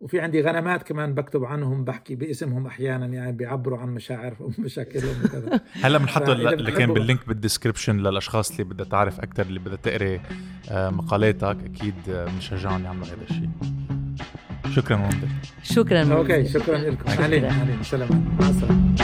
[0.00, 5.60] وفي عندي غنمات كمان بكتب عنهم بحكي باسمهم أحيانا يعني بيعبروا عن مشاعر ومشاكلهم وكذا.
[5.82, 9.76] هلأ بنحط اللي كان بال link بال description للأشخاص اللي بدها تعرف أكثر اللي بدها
[9.76, 10.20] تقري
[10.70, 13.48] آه، مقالاتك أكيد آه، بنشجعهم يعملوا هذا الشيء.
[14.74, 15.28] شكرا مهندس
[15.62, 17.08] شكرا مهندس okay شكرا لكم.
[17.10, 18.94] اهلين اهلين سلام مع السلامة.